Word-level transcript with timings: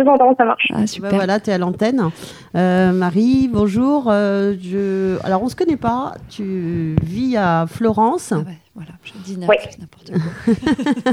je 0.00 0.04
vous 0.04 0.10
entends, 0.10 0.34
ça 0.36 0.44
marche. 0.44 0.66
Ah, 0.74 0.86
super. 0.86 1.10
Bah 1.10 1.16
voilà, 1.16 1.40
tu 1.40 1.50
es 1.50 1.52
à 1.52 1.58
l'antenne. 1.58 2.10
Euh, 2.56 2.92
Marie, 2.92 3.48
bonjour. 3.52 4.08
Euh, 4.08 4.54
je... 4.60 5.18
Alors, 5.24 5.42
on 5.42 5.46
ne 5.46 5.50
se 5.50 5.56
connaît 5.56 5.76
pas. 5.76 6.14
Tu 6.28 6.96
vis 7.02 7.36
à 7.36 7.66
Florence. 7.68 8.32
Ah 8.32 8.38
ouais, 8.38 8.58
voilà, 8.80 8.92
je 9.02 9.12
dis 9.24 9.36
Ouais. 9.46 9.58
n'importe 9.78 10.10
quoi. 10.10 11.12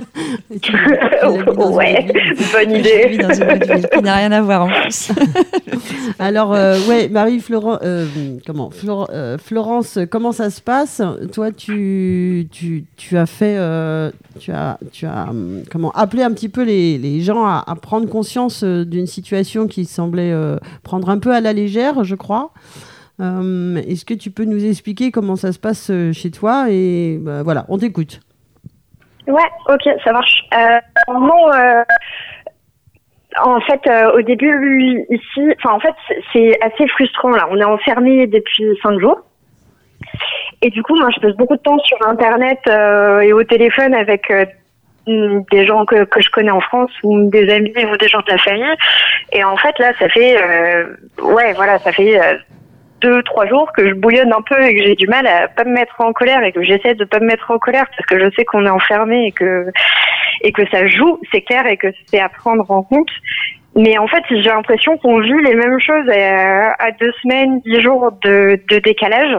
Ouais, 1.78 2.08
bonne 2.54 2.74
Je 2.74 2.80
idée. 2.80 3.18
dans 3.18 3.34
une 3.34 3.44
autre 3.52 3.74
ville 3.76 3.88
qui 3.92 4.02
n'a 4.02 4.16
rien 4.16 4.32
à 4.32 4.42
voir 4.42 4.66
en 4.66 4.70
plus. 4.70 5.12
Alors, 6.20 6.54
euh, 6.54 6.80
ouais, 6.88 7.10
Marie, 7.10 7.40
Florent, 7.40 7.80
euh, 7.84 8.06
comment, 8.46 8.70
Flor- 8.70 9.10
euh, 9.14 9.38
Florence, 9.38 10.00
comment 10.10 10.32
ça 10.32 10.50
se 10.50 10.62
passe? 10.62 11.02
Toi, 11.34 11.52
tu, 11.52 12.48
tu, 12.52 12.86
tu 12.96 13.18
as 13.18 13.26
fait, 13.26 13.58
euh, 13.58 14.12
tu 14.40 14.52
as, 14.52 14.78
tu 14.92 15.06
as, 15.06 15.28
hum, 15.30 15.64
comment, 15.70 15.92
appelé 15.92 16.24
un 16.24 16.32
petit 16.32 16.50
peu 16.50 16.64
les, 16.64 16.98
les 16.98 17.22
gens 17.22 17.44
à, 17.46 17.64
à 17.68 17.76
prendre 17.76 18.08
conscience 18.08 18.64
d'une 18.64 19.08
situation 19.08 19.68
qui 19.68 19.86
semblait 19.86 20.32
euh, 20.32 20.58
prendre 20.84 21.10
un 21.10 21.18
peu 21.20 21.34
à 21.34 21.42
la 21.42 21.54
légère, 21.54 22.04
je 22.04 22.16
crois? 22.16 22.52
Euh, 23.20 23.78
Est-ce 23.88 24.06
que 24.06 24.14
tu 24.14 24.30
peux 24.32 24.46
nous 24.46 24.64
expliquer 24.64 25.12
comment 25.12 25.36
ça 25.36 25.52
se 25.52 25.60
passe 25.60 25.90
euh, 25.90 26.14
chez 26.14 26.30
toi 26.32 26.68
Et 26.70 27.18
bah, 27.20 27.42
voilà, 27.44 27.66
on 27.70 27.78
t'écoute. 27.78 28.20
Ouais, 29.28 29.50
ok, 29.68 29.82
ça 30.04 30.12
marche. 30.14 30.44
Euh, 30.54 30.80
non, 31.14 31.48
en 33.44 33.60
fait, 33.62 33.82
au 34.16 34.22
début, 34.22 35.06
ici, 35.10 35.42
enfin, 35.58 35.76
en 35.76 35.80
fait, 35.80 35.94
c'est- 36.32 36.58
assez 36.64 36.88
frustrant, 36.88 37.30
là. 37.32 37.48
On 37.52 37.58
est 37.60 37.64
enfermé 37.64 38.26
depuis 38.28 38.64
cinq 38.82 39.00
jours. 39.00 39.20
Et 40.62 40.70
du 40.70 40.82
coup, 40.82 40.96
moi, 40.96 41.10
je 41.16 41.20
passe 41.20 41.36
beaucoup 41.36 41.56
de 41.58 41.62
temps 41.62 41.78
sur 41.80 41.98
Internet 42.08 42.60
et 42.68 43.34
au 43.34 43.44
téléphone 43.44 43.94
avec 43.94 44.32
des 45.06 45.66
gens 45.66 45.86
que, 45.86 46.04
que 46.06 46.22
je 46.22 46.30
connais 46.32 46.52
en 46.52 46.62
France 46.62 46.92
ou 47.04 47.30
des 47.30 47.50
amis 47.54 47.74
ou 47.92 47.98
des 47.98 48.08
gens 48.08 48.20
de 48.20 48.32
la 48.32 48.38
famille. 48.38 48.66
Et 49.34 49.44
en 49.44 49.58
fait, 49.58 49.78
là, 49.80 49.92
ça 50.00 50.08
fait, 50.10 50.38
ouais, 51.22 51.54
voilà, 51.54 51.78
ça 51.80 51.92
fait 51.92 52.20
deux, 53.02 53.22
trois 53.24 53.46
jours 53.48 53.72
que 53.74 53.88
je 53.88 53.94
bouillonne 53.94 54.34
un 54.34 54.42
peu 54.42 54.62
et 54.64 54.76
que 54.76 54.84
j'ai 54.84 54.96
du 54.96 55.08
mal 55.08 55.28
à 55.28 55.48
pas 55.48 55.64
me 55.64 55.74
mettre 55.74 56.00
en 56.00 56.14
colère 56.14 56.44
et 56.44 56.52
que 56.52 56.64
j'essaie 56.64 56.96
de 56.96 57.06
pas 57.06 57.20
me 57.20 57.26
mettre 57.28 57.52
en 57.52 57.60
colère 57.60 57.86
parce 57.96 58.06
que 58.08 58.20
je 58.20 58.30
sais 58.36 58.46
qu'on 58.46 58.66
est 58.66 58.70
enfermé 58.70 59.28
et 59.28 59.32
que 59.32 59.68
et 60.42 60.52
que 60.52 60.68
ça 60.70 60.86
joue, 60.88 61.20
c'est 61.32 61.42
clair 61.42 61.66
et 61.66 61.78
que 61.78 61.88
c'est 62.08 62.20
à 62.20 62.30
prendre 62.30 62.70
en 62.70 62.84
compte. 62.84 63.10
Mais 63.76 63.98
en 63.98 64.08
fait, 64.08 64.24
j'ai 64.30 64.50
l'impression 64.50 64.98
qu'on 64.98 65.20
vit 65.20 65.42
les 65.44 65.54
mêmes 65.54 65.80
choses 65.80 66.10
à, 66.10 66.74
à 66.84 66.92
deux 66.92 67.12
semaines, 67.22 67.62
dix 67.66 67.82
jours 67.82 68.12
de, 68.24 68.60
de 68.70 68.80
décalage. 68.80 69.38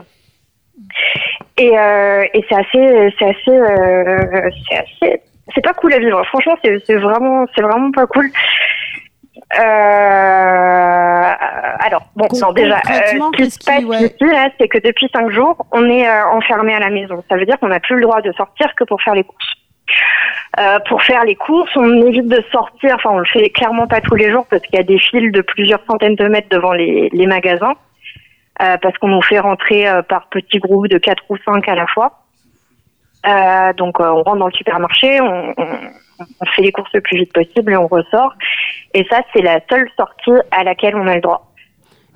Et, 1.56 1.76
euh, 1.76 2.24
et 2.34 2.44
c'est 2.48 2.54
assez, 2.54 3.14
c'est 3.18 3.24
assez, 3.24 3.50
euh, 3.50 4.50
c'est 4.70 4.78
assez, 4.78 5.22
c'est 5.54 5.64
pas 5.64 5.72
cool 5.72 5.92
à 5.92 5.98
vivre. 5.98 6.24
Franchement, 6.26 6.54
c'est, 6.62 6.94
vraiment, 6.94 7.46
c'est 7.54 7.62
vraiment 7.62 7.90
pas 7.90 8.06
cool. 8.06 8.30
Euh, 9.54 11.32
alors, 11.80 12.02
bon, 12.16 12.26
Con- 12.26 12.38
non, 12.40 12.52
déjà, 12.52 12.76
euh, 12.76 12.80
ce 12.88 13.36
qui 13.36 13.50
se 13.50 13.58
passe 13.64 13.84
ouais. 13.84 14.04
ici, 14.04 14.24
là, 14.24 14.50
c'est 14.58 14.68
que 14.68 14.78
depuis 14.78 15.08
cinq 15.12 15.30
jours, 15.30 15.66
on 15.72 15.88
est 15.88 16.06
euh, 16.06 16.26
enfermé 16.26 16.74
à 16.74 16.80
la 16.80 16.90
maison. 16.90 17.24
Ça 17.30 17.36
veut 17.36 17.46
dire 17.46 17.58
qu'on 17.58 17.68
n'a 17.68 17.80
plus 17.80 17.96
le 17.96 18.02
droit 18.02 18.20
de 18.20 18.32
sortir 18.32 18.74
que 18.76 18.84
pour 18.84 19.00
faire 19.02 19.14
les 19.14 19.24
courses. 19.24 19.54
Euh, 20.60 20.78
pour 20.88 21.02
faire 21.02 21.24
les 21.24 21.34
courses, 21.34 21.70
on 21.76 22.06
évite 22.06 22.28
de 22.28 22.44
sortir. 22.52 22.96
Enfin, 22.96 23.10
on 23.12 23.18
le 23.18 23.24
fait 23.24 23.48
clairement 23.50 23.86
pas 23.86 24.00
tous 24.00 24.16
les 24.16 24.30
jours 24.30 24.46
parce 24.50 24.62
qu'il 24.62 24.76
y 24.76 24.80
a 24.80 24.84
des 24.84 24.98
files 24.98 25.32
de 25.32 25.40
plusieurs 25.40 25.80
centaines 25.86 26.16
de 26.16 26.28
mètres 26.28 26.48
devant 26.50 26.72
les, 26.72 27.08
les 27.12 27.26
magasins. 27.26 27.74
Euh, 28.60 28.76
parce 28.82 28.98
qu'on 28.98 29.08
nous 29.08 29.22
fait 29.22 29.38
rentrer 29.38 29.88
euh, 29.88 30.02
par 30.02 30.28
petits 30.28 30.58
groupes 30.58 30.88
de 30.88 30.98
quatre 30.98 31.22
ou 31.28 31.36
cinq 31.44 31.68
à 31.68 31.76
la 31.76 31.86
fois. 31.86 32.24
Euh, 33.26 33.72
donc, 33.74 34.00
euh, 34.00 34.10
on 34.10 34.22
rentre 34.22 34.38
dans 34.38 34.46
le 34.46 34.52
supermarché, 34.52 35.20
on, 35.20 35.54
on, 35.56 35.66
on 36.40 36.44
fait 36.46 36.62
les 36.62 36.72
courses 36.72 36.90
le 36.94 37.00
plus 37.00 37.18
vite 37.18 37.32
possible 37.32 37.72
et 37.72 37.76
on 37.76 37.86
ressort. 37.86 38.34
Et 38.94 39.04
ça, 39.10 39.20
c'est 39.32 39.42
la 39.42 39.60
seule 39.70 39.88
sortie 39.96 40.30
à 40.50 40.64
laquelle 40.64 40.96
on 40.96 41.06
a 41.06 41.14
le 41.14 41.20
droit. 41.20 41.44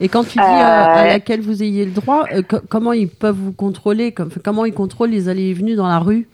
Et 0.00 0.09
quand 0.09 0.22
tu 0.25 0.33
dis 0.33 0.39
Euh, 0.41 0.42
à, 0.44 0.92
à 1.00 1.06
laquelle 1.06 1.41
vous 1.42 1.62
ayez 1.62 1.84
le 1.84 1.92
droit, 1.92 2.25
euh, 2.33 2.42
co- 2.42 2.61
comment 2.69 2.92
ils 2.92 3.09
peuvent 3.09 3.36
vous 3.36 3.53
contrôler 3.53 4.12
comme- 4.12 4.31
Comment 4.44 4.65
ils 4.65 4.75
contrôlent 4.75 5.10
les 5.10 5.28
allées 5.28 5.50
et 5.50 5.54
venues 5.54 5.76
dans 5.76 5.87
la 5.87 5.99
rue? 6.00 6.26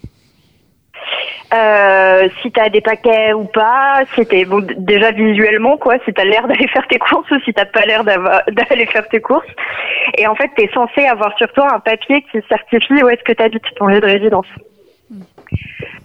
Euh, 1.55 2.29
si 2.43 2.53
t'as 2.53 2.69
des 2.69 2.83
paquets 2.83 3.33
ou 3.33 3.45
pas, 3.45 4.03
si 4.15 4.27
t'es 4.27 4.45
bon 4.45 4.67
déjà 4.77 5.13
visuellement 5.13 5.79
quoi, 5.79 5.95
si 6.05 6.13
t'as 6.13 6.25
l'air 6.25 6.47
d'aller 6.47 6.69
faire 6.69 6.87
tes 6.89 6.99
courses 6.99 7.31
ou 7.31 7.41
si 7.41 7.55
t'as 7.55 7.65
pas 7.65 7.87
l'air 7.87 8.05
d'aller 8.05 8.85
faire 8.87 9.09
tes 9.09 9.21
courses. 9.21 9.47
Et 10.19 10.27
en 10.27 10.35
fait, 10.35 10.51
t'es 10.57 10.69
censé 10.75 11.07
avoir 11.07 11.35
sur 11.39 11.51
toi 11.53 11.69
un 11.75 11.81
papier 11.81 12.23
qui 12.31 12.39
certifie 12.51 13.03
où 13.03 13.09
est-ce 13.09 13.23
que 13.25 13.33
t'habites, 13.33 13.63
ton 13.77 13.87
lieu 13.87 14.01
de 14.01 14.07
résidence. 14.07 14.47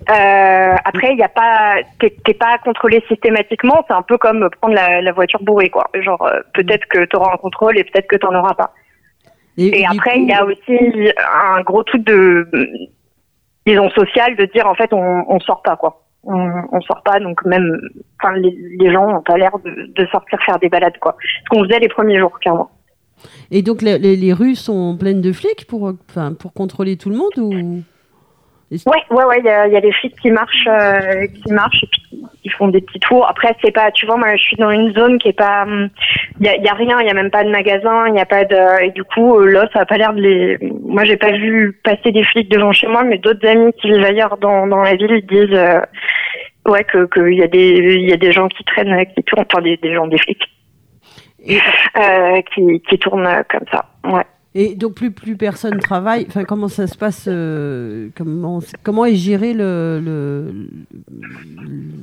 Euh, 0.10 0.76
après, 0.86 1.14
il 1.14 1.18
y 1.20 1.24
a 1.24 1.30
pas, 1.30 1.76
t'es 2.00 2.34
pas 2.34 2.58
contrôlé 2.64 3.04
systématiquement. 3.08 3.84
C'est 3.88 3.94
un 3.94 4.02
peu 4.02 4.18
comme 4.18 4.50
prendre 4.60 4.76
la, 4.76 5.02
la 5.02 5.12
voiture 5.12 5.42
bourrée, 5.44 5.70
quoi. 5.70 5.90
Genre, 5.94 6.22
euh, 6.24 6.40
peut-être 6.54 6.86
que 6.88 7.06
t'auras 7.06 7.34
un 7.34 7.38
contrôle 7.38 7.78
et 7.78 7.84
peut-être 7.84 8.08
que 8.08 8.16
t'en 8.18 8.34
auras 8.36 8.54
pas. 8.54 8.74
Et 9.58 9.86
après, 9.86 10.14
coup, 10.16 10.20
il 10.24 10.30
y 10.30 10.34
a 10.34 10.46
aussi 10.46 11.14
un 11.56 11.62
gros 11.62 11.84
truc 11.84 12.04
de, 12.06 12.50
disons, 13.66 13.90
social, 13.92 14.36
de 14.36 14.46
dire 14.46 14.68
en 14.68 14.74
fait, 14.76 14.92
on, 14.94 15.26
on 15.28 15.40
sort 15.40 15.62
pas, 15.62 15.76
quoi. 15.76 16.02
On, 16.24 16.52
on 16.72 16.82
sort 16.82 17.04
pas, 17.04 17.20
donc 17.20 17.44
même, 17.46 17.80
enfin, 18.22 18.34
les, 18.38 18.56
les 18.80 18.92
gens 18.92 19.08
ont 19.18 19.22
pas 19.22 19.38
l'air 19.38 19.52
de, 19.64 19.92
de 19.94 20.06
sortir 20.08 20.40
faire 20.46 20.58
des 20.60 20.70
balades, 20.70 20.98
quoi. 21.00 21.16
Ce 21.44 21.50
qu'on 21.50 21.64
faisait 21.66 21.80
les 21.80 21.90
premiers 21.90 22.18
jours, 22.18 22.40
clairement. 22.40 22.72
Et 23.52 23.62
donc 23.62 23.82
les, 23.82 23.98
les- 24.00 24.16
les 24.16 24.34
rues 24.34 24.56
sont 24.56 24.98
pleines 24.98 25.22
de 25.22 25.32
flics 25.32 25.66
pour, 25.68 25.94
enfin, 26.10 26.34
pour 26.34 26.52
contrôler 26.54 26.98
tout 26.98 27.10
le 27.10 27.16
monde 27.16 27.38
ou? 27.38 27.82
Ouais, 28.86 29.04
ouais, 29.12 29.24
ouais, 29.26 29.40
il 29.40 29.46
y 29.46 29.74
y 29.74 29.78
a 29.78 29.82
des 29.82 29.92
flics 29.92 30.20
qui 30.20 30.32
marchent, 30.32 30.68
euh, 30.68 31.28
qui 31.28 31.54
marchent 31.54 31.84
et 31.84 31.88
puis 31.88 32.02
ils 32.44 32.52
font 32.52 32.68
des 32.68 32.82
petits 32.82 33.00
tours. 33.00 33.28
Après, 33.28 33.56
c'est 33.64 33.72
pas, 33.72 33.92
tu 33.92 34.06
vois, 34.06 34.18
moi, 34.18 34.36
je 34.36 34.42
suis 34.42 34.58
dans 34.58 34.72
une 34.72 34.94
zone 34.94 35.18
qui 35.20 35.30
est 35.30 35.38
pas, 35.38 35.64
hum, 35.64 35.90
il 36.40 36.46
y 36.46 36.50
a, 36.50 36.58
y 36.58 36.68
a 36.68 36.74
rien, 36.74 37.00
il 37.02 37.08
y 37.08 37.10
a 37.10 37.14
même 37.14 37.30
pas 37.30 37.44
de 37.44 37.50
magasin, 37.50 38.08
il 38.08 38.16
y 38.16 38.20
a 38.20 38.26
pas 38.26 38.46
de, 38.46 38.86
et 38.86 38.92
du 38.92 39.04
coup, 39.04 39.38
euh, 39.38 39.46
là, 39.52 39.70
ça 39.74 39.82
a 39.82 39.86
pas 39.86 39.98
l'air 39.98 40.14
de 40.14 40.22
les, 40.22 40.58
moi, 40.84 41.04
j'ai 41.04 41.18
pas 41.18 41.32
vu 41.32 41.80
passer 41.84 42.12
des 42.12 42.24
flics 42.24 42.50
devant 42.50 42.72
chez 42.72 42.88
moi, 42.88 43.04
mais 43.04 43.18
d'autres 43.18 43.48
amis 43.48 43.72
qui 43.74 43.90
vivent 43.92 44.04
ailleurs 44.04 44.38
dans, 44.38 44.68
dans 44.68 44.82
la 44.82 44.96
ville, 44.96 45.12
ils 45.12 45.26
disent, 45.26 45.58
euh, 45.58 45.80
ouais, 46.66 46.84
que, 46.84 47.06
qu'il 47.06 47.38
y 47.38 47.44
a 47.44 47.48
des, 47.48 47.70
il 47.70 48.10
y 48.10 48.14
a 48.14 48.18
des 48.18 48.32
gens 48.32 48.48
qui 48.48 48.64
traînent, 48.64 49.06
qui 49.16 49.24
tournent, 49.24 49.46
enfin, 49.52 49.62
des, 49.62 49.78
des 49.78 49.94
gens, 49.94 50.08
des 50.08 50.18
flics, 50.18 50.44
et, 51.46 51.60
euh, 51.98 52.42
qui, 52.54 52.82
qui 52.90 52.98
tournent 53.00 53.28
euh, 53.28 53.44
comme 53.50 53.68
ça, 53.72 53.86
ouais. 54.06 54.24
Et 54.56 54.76
donc 54.76 54.94
plus 54.94 55.12
plus 55.12 55.36
personne 55.36 55.80
travaille. 55.80 56.26
Enfin 56.28 56.44
comment 56.44 56.68
ça 56.68 56.88
se 56.88 56.98
passe 56.98 57.28
euh, 57.28 58.10
Comment 58.16 58.60
comment 58.84 59.06
est 59.06 59.16
géré 59.16 59.54
le, 59.54 60.00
le, 60.04 60.54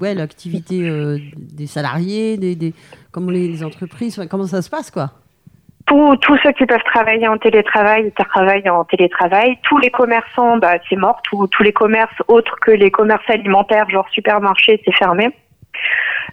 ouais 0.00 0.15
l'activité 0.15 0.89
euh, 0.89 1.19
des 1.37 1.66
salariés, 1.66 2.37
des, 2.37 2.56
des 2.56 2.75
comment 3.12 3.31
les, 3.31 3.65
entreprises. 3.65 4.19
Enfin, 4.19 4.28
comment 4.28 4.47
ça 4.47 4.62
se 4.62 4.71
passe 4.71 4.91
quoi? 4.91 5.10
Tous, 5.87 6.39
ceux 6.44 6.53
qui 6.53 6.66
peuvent 6.66 6.84
travailler 6.84 7.27
en 7.27 7.37
télétravail, 7.37 8.12
travaillent 8.12 8.71
en 8.71 8.84
télétravail. 8.84 9.59
Tous 9.65 9.78
les 9.78 9.91
commerçants, 9.91 10.56
bah, 10.56 10.75
c'est 10.89 10.94
mort. 10.94 11.21
Tous, 11.25 11.49
tous 11.49 11.65
les 11.65 11.72
commerces 11.72 12.15
autres 12.28 12.55
que 12.60 12.71
les 12.71 12.93
commerces 12.93 13.28
alimentaires, 13.28 13.91
genre 13.91 14.09
supermarché, 14.10 14.81
c'est 14.84 14.94
fermé. 14.94 15.31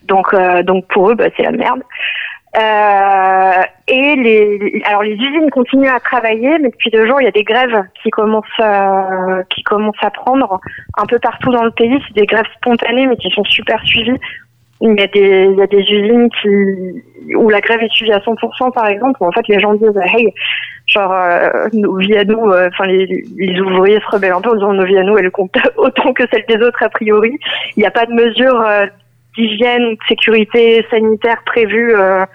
Donc, 0.04 0.32
euh, 0.34 0.62
donc 0.62 0.88
pour 0.90 1.10
eux, 1.10 1.16
bah, 1.16 1.30
c'est 1.36 1.42
la 1.42 1.52
merde. 1.52 1.82
Euh, 2.56 3.64
et 3.88 4.16
les, 4.16 4.82
alors 4.86 5.04
les 5.04 5.14
usines 5.14 5.50
continuent 5.52 5.90
à 5.90 6.00
travailler, 6.00 6.58
mais 6.60 6.70
depuis 6.70 6.90
deux 6.90 7.06
jours, 7.06 7.22
il 7.22 7.26
y 7.26 7.28
a 7.28 7.32
des 7.32 7.44
grèves 7.44 7.84
qui 8.02 8.10
commencent, 8.10 8.46
à, 8.60 9.44
qui 9.50 9.64
commencent 9.64 10.02
à 10.02 10.10
prendre 10.10 10.60
un 10.98 11.06
peu 11.06 11.20
partout 11.20 11.52
dans 11.52 11.64
le 11.64 11.72
pays. 11.72 12.00
C'est 12.08 12.20
des 12.20 12.26
grèves 12.26 12.48
spontanées, 12.58 13.08
mais 13.08 13.18
qui 13.18 13.30
sont 13.32 13.44
super 13.44 13.82
suivies. 13.86 14.20
Il 14.82 14.98
y 14.98 15.04
a 15.04 15.08
des, 15.08 15.50
il 15.52 15.58
y 15.58 15.62
a 15.62 15.68
des 15.68 15.82
usines 15.82 16.30
qui, 16.42 17.36
où 17.36 17.50
la 17.50 17.62
grève 17.62 17.82
est 17.82 17.92
suivie 17.92 18.14
à 18.14 18.20
100%, 18.20 18.72
par 18.74 18.88
exemple, 18.88 19.18
où 19.22 19.26
en 19.26 19.32
fait 19.32 19.48
les 19.48 19.60
gens 19.60 19.74
disent, 19.74 20.00
hey, 20.16 20.34
genre, 20.86 21.12
euh, 21.12 21.68
nos 21.74 21.98
vies 21.98 22.18
à 22.18 22.24
nous, 22.24 22.52
euh, 22.52 22.70
enfin, 22.72 22.86
les, 22.86 23.06
les 23.38 23.60
ouvriers 23.60 24.00
se 24.00 24.16
rebellent 24.16 24.34
un 24.34 24.42
peu 24.42 24.52
en 24.52 24.56
disant, 24.56 24.74
nos 24.74 24.86
vies 24.86 24.98
à 24.98 25.04
nous, 25.04 25.18
elles 25.18 25.32
comptent 25.32 25.58
autant 25.78 26.14
que 26.14 26.24
celles 26.32 26.46
des 26.48 26.64
autres, 26.64 26.82
a 26.82 26.90
priori. 26.90 27.38
Il 27.76 27.82
n'y 27.82 27.86
a 27.86 27.92
pas 27.92 28.06
de 28.06 28.14
mesures 28.14 28.62
euh, 28.62 28.86
d'hygiène 29.38 29.84
ou 29.86 29.92
de 29.92 30.00
sécurité 30.08 30.86
sanitaire 30.90 31.42
prévues, 31.46 31.96
euh, 31.96 32.26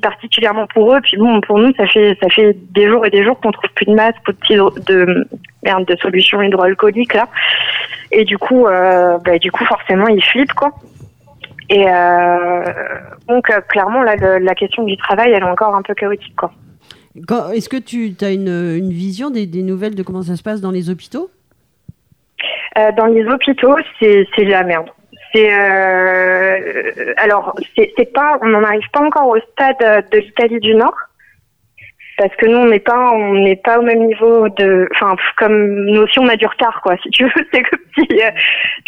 particulièrement 0.00 0.66
pour 0.68 0.94
eux. 0.94 1.00
Puis 1.02 1.16
bon, 1.18 1.40
pour 1.42 1.58
nous, 1.58 1.72
ça 1.76 1.86
fait, 1.86 2.16
ça 2.22 2.28
fait 2.30 2.56
des 2.70 2.88
jours 2.88 3.04
et 3.04 3.10
des 3.10 3.22
jours 3.24 3.38
qu'on 3.40 3.52
trouve 3.52 3.70
plus 3.74 3.86
de 3.86 3.94
masques, 3.94 4.16
plus 4.24 4.54
de, 4.56 4.80
de, 4.86 5.28
merde, 5.64 5.84
de 5.84 5.96
solutions 5.96 6.40
hydroalcooliques, 6.40 7.14
là. 7.14 7.28
Et 8.12 8.24
du 8.24 8.38
coup, 8.38 8.66
euh, 8.66 9.18
bah, 9.24 9.38
du 9.38 9.50
coup, 9.50 9.64
forcément, 9.66 10.08
ils 10.08 10.24
flippent, 10.24 10.54
quoi. 10.54 10.70
Et 11.68 11.84
euh, 11.88 12.62
donc 13.26 13.50
euh, 13.50 13.60
clairement 13.68 14.02
là 14.04 14.14
le- 14.14 14.38
la 14.38 14.54
question 14.54 14.84
du 14.84 14.96
travail 14.96 15.32
elle 15.32 15.42
est 15.42 15.50
encore 15.50 15.74
un 15.74 15.82
peu 15.82 15.94
chaotique 15.94 16.36
quoi. 16.36 16.52
Est-ce 17.52 17.68
que 17.68 17.76
tu 17.76 18.14
as 18.20 18.30
une, 18.30 18.46
une 18.76 18.92
vision 18.92 19.30
des, 19.30 19.46
des 19.46 19.64
nouvelles 19.64 19.96
de 19.96 20.04
comment 20.04 20.22
ça 20.22 20.36
se 20.36 20.44
passe 20.44 20.60
dans 20.60 20.70
les 20.70 20.90
hôpitaux? 20.90 21.28
Dans 22.96 23.06
les 23.06 23.24
hôpitaux 23.26 23.74
c'est 23.98 24.44
la 24.44 24.62
merde. 24.62 24.86
C'est 25.32 25.52
euh, 25.52 27.14
alors 27.16 27.54
c'est 27.76 28.12
pas 28.12 28.38
on 28.42 28.48
n'en 28.48 28.62
arrive 28.64 28.88
pas 28.92 29.00
encore 29.00 29.28
au 29.28 29.38
stade 29.52 29.76
euh, 29.82 30.00
de 30.12 30.18
l'Italie 30.18 30.60
du 30.60 30.74
Nord. 30.74 30.94
parce 32.18 32.34
que 32.36 32.46
nous 32.46 32.56
on 32.58 32.66
n'est 32.66 32.80
pas 32.80 33.10
on 33.12 33.34
n'est 33.34 33.56
pas 33.56 33.78
au 33.78 33.82
même 33.82 34.06
niveau 34.06 34.48
de 34.50 34.88
enfin 34.94 35.16
comme 35.36 35.84
notion 35.86 36.22
on 36.22 36.28
a 36.28 36.36
du 36.36 36.46
retard 36.46 36.80
quoi 36.82 36.96
si 37.02 37.10
tu 37.10 37.24
veux. 37.24 37.30
C'est 37.52 37.62
comme 37.62 37.80
si 37.94 38.06
euh, 38.22 38.30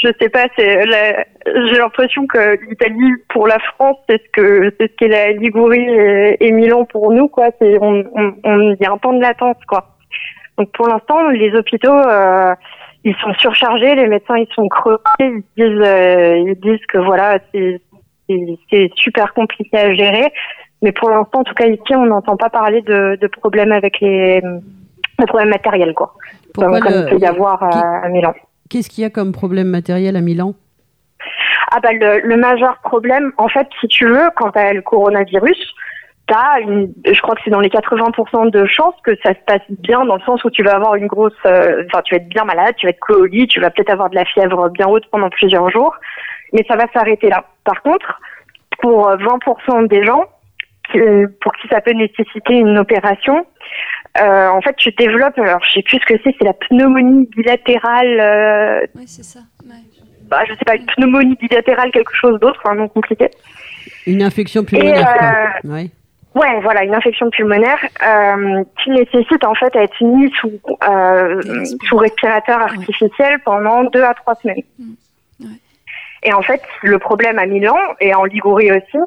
je 0.02 0.08
sais 0.20 0.29
pas 0.29 0.46
c'est 0.56 0.82
j'ai 0.85 1.79
l'impression 1.79 2.26
que 2.26 2.58
l'Italie 2.69 3.12
pour 3.29 3.46
la 3.46 3.58
France 3.58 3.96
c'est 4.08 4.23
ce 4.23 4.29
que 4.32 4.73
c'est 4.79 4.90
ce 4.90 4.96
qu'est 4.96 5.08
la 5.08 5.32
Ligurie 5.32 5.88
et, 6.40 6.52
Milan 6.52 6.85
pour 6.85 7.12
nous 7.12 7.29
quoi. 7.29 7.49
C'est 7.61 7.76
on 7.81 8.05
on 8.14 8.35
on- 8.44 8.70
il 8.73 8.76
y 8.81 8.87
a 8.87 8.93
un 8.93 8.99
temps 8.99 9.12
de 9.12 9.20
latence 9.23 9.56
quoi. 9.67 9.96
Donc 10.56 10.70
pour 10.73 10.88
l'instant 10.88 11.29
les 11.29 11.52
hôpitaux 11.55 11.93
euh, 11.93 12.55
ils 13.05 13.15
sont 13.17 13.33
surchargés 13.35 13.95
les 13.95 14.06
médecins 14.06 14.37
ils 14.37 14.53
sont 14.55 14.69
crevés 14.69 14.99
ils 15.21 15.43
disent 15.56 15.87
euh, 15.87 16.37
ils 16.47 16.59
disent 16.61 16.85
que 16.89 16.99
voilà 16.99 17.39
c'est 17.53 17.81
c'est- 18.29 18.59
c'est 18.71 18.91
super 18.97 19.33
compliqué 19.35 19.77
à 19.79 19.95
gérer 19.95 20.33
mais 20.81 20.93
pour 20.93 21.11
l'instant, 21.11 21.41
en 21.41 21.45
tout 21.45 21.55
cas 21.55 21.67
ici, 21.67 21.93
on 21.97 22.06
n'entend 22.06 22.37
pas 22.37 22.50
parler 22.50 22.83
de, 22.83 23.19
de 23.21 23.27
problèmes 23.27 23.73
avec 23.73 23.99
les 24.00 24.41
de 24.41 25.25
problèmes 25.27 25.49
matériels, 25.49 25.93
quoi. 25.93 26.15
Pourquoi 26.55 26.79
comme 26.79 26.93
le- 26.93 27.00
il 27.00 27.11
peut 27.11 27.19
y 27.19 27.27
avoir 27.27 27.61
à, 27.65 27.69
qui- 27.71 27.79
à 28.06 28.09
Milan. 28.09 28.33
Qu'est-ce 28.71 28.89
qu'il 28.89 29.03
y 29.03 29.05
a 29.05 29.11
comme 29.11 29.33
problème 29.33 29.67
matériel 29.67 30.15
à 30.15 30.21
Milan? 30.21 30.55
Ah 31.73 31.81
bah 31.83 31.93
le, 31.93 32.21
le 32.21 32.37
majeur 32.37 32.79
problème, 32.85 33.33
en 33.39 33.49
fait, 33.49 33.67
si 33.81 33.89
tu 33.89 34.06
veux, 34.06 34.31
quand 34.37 34.53
t'as 34.53 34.73
le 34.73 34.83
coronavirus, 34.83 35.75
t'as 36.28 36.60
une, 36.60 36.92
je 37.04 37.20
crois 37.20 37.34
que 37.34 37.40
c'est 37.44 37.50
dans 37.50 37.58
les 37.60 37.69
80% 37.70 38.50
de 38.50 38.66
chances 38.66 38.94
que 39.02 39.16
ça 39.25 39.30
se 39.34 39.40
passe 39.46 39.62
bien 39.70 40.04
dans 40.04 40.14
le 40.16 40.20
sens 40.22 40.44
où 40.44 40.50
tu 40.50 40.62
vas 40.62 40.75
avoir 40.76 40.94
une 40.94 41.06
grosse, 41.08 41.32
euh, 41.46 41.82
enfin 41.86 42.02
tu 42.02 42.14
vas 42.14 42.20
être 42.20 42.28
bien 42.28 42.44
malade, 42.44 42.75
tu 42.76 42.86
vas 42.86 42.90
être 42.90 43.14
au 43.16 43.25
lit, 43.25 43.48
tu 43.48 43.58
vas 43.60 43.70
peut-être 43.70 43.90
avoir 43.90 44.10
de 44.10 44.14
la 44.14 44.25
fièvre 44.25 44.69
bien 44.69 44.86
haute 44.86 45.06
pendant 45.10 45.30
plusieurs 45.30 45.69
jours, 45.70 45.94
mais 46.52 46.64
ça 46.69 46.76
va 46.76 46.84
s'arrêter 46.94 47.28
là. 47.28 47.44
Par 47.64 47.82
contre, 47.82 48.20
pour 48.80 49.08
euh, 49.08 49.16
20% 49.16 49.88
des 49.88 50.04
gens, 50.04 50.25
euh, 50.94 51.26
pour 51.40 51.52
qui 51.56 51.66
ça 51.69 51.80
peut 51.80 51.92
nécessiter 51.92 52.54
une 52.54 52.78
opération, 52.78 53.44
euh, 54.20 54.48
en 54.48 54.60
fait 54.60 54.76
tu 54.76 54.90
développes, 54.92 55.38
alors 55.38 55.60
je 55.64 55.72
sais 55.72 55.82
plus 55.82 55.98
ce 55.98 56.06
que 56.06 56.20
c'est, 56.25 56.34
c'est 56.38 56.44
la 56.46 56.52
pneumonie 56.54 57.28
bilatérale. 57.36 58.20
euh, 58.20 58.86
Oui, 58.94 59.04
c'est 59.06 59.25
ça. 59.25 59.40
ouais. 59.66 59.75
bah, 60.30 60.44
je 60.48 60.52
sais 60.54 60.64
pas, 60.64 60.76
une 60.76 60.86
pneumonie 60.86 61.36
bilatérale, 61.40 61.90
quelque 61.90 62.14
chose 62.14 62.38
d'autre, 62.40 62.60
un 62.66 62.75
nom 62.75 62.88
compliqué. 62.88 63.28
Une 64.06 64.22
infection 64.22 64.64
pulmonaire, 64.64 65.06
euh. 65.64 65.69
Ouais. 65.72 65.86
Ouais, 66.34 66.60
voilà, 66.60 66.84
une 66.84 66.94
infection 66.94 67.30
pulmonaire 67.30 67.78
euh, 68.06 68.62
qui 68.82 68.90
nécessite 68.90 69.44
en 69.44 69.54
fait 69.54 69.75
à 69.75 69.82
être 69.82 70.00
mis 70.00 70.30
sous, 70.40 70.52
euh, 70.88 71.42
sous 71.88 71.96
respirateur 71.96 72.60
artificiel 72.60 73.38
pendant 73.44 73.84
deux 73.84 74.02
à 74.04 74.14
trois 74.14 74.34
semaines. 74.36 74.62
Mm. 74.78 74.92
Ouais. 75.40 75.46
Et 76.25 76.32
en 76.32 76.42
fait, 76.42 76.62
le 76.82 76.98
problème 76.98 77.38
à 77.38 77.46
Milan 77.46 77.76
et 78.00 78.14
en 78.14 78.25
Ligurie 78.25 78.70
aussi, 78.70 78.98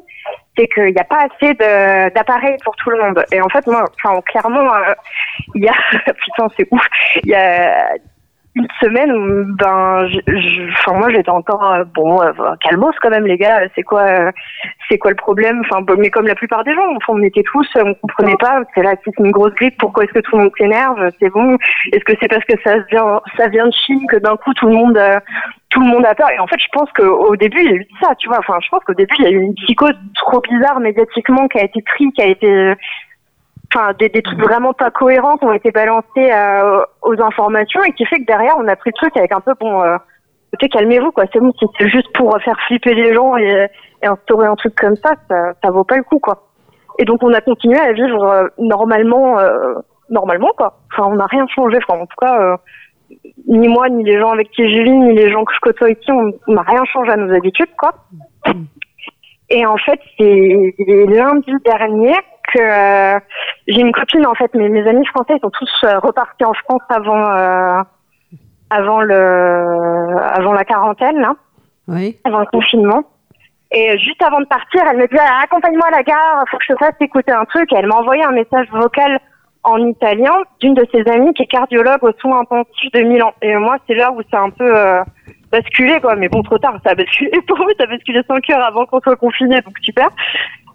c'est 0.58 0.66
qu'il 0.68 0.92
n'y 0.92 0.98
a 0.98 1.04
pas 1.04 1.26
assez 1.30 1.54
de- 1.54 2.12
d'appareils 2.12 2.56
pour 2.64 2.74
tout 2.76 2.90
le 2.90 2.98
monde. 3.02 3.24
Et 3.32 3.40
en 3.40 3.48
fait, 3.48 3.66
moi, 3.66 3.84
enfin, 4.02 4.20
clairement, 4.22 4.74
euh, 4.74 4.92
il 5.54 5.62
y 5.64 5.68
a, 5.68 5.72
putain, 6.12 6.48
c'est 6.56 6.66
ouf, 6.70 6.84
il 7.22 7.30
y 7.30 7.34
a 7.34 7.88
une 8.54 8.68
semaine, 8.80 9.10
ben, 9.56 10.06
enfin, 10.72 10.98
moi, 10.98 11.10
j'étais 11.10 11.30
encore, 11.30 11.64
euh, 11.72 11.84
bon, 11.94 12.20
euh, 12.22 12.32
calmos 12.60 12.94
quand 13.00 13.08
même, 13.08 13.26
les 13.26 13.38
gars, 13.38 13.62
c'est 13.74 13.82
quoi, 13.82 14.02
euh, 14.02 14.30
c'est 14.88 14.98
quoi 14.98 15.10
le 15.10 15.16
problème? 15.16 15.62
Enfin, 15.64 15.82
mais 15.98 16.10
comme 16.10 16.26
la 16.26 16.34
plupart 16.34 16.62
des 16.64 16.74
gens, 16.74 16.82
on 17.08 17.22
était 17.22 17.44
tous, 17.44 17.66
on 17.76 17.94
comprenait 17.94 18.36
pas. 18.38 18.60
C'est 18.74 18.82
là, 18.82 18.94
c'est 19.04 19.18
une 19.18 19.30
grosse 19.30 19.54
grippe. 19.54 19.78
Pourquoi 19.78 20.04
est-ce 20.04 20.12
que 20.12 20.20
tout 20.20 20.36
le 20.36 20.44
monde 20.44 20.52
s'énerve? 20.58 21.10
C'est 21.18 21.30
bon. 21.30 21.56
Est-ce 21.92 22.04
que 22.04 22.12
c'est 22.20 22.28
parce 22.28 22.44
que 22.44 22.54
ça 22.62 22.78
vient, 22.90 23.20
ça 23.38 23.48
vient 23.48 23.66
de 23.66 23.72
Chine 23.86 24.06
que 24.06 24.16
d'un 24.16 24.36
coup 24.36 24.52
tout 24.54 24.66
le 24.66 24.74
monde, 24.74 25.00
tout 25.70 25.80
le 25.80 25.86
monde 25.86 26.04
a 26.04 26.14
peur? 26.14 26.30
Et 26.30 26.38
en 26.38 26.46
fait, 26.46 26.60
je 26.60 26.68
pense 26.72 26.92
qu'au 26.92 27.34
début, 27.36 27.60
il 27.60 27.70
y 27.70 27.72
a 27.72 27.76
eu 27.76 27.86
ça, 28.02 28.14
tu 28.16 28.28
vois. 28.28 28.38
Enfin, 28.38 28.58
je 28.62 28.68
pense 28.68 28.84
qu'au 28.84 28.94
début, 28.94 29.14
il 29.18 29.24
y 29.24 29.28
a 29.28 29.30
eu 29.30 29.40
une 29.40 29.54
psychose 29.54 29.96
trop 30.16 30.40
bizarre 30.40 30.80
médiatiquement 30.80 31.48
qui 31.48 31.58
a 31.58 31.64
été 31.64 31.80
prise, 31.82 32.10
qui 32.14 32.22
a 32.22 32.26
été, 32.26 32.74
enfin, 33.74 33.92
des, 33.98 34.08
des 34.08 34.22
trucs 34.22 34.40
vraiment 34.40 34.72
pas 34.72 34.90
cohérents 34.90 35.36
qui 35.36 35.44
ont 35.44 35.52
été 35.52 35.70
balancés 35.70 36.30
euh, 36.32 36.84
aux 37.02 37.20
informations 37.22 37.82
et 37.84 37.92
qui 37.92 38.04
fait 38.06 38.18
que 38.18 38.26
derrière, 38.26 38.54
on 38.58 38.68
a 38.68 38.76
pris 38.76 38.90
le 38.90 38.98
truc 38.98 39.16
avec 39.16 39.32
un 39.32 39.40
peu 39.40 39.54
bon. 39.58 39.82
Euh, 39.82 39.96
calmez-vous, 40.70 41.12
quoi. 41.12 41.24
C'est 41.32 41.40
bon, 41.40 41.52
c'est 41.78 41.88
juste 41.88 42.12
pour 42.14 42.36
faire 42.42 42.58
flipper 42.66 42.94
les 42.94 43.14
gens 43.14 43.36
et, 43.36 43.68
et 44.02 44.06
instaurer 44.06 44.46
un 44.46 44.56
truc 44.56 44.74
comme 44.74 44.96
ça, 44.96 45.12
ça, 45.28 45.52
ça 45.62 45.70
vaut 45.70 45.84
pas 45.84 45.96
le 45.96 46.02
coup, 46.02 46.18
quoi. 46.18 46.48
Et 46.98 47.04
donc, 47.04 47.22
on 47.22 47.32
a 47.32 47.40
continué 47.40 47.78
à 47.78 47.92
vivre 47.92 48.22
euh, 48.24 48.48
normalement, 48.58 49.38
euh, 49.38 49.74
normalement, 50.10 50.50
quoi. 50.56 50.78
Enfin, 50.92 51.08
on 51.10 51.16
n'a 51.16 51.26
rien 51.26 51.46
changé. 51.48 51.78
Enfin, 51.86 52.00
en 52.00 52.06
tout 52.06 52.16
cas, 52.20 52.38
euh, 52.38 52.56
ni 53.48 53.68
moi, 53.68 53.88
ni 53.88 54.04
les 54.04 54.18
gens 54.18 54.30
avec 54.30 54.50
qui 54.50 54.62
je 54.70 54.82
vis, 54.82 54.90
ni 54.90 55.14
les 55.14 55.30
gens 55.30 55.44
que 55.44 55.54
je 55.54 55.60
côtoie 55.60 55.90
ici, 55.90 56.10
on 56.12 56.52
n'a 56.52 56.62
rien 56.62 56.84
changé 56.84 57.12
à 57.12 57.16
nos 57.16 57.32
habitudes, 57.34 57.74
quoi. 57.78 57.92
Et 59.54 59.66
en 59.66 59.76
fait, 59.76 60.00
c'est 60.18 60.74
lundi 61.08 61.52
dernier 61.66 62.14
que 62.54 62.58
euh, 62.58 63.20
j'ai 63.68 63.80
une 63.80 63.92
copine, 63.92 64.26
en 64.26 64.34
fait, 64.34 64.52
mes, 64.54 64.70
mes 64.70 64.88
amis 64.88 65.04
français, 65.06 65.34
ils 65.36 65.40
sont 65.40 65.50
tous 65.50 65.70
euh, 65.84 65.98
repartis 65.98 66.44
en 66.44 66.54
France 66.54 66.80
avant, 66.88 67.30
euh, 67.36 67.82
avant 68.70 69.02
le, 69.02 70.16
avant 70.22 70.54
la 70.54 70.64
quarantaine, 70.64 71.20
là 71.20 71.34
Oui. 71.86 72.16
avant 72.24 72.40
le 72.40 72.46
confinement. 72.46 73.02
Et 73.72 73.98
juste 73.98 74.22
avant 74.22 74.40
de 74.40 74.46
partir, 74.46 74.82
elle 74.90 74.96
me 74.96 75.06
dit 75.06 75.16
Ah, 75.18 75.42
accompagne-moi 75.44 75.86
à 75.88 75.96
la 75.98 76.02
gare, 76.02 76.44
faut 76.50 76.56
que 76.56 76.64
je 76.70 76.74
fasse 76.78 76.94
écouter 77.00 77.32
un 77.32 77.44
truc. 77.44 77.70
Et 77.72 77.76
elle 77.76 77.86
m'a 77.86 77.96
envoyé 77.96 78.24
un 78.24 78.32
message 78.32 78.68
vocal 78.72 79.20
en 79.64 79.76
italien 79.86 80.34
d'une 80.60 80.74
de 80.74 80.86
ses 80.92 81.06
amies 81.10 81.34
qui 81.34 81.42
est 81.42 81.46
cardiologue 81.46 82.02
aux 82.02 82.12
soins 82.20 82.40
intensifs 82.40 82.92
de 82.92 83.00
Milan. 83.02 83.32
Et 83.42 83.54
moi, 83.56 83.76
c'est 83.86 83.94
là 83.94 84.12
où 84.12 84.20
c'est 84.30 84.36
un 84.36 84.50
peu 84.50 84.74
euh, 84.74 85.02
basculé, 85.52 86.00
quoi. 86.00 86.16
Mais 86.16 86.28
bon, 86.28 86.42
trop 86.42 86.58
tard, 86.58 86.76
ça 86.84 86.90
a 86.90 86.94
basculé 86.94 87.30
pour 87.46 87.58
moi, 87.58 87.68
ça 87.78 87.84
a 87.84 87.86
basculé 87.86 88.20
5 88.26 88.50
heures 88.50 88.64
avant 88.64 88.86
qu'on 88.86 89.00
soit 89.00 89.16
confiné, 89.16 89.60
donc 89.60 89.78
super. 89.80 90.08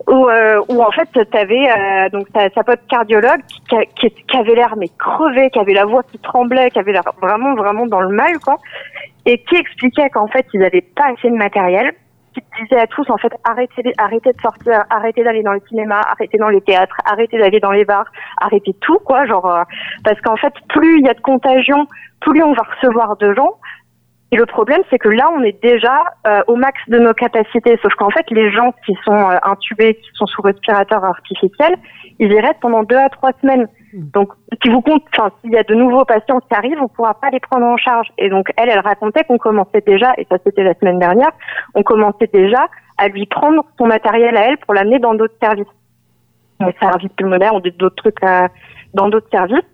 Où, 0.08 0.30
euh, 0.30 0.62
où 0.70 0.82
en 0.82 0.92
fait, 0.92 1.10
t'avais 1.32 1.70
euh, 1.70 2.10
donc 2.10 2.28
sa, 2.34 2.50
sa 2.52 2.64
pote 2.64 2.80
cardiologue 2.88 3.42
qui, 3.68 3.76
qui, 4.00 4.10
qui 4.12 4.38
avait 4.38 4.54
l'air 4.56 4.76
mais 4.78 4.90
crevé, 4.98 5.50
qui 5.50 5.60
avait 5.60 5.74
la 5.74 5.86
voix 5.86 6.04
qui 6.04 6.20
tremblait, 6.20 6.70
qui 6.70 6.80
avait 6.80 6.94
l'air 6.94 7.04
vraiment 7.20 7.56
vraiment 7.56 7.88
dans 7.88 8.02
le 8.02 8.16
mal, 8.16 8.38
quoi 8.40 8.58
et 9.28 9.44
qui 9.44 9.56
expliquait 9.56 10.10
qu'en 10.10 10.28
fait 10.28 10.48
ils 10.54 10.62
n'avaient 10.62 10.82
pas 10.82 11.12
assez 11.14 11.30
de 11.30 11.36
matériel, 11.36 11.92
qui 12.34 12.42
disait 12.62 12.80
à 12.80 12.88
tous 12.88 13.08
en 13.10 13.18
fait 13.18 13.32
arrêtez, 13.44 13.94
arrêtez 13.98 14.32
de 14.32 14.42
sortir, 14.42 14.84
arrêtez 14.90 15.24
d'aller 15.24 15.44
dans 15.44 15.52
les 15.52 15.62
cinémas, 15.68 16.02
arrêtez 16.02 16.38
dans 16.38 16.50
les 16.50 16.62
théâtres, 16.62 16.96
arrêtez 17.06 17.38
d'aller 17.38 17.60
dans 17.60 17.72
les 17.72 17.84
bars, 17.84 18.10
arrêtez 18.38 18.74
tout 18.80 19.00
quoi, 19.00 19.26
genre 19.26 19.46
euh, 19.46 19.64
parce 20.04 20.20
qu'en 20.22 20.38
fait 20.38 20.54
plus 20.70 21.00
il 21.00 21.06
y 21.06 21.10
a 21.10 21.14
de 21.14 21.20
contagion, 21.20 21.88
plus 22.22 22.42
on 22.42 22.54
va 22.54 22.64
recevoir 22.64 23.18
de 23.18 23.34
gens. 23.34 23.56
Et 24.32 24.36
le 24.36 24.46
problème, 24.46 24.82
c'est 24.90 25.00
que 25.00 25.08
là, 25.08 25.30
on 25.34 25.42
est 25.42 25.62
déjà 25.64 26.04
euh, 26.26 26.42
au 26.48 26.58
max 26.58 26.78
de 26.90 27.00
nos 27.00 27.14
capacités. 27.14 27.80
Sauf 27.82 27.94
qu'en 27.96 28.10
fait, 28.10 28.26
les 28.30 28.52
gens 28.52 28.74
qui 28.86 28.94
sont 29.06 29.14
euh, 29.14 29.38
intubés, 29.44 29.96
qui 29.96 30.10
sont 30.16 30.26
sous 30.26 30.42
respirateur 30.42 31.04
artificiel, 31.04 31.78
ils 32.20 32.32
y 32.32 32.40
restent 32.40 32.60
pendant 32.60 32.84
deux 32.84 32.98
à 32.98 33.08
trois 33.10 33.32
semaines. 33.42 33.68
Donc, 33.94 34.34
si 34.62 34.70
vous 34.70 34.82
compte, 34.82 35.04
enfin, 35.18 35.32
s'il 35.42 35.52
y 35.54 35.58
a 35.58 35.64
de 35.64 35.74
nouveaux 35.74 36.04
patients 36.04 36.40
qui 36.42 36.54
arrivent, 36.54 36.82
on 36.82 36.90
pourra 36.90 37.14
pas 37.14 37.30
les 37.30 37.40
prendre 37.40 37.66
en 37.66 37.78
charge. 37.78 38.08
Et 38.18 38.30
donc, 38.30 38.52
elle, 38.58 38.70
elle 38.70 38.80
racontait 38.80 39.24
qu'on 39.24 39.38
commençait 39.38 39.84
déjà, 39.86 40.14
et 40.18 40.28
ça 40.30 40.38
c'était 40.44 40.64
la 40.64 40.74
semaine 40.74 41.00
dernière, 41.00 41.32
on 41.74 41.84
commençait 41.84 42.30
déjà 42.32 42.68
à 42.98 43.08
lui 43.08 43.28
prendre 43.28 43.64
son 43.78 43.86
matériel 43.86 44.36
à 44.36 44.50
elle 44.50 44.58
pour 44.58 44.74
l'amener 44.74 45.00
dans 45.00 45.14
d'autres 45.14 45.38
services. 45.42 45.68
Les 46.60 46.76
services 46.82 47.12
pulmonaires 47.16 47.54
ou 47.54 47.62
d'autres 47.62 47.96
trucs 47.96 48.24
euh, 48.24 48.48
dans 48.94 49.08
d'autres 49.08 49.30
services. 49.32 49.66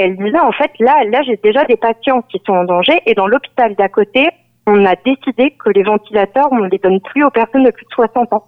Elle 0.00 0.16
disait, 0.16 0.38
en 0.38 0.52
fait, 0.52 0.70
là, 0.78 1.02
là, 1.10 1.22
j'ai 1.22 1.36
déjà 1.42 1.64
des 1.64 1.76
patients 1.76 2.22
qui 2.22 2.40
sont 2.46 2.52
en 2.52 2.62
danger, 2.62 3.00
et 3.04 3.14
dans 3.14 3.26
l'hôpital 3.26 3.74
d'à 3.74 3.88
côté, 3.88 4.28
on 4.68 4.84
a 4.84 4.94
décidé 4.94 5.50
que 5.58 5.70
les 5.70 5.82
ventilateurs, 5.82 6.46
on 6.52 6.60
ne 6.60 6.68
les 6.68 6.78
donne 6.78 7.00
plus 7.00 7.24
aux 7.24 7.30
personnes 7.30 7.64
de 7.64 7.72
plus 7.72 7.84
de 7.84 7.90
60 7.90 8.32
ans. 8.32 8.44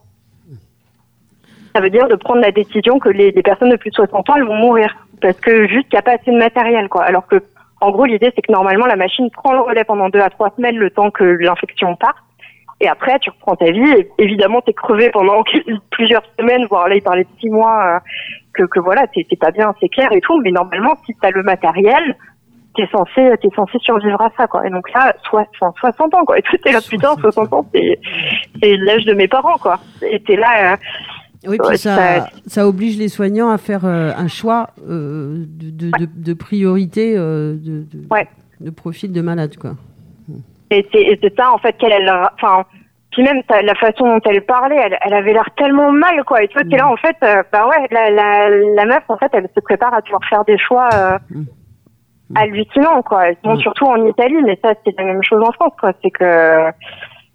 Ça 1.74 1.80
veut 1.80 1.90
dire 1.90 2.06
de 2.06 2.14
prendre 2.14 2.40
la 2.40 2.52
décision 2.52 3.00
que 3.00 3.08
les, 3.08 3.32
personnes 3.32 3.70
de 3.70 3.76
plus 3.76 3.90
de 3.90 3.96
60 3.96 4.30
ans, 4.30 4.36
elles 4.36 4.44
vont 4.44 4.54
mourir. 4.54 4.94
Parce 5.20 5.40
que 5.40 5.66
juste, 5.66 5.88
il 5.90 5.94
n'y 5.94 5.98
a 5.98 6.02
pas 6.02 6.12
assez 6.12 6.30
de 6.30 6.38
matériel, 6.38 6.88
quoi. 6.88 7.02
Alors 7.02 7.26
que, 7.26 7.42
en 7.80 7.90
gros, 7.90 8.04
l'idée, 8.04 8.30
c'est 8.36 8.42
que 8.42 8.52
normalement, 8.52 8.86
la 8.86 8.96
machine 8.96 9.28
prend 9.30 9.52
le 9.52 9.60
relais 9.60 9.84
pendant 9.84 10.08
deux 10.08 10.20
à 10.20 10.30
trois 10.30 10.50
semaines, 10.56 10.76
le 10.76 10.90
temps 10.90 11.10
que 11.10 11.24
l'infection 11.24 11.96
parte. 11.96 12.16
Et 12.80 12.88
après, 12.88 13.18
tu 13.18 13.30
reprends 13.30 13.56
ta 13.56 13.72
vie. 13.72 13.90
Et 13.90 14.08
évidemment, 14.18 14.60
t'es 14.60 14.72
crevé 14.72 15.10
pendant 15.10 15.42
plusieurs 15.90 16.22
semaines, 16.38 16.66
voire 16.70 16.88
là, 16.88 16.94
il 16.94 17.02
parlait 17.02 17.24
de 17.24 17.40
six 17.40 17.50
mois, 17.50 17.96
euh, 17.96 17.98
que, 18.54 18.64
que 18.64 18.80
voilà, 18.80 19.06
t'es 19.08 19.24
pas 19.38 19.50
bien, 19.50 19.74
c'est 19.80 19.88
clair 19.88 20.10
et 20.12 20.20
tout. 20.20 20.40
Mais 20.42 20.50
normalement, 20.50 20.94
si 21.06 21.14
t'as 21.20 21.30
le 21.30 21.42
matériel, 21.42 22.16
t'es 22.76 22.86
censé, 22.92 23.30
t'es 23.42 23.48
censé 23.56 23.78
survivre 23.80 24.20
à 24.20 24.30
ça, 24.36 24.46
quoi. 24.46 24.66
Et 24.66 24.70
donc 24.70 24.90
là, 24.92 25.14
soit, 25.28 25.46
enfin, 25.60 25.72
60 25.80 26.14
ans, 26.14 26.24
quoi. 26.24 26.38
Et 26.38 26.42
tout, 26.42 26.56
t'es 26.58 26.72
là, 26.72 26.80
putain, 26.80 27.14
60 27.20 27.52
ans, 27.52 27.66
c'est, 27.74 27.98
l'âge 28.62 29.04
de 29.04 29.14
mes 29.14 29.28
parents, 29.28 29.58
quoi. 29.58 29.80
Et 30.02 30.20
t'es 30.20 30.36
là, 30.36 30.72
euh, 30.72 30.76
Oui, 31.48 31.58
puis 31.68 31.78
ça, 31.78 32.26
ça- 32.46 32.66
oblige 32.68 32.96
les 32.98 33.08
soignants 33.08 33.50
à 33.50 33.58
faire 33.58 33.84
euh, 33.84 34.12
un 34.16 34.28
choix 34.28 34.68
euh, 34.88 35.44
de, 35.48 35.70
de, 35.70 35.90
de- 35.98 36.08
de 36.14 36.34
priorité 36.34 37.14
euh, 37.16 37.54
de, 37.54 37.82
de, 37.92 38.06
Ouais. 38.10 38.28
de 38.60 38.70
profil 38.70 39.12
de 39.12 39.20
malade, 39.20 39.56
quoi. 39.56 39.72
Et 40.72 40.86
c'est, 40.92 41.34
ça, 41.36 41.52
en 41.52 41.58
fait, 41.58 41.72
qu'elle, 41.78 41.90
elle, 41.92 42.12
enfin, 42.34 42.64
puis 43.10 43.22
même 43.22 43.42
la 43.48 43.74
façon 43.74 44.06
dont 44.06 44.20
elle 44.24 44.42
parlait, 44.42 44.76
elle, 44.84 44.98
elle 45.04 45.14
avait 45.14 45.32
l'air 45.32 45.48
tellement 45.56 45.90
mal, 45.92 46.22
quoi. 46.24 46.42
Et 46.42 46.48
toi, 46.48 46.62
t'es 46.68 46.76
là, 46.76 46.88
en 46.88 46.96
fait, 46.96 47.16
euh, 47.24 47.42
bah 47.52 47.66
ouais, 47.68 47.86
la, 47.90 48.10
la, 48.10 48.48
la 48.48 48.84
meuf, 48.84 49.02
en 49.08 49.16
fait, 49.16 49.30
elle 49.32 49.48
se 49.54 49.60
prépare 49.60 49.92
à 49.94 50.00
devoir 50.00 50.20
faire 50.28 50.44
des 50.44 50.58
choix 50.58 50.88
euh, 50.94 51.18
Mm. 51.30 52.36
hallucinants, 52.36 53.02
quoi. 53.02 53.24
Bon, 53.42 53.54
Mm. 53.54 53.60
surtout 53.60 53.86
en 53.86 54.06
Italie, 54.06 54.40
mais 54.44 54.56
ça, 54.62 54.74
c'est 54.84 54.96
la 54.96 55.04
même 55.04 55.22
chose 55.22 55.42
en 55.42 55.50
France, 55.52 55.72
quoi. 55.80 55.92
C'est 56.02 56.10
que 56.10 56.70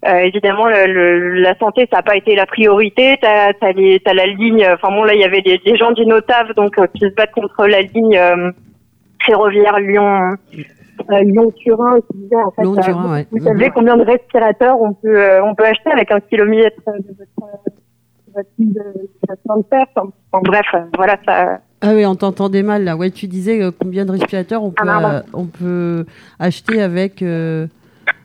Euh, 0.06 0.18
évidemment, 0.18 0.66
le, 0.66 0.86
le- 0.86 1.40
la 1.40 1.56
santé, 1.58 1.88
ça 1.90 1.96
n'a 1.96 2.02
pas 2.02 2.16
été 2.16 2.36
la 2.36 2.46
priorité. 2.46 3.16
T'as 3.20 3.50
as, 3.60 3.72
les- 3.72 3.98
t'as 3.98 4.12
la 4.14 4.26
ligne. 4.26 4.64
Enfin 4.74 4.94
bon, 4.94 5.02
là, 5.02 5.14
il 5.14 5.20
y 5.20 5.24
avait 5.24 5.40
des, 5.40 5.58
des 5.58 5.76
gens 5.76 5.90
du 5.90 6.06
Notave 6.06 6.52
donc 6.54 6.78
euh, 6.78 6.86
qui 6.94 7.00
se 7.00 7.14
battent 7.14 7.32
contre 7.32 7.66
la 7.66 7.80
ligne 7.80 8.16
euh, 8.16 8.52
ferroviaire 9.24 9.80
Lyon. 9.80 10.34
Euh, 11.10 11.22
Lyon-Turin, 11.22 11.96
qui 12.00 12.18
disait 12.18 12.36
en 12.42 12.50
fait, 12.50 12.62
Lyon-Turin, 12.62 13.04
euh, 13.06 13.12
ouais. 13.14 13.26
vous 13.30 13.44
savez 13.44 13.70
combien 13.70 13.96
de 13.96 14.02
respirateurs 14.04 14.80
on 14.80 14.92
peut 14.92 15.16
euh, 15.20 15.44
on 15.44 15.54
peut 15.54 15.64
acheter 15.64 15.90
avec 15.92 16.10
un 16.10 16.20
kilomètre 16.20 16.80
de 16.86 17.14
votre, 17.16 17.60
de 18.58 18.64
de 18.68 19.62
fer. 19.70 19.86
Enfin, 19.94 20.10
bref, 20.44 20.66
voilà 20.96 21.16
ça. 21.24 21.60
Ah 21.82 21.90
oui, 21.94 22.04
on 22.06 22.14
t'entendait 22.16 22.62
mal 22.62 22.84
là. 22.84 22.96
Ouais, 22.96 23.10
tu 23.10 23.26
disais 23.28 23.62
euh, 23.62 23.70
combien 23.78 24.04
de 24.04 24.12
respirateurs 24.12 24.62
on 24.62 24.70
peut, 24.70 24.84
Ah, 24.88 25.14
euh, 25.16 25.20
on 25.32 25.44
peut 25.46 26.06
acheter 26.38 26.82
avec. 26.82 27.22
euh, 27.22 27.66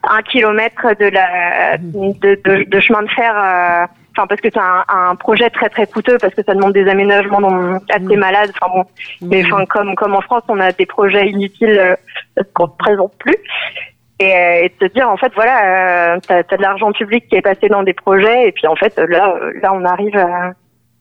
un 0.03 0.21
kilomètre 0.23 0.87
de 0.99 1.05
la 1.05 1.77
de, 1.77 2.35
de, 2.43 2.69
de 2.69 2.79
chemin 2.79 3.03
de 3.03 3.09
fer. 3.09 3.87
Euh, 4.11 4.17
Enfin, 4.17 4.27
parce 4.27 4.41
que 4.41 4.49
c'est 4.53 4.59
un, 4.59 4.83
un 4.89 5.15
projet 5.15 5.49
très 5.49 5.69
très 5.69 5.87
coûteux, 5.87 6.17
parce 6.19 6.33
que 6.35 6.43
ça 6.43 6.53
demande 6.53 6.73
des 6.73 6.87
aménagements 6.89 7.41
dans, 7.41 7.75
assez 7.89 8.15
Mm. 8.17 8.19
malades. 8.19 8.51
Enfin 8.61 8.71
bon, 8.75 8.83
mais 9.21 9.43
enfin 9.45 9.65
comme 9.65 9.95
comme 9.95 10.15
en 10.15 10.21
France, 10.21 10.43
on 10.49 10.59
a 10.59 10.71
des 10.71 10.85
projets 10.85 11.27
inutiles 11.29 11.79
euh, 12.37 12.43
qu'on 12.53 12.67
ne 12.67 12.71
présente 12.77 13.13
plus. 13.19 13.37
Et, 14.19 14.35
euh, 14.35 14.65
et 14.65 14.69
de 14.79 14.87
se 14.87 14.93
dire 14.93 15.09
en 15.09 15.17
fait 15.17 15.31
voilà, 15.33 16.13
euh, 16.15 16.19
t'as 16.27 16.39
as 16.39 16.57
de 16.57 16.61
l'argent 16.61 16.91
public 16.91 17.27
qui 17.29 17.35
est 17.37 17.41
passé 17.41 17.69
dans 17.69 17.83
des 17.83 17.93
projets, 17.93 18.47
et 18.47 18.51
puis 18.51 18.67
en 18.67 18.75
fait 18.75 18.97
là 18.99 19.35
euh, 19.41 19.53
là 19.61 19.71
on 19.73 19.83
arrive 19.85 20.15
à- 20.17 20.51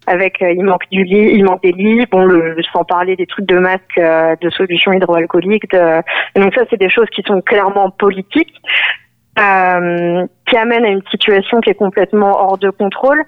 avec 0.06 0.40
euh, 0.40 0.50
il 0.52 0.64
manque 0.64 0.88
du 0.90 1.04
lit, 1.04 1.30
il 1.34 1.44
manque 1.44 1.62
des 1.62 1.72
lits, 1.72 2.06
bon 2.10 2.24
le, 2.24 2.56
sans 2.72 2.84
parler 2.84 3.16
des 3.16 3.26
trucs 3.26 3.44
de 3.44 3.58
masques, 3.58 3.98
euh, 3.98 4.34
de 4.40 4.48
solutions 4.48 4.92
hydroalcooliques. 4.94 5.70
De, 5.70 6.00
donc 6.40 6.54
ça 6.54 6.62
c'est 6.70 6.78
des 6.80 6.88
choses 6.88 7.08
qui 7.10 7.22
sont 7.22 7.42
clairement 7.42 7.90
politiques 7.90 8.54
euh, 9.40 10.26
qui 10.46 10.56
amène 10.56 10.84
à 10.84 10.88
une 10.88 11.02
situation 11.10 11.60
qui 11.60 11.70
est 11.70 11.74
complètement 11.74 12.32
hors 12.40 12.58
de 12.58 12.70
contrôle 12.70 13.22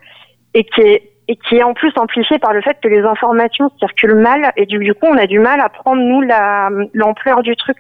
et 0.54 0.64
qui 0.64 0.80
est 0.80 1.08
et 1.28 1.36
qui 1.36 1.56
est 1.56 1.62
en 1.62 1.72
plus 1.72 1.92
amplifiée 1.96 2.38
par 2.40 2.52
le 2.52 2.60
fait 2.62 2.76
que 2.82 2.88
les 2.88 3.02
informations 3.02 3.70
circulent 3.78 4.16
mal 4.16 4.52
et 4.56 4.66
du, 4.66 4.92
coup 4.92 5.06
on 5.06 5.16
a 5.16 5.26
du 5.26 5.38
mal 5.38 5.60
à 5.60 5.68
prendre 5.68 6.02
nous 6.02 6.20
la 6.20 6.68
l'ampleur 6.92 7.42
du 7.42 7.56
truc. 7.56 7.78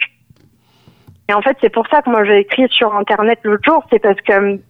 Et 1.28 1.34
en 1.34 1.42
fait 1.42 1.56
c'est 1.60 1.72
pour 1.72 1.86
ça 1.88 2.02
que 2.02 2.10
moi 2.10 2.24
j'ai 2.24 2.38
écrit 2.38 2.68
sur 2.70 2.94
internet 2.94 3.40
l'autre 3.42 3.64
jour, 3.64 3.84
c'est 3.90 3.98
parce 3.98 4.20
que 4.20 4.60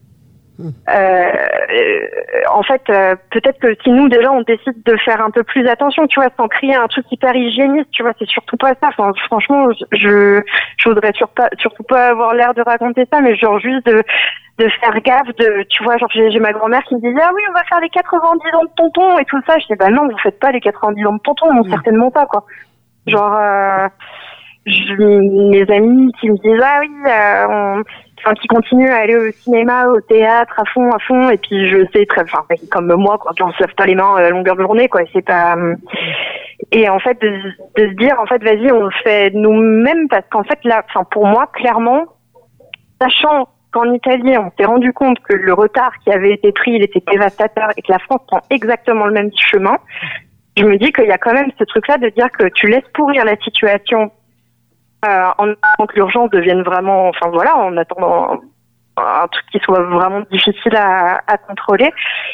euh, 0.61 0.65
euh, 0.91 2.07
en 2.51 2.63
fait, 2.63 2.83
euh, 2.91 3.15
peut-être 3.31 3.59
que 3.59 3.75
si 3.83 3.91
nous 3.91 4.09
déjà 4.09 4.31
on 4.33 4.43
décide 4.43 4.83
de 4.85 4.97
faire 4.99 5.21
un 5.25 5.31
peu 5.31 5.43
plus 5.43 5.67
attention, 5.69 6.07
tu 6.07 6.21
vois, 6.21 6.29
sans 6.37 6.47
crier 6.49 6.75
un 6.75 6.87
truc 6.89 7.07
hyper 7.11 7.35
hygiéniste, 7.35 7.91
tu 7.91 8.03
vois, 8.03 8.13
c'est 8.19 8.29
surtout 8.29 8.57
pas 8.57 8.75
ça. 8.81 8.89
Enfin, 8.89 9.13
franchement, 9.27 9.69
je 9.93 10.41
je 10.77 10.89
voudrais 10.89 11.13
sur 11.15 11.29
pas, 11.29 11.49
surtout 11.59 11.83
pas 11.85 12.09
avoir 12.09 12.35
l'air 12.35 12.55
de 12.55 12.63
raconter 12.63 13.07
ça, 13.13 13.21
mais 13.21 13.35
genre 13.37 13.59
juste 13.61 13.87
de 13.87 14.03
de 14.59 14.69
faire 14.81 15.01
gaffe, 15.01 15.35
de 15.39 15.63
tu 15.71 15.83
vois, 15.83 15.97
genre 15.97 16.11
j'ai 16.13 16.31
j'ai 16.31 16.39
ma 16.41 16.53
grand-mère 16.53 16.83
qui 16.85 16.95
me 16.97 17.01
disait 17.01 17.23
ah 17.23 17.31
oui 17.35 17.43
on 17.49 17.53
va 17.55 17.65
faire 17.65 17.81
les 17.81 17.89
90 17.89 18.55
ans 18.55 18.65
de 18.65 18.71
tonton 18.77 19.19
et 19.19 19.25
tout 19.25 19.41
ça. 19.47 19.59
Je 19.59 19.67
dis 19.67 19.75
bah 19.77 19.89
non 19.89 20.07
vous 20.09 20.19
faites 20.23 20.39
pas 20.39 20.53
les 20.53 20.61
90 20.61 21.07
ans 21.07 21.15
de 21.15 21.21
tonton, 21.21 21.53
non 21.55 21.63
Mm. 21.65 21.71
certainement 21.71 22.11
pas 22.11 22.27
quoi. 22.27 22.45
Genre 23.07 23.35
euh, 23.41 23.89
je- 24.67 25.51
mes 25.51 25.69
amis 25.75 26.13
qui 26.21 26.31
me 26.31 26.37
disent 26.37 26.63
ah 26.63 26.79
oui 26.81 26.91
euh, 27.09 27.47
on 27.49 27.83
enfin 28.23 28.35
qui 28.35 28.47
continuent 28.47 28.91
à 28.91 28.99
aller 28.99 29.17
au 29.17 29.31
cinéma, 29.33 29.87
au 29.89 30.01
théâtre 30.01 30.55
à 30.59 30.65
fond, 30.73 30.91
à 30.91 30.99
fond, 30.99 31.31
et 31.31 31.39
puis 31.39 31.71
je 31.71 31.85
sais 31.93 32.07
très, 32.07 32.23
enfin 32.23 32.45
comme 32.71 32.93
moi 32.95 33.19
quoi, 33.19 33.33
on 33.41 33.53
se 33.53 33.61
lave 33.61 33.75
pas 33.75 33.87
les 33.87 33.95
mains 33.95 34.15
à 34.17 34.31
longueur 34.31 34.57
de 34.57 34.63
journée 34.63 34.89
quoi, 34.89 35.03
c'est 35.13 35.25
pas 35.25 35.57
euh, 35.57 35.75
et 36.71 36.89
en 36.89 36.99
fait 36.99 37.21
de, 37.21 37.29
de 37.77 37.89
se 37.89 37.95
dire 37.95 38.19
en 38.21 38.27
fait 38.27 38.43
vas-y 38.43 38.71
on 38.71 38.85
le 38.85 38.91
fait 39.03 39.31
nous-mêmes 39.35 40.09
parce 40.09 40.27
qu'en 40.31 40.45
fait 40.45 40.59
là, 40.65 40.83
enfin 40.89 41.05
pour 41.11 41.27
moi 41.27 41.49
clairement, 41.53 42.05
sachant 43.01 43.49
qu'en 43.73 43.93
Italie 43.93 44.37
on 44.39 44.51
s'est 44.57 44.67
rendu 44.67 44.93
compte 44.93 45.19
que 45.21 45.35
le 45.35 45.53
retard 45.53 45.93
qui 46.05 46.13
avait 46.13 46.33
été 46.33 46.53
pris 46.53 46.73
il 46.73 46.83
était 46.83 47.03
dévastateur 47.11 47.71
et 47.77 47.83
que 47.83 47.91
la 47.91 47.99
France 47.99 48.21
prend 48.27 48.41
exactement 48.51 49.07
le 49.07 49.13
même 49.13 49.31
chemin, 49.37 49.77
je 50.57 50.65
me 50.65 50.77
dis 50.77 50.93
qu'il 50.93 51.07
y 51.07 51.13
a 51.13 51.19
quand 51.19 51.33
même 51.33 51.51
ce 51.59 51.65
truc-là 51.65 51.99
de 51.99 52.09
dire 52.11 52.31
que 52.31 52.47
tu 52.49 52.69
laisses 52.69 52.89
pourrir 52.95 53.25
la 53.25 53.37
situation 53.37 54.11
euh, 55.05 55.25
en 55.39 55.51
attendant 55.51 55.87
que 55.89 55.95
l'urgence 55.97 56.31
devienne 56.31 56.63
vraiment, 56.63 57.09
enfin 57.09 57.29
voilà, 57.31 57.57
en 57.57 57.77
attendant 57.77 58.41
un 58.99 59.27
truc 59.27 59.47
qui 59.51 59.59
soit 59.61 59.81
vraiment 59.81 60.21
difficile 60.31 60.77
à, 60.77 61.23
à 61.27 61.39
contrôler 61.39 61.91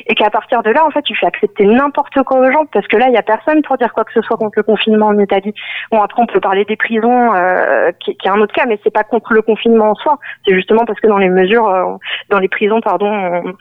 et 0.06 0.14
qu'à 0.16 0.28
partir 0.28 0.60
de 0.64 0.70
là, 0.70 0.84
en 0.84 0.90
fait, 0.90 1.02
tu 1.02 1.14
fais 1.14 1.26
accepter 1.26 1.64
n'importe 1.64 2.20
quoi 2.24 2.40
aux 2.40 2.50
gens 2.50 2.66
parce 2.72 2.86
que 2.88 2.96
là, 2.96 3.06
il 3.06 3.14
y 3.14 3.16
a 3.16 3.22
personne 3.22 3.62
pour 3.62 3.76
dire 3.78 3.92
quoi 3.94 4.02
que 4.04 4.12
ce 4.12 4.20
soit 4.22 4.36
contre 4.36 4.54
le 4.56 4.64
confinement 4.64 5.06
en 5.06 5.18
Italie. 5.20 5.54
Bon, 5.92 6.02
après, 6.02 6.20
on 6.20 6.26
peut 6.26 6.40
parler 6.40 6.64
des 6.64 6.74
prisons, 6.74 7.32
euh, 7.32 7.92
qui, 8.00 8.16
qui 8.16 8.26
est 8.26 8.30
un 8.32 8.40
autre 8.40 8.52
cas, 8.54 8.66
mais 8.66 8.80
c'est 8.82 8.92
pas 8.92 9.04
contre 9.04 9.34
le 9.34 9.42
confinement 9.42 9.90
en 9.90 9.94
soi. 9.94 10.18
C'est 10.44 10.54
justement 10.54 10.84
parce 10.84 10.98
que 10.98 11.06
dans 11.06 11.18
les 11.18 11.28
mesures, 11.28 11.68
euh, 11.68 11.94
dans 12.30 12.40
les 12.40 12.48
prisons, 12.48 12.80
pardon, 12.80 13.06
on- 13.08 13.52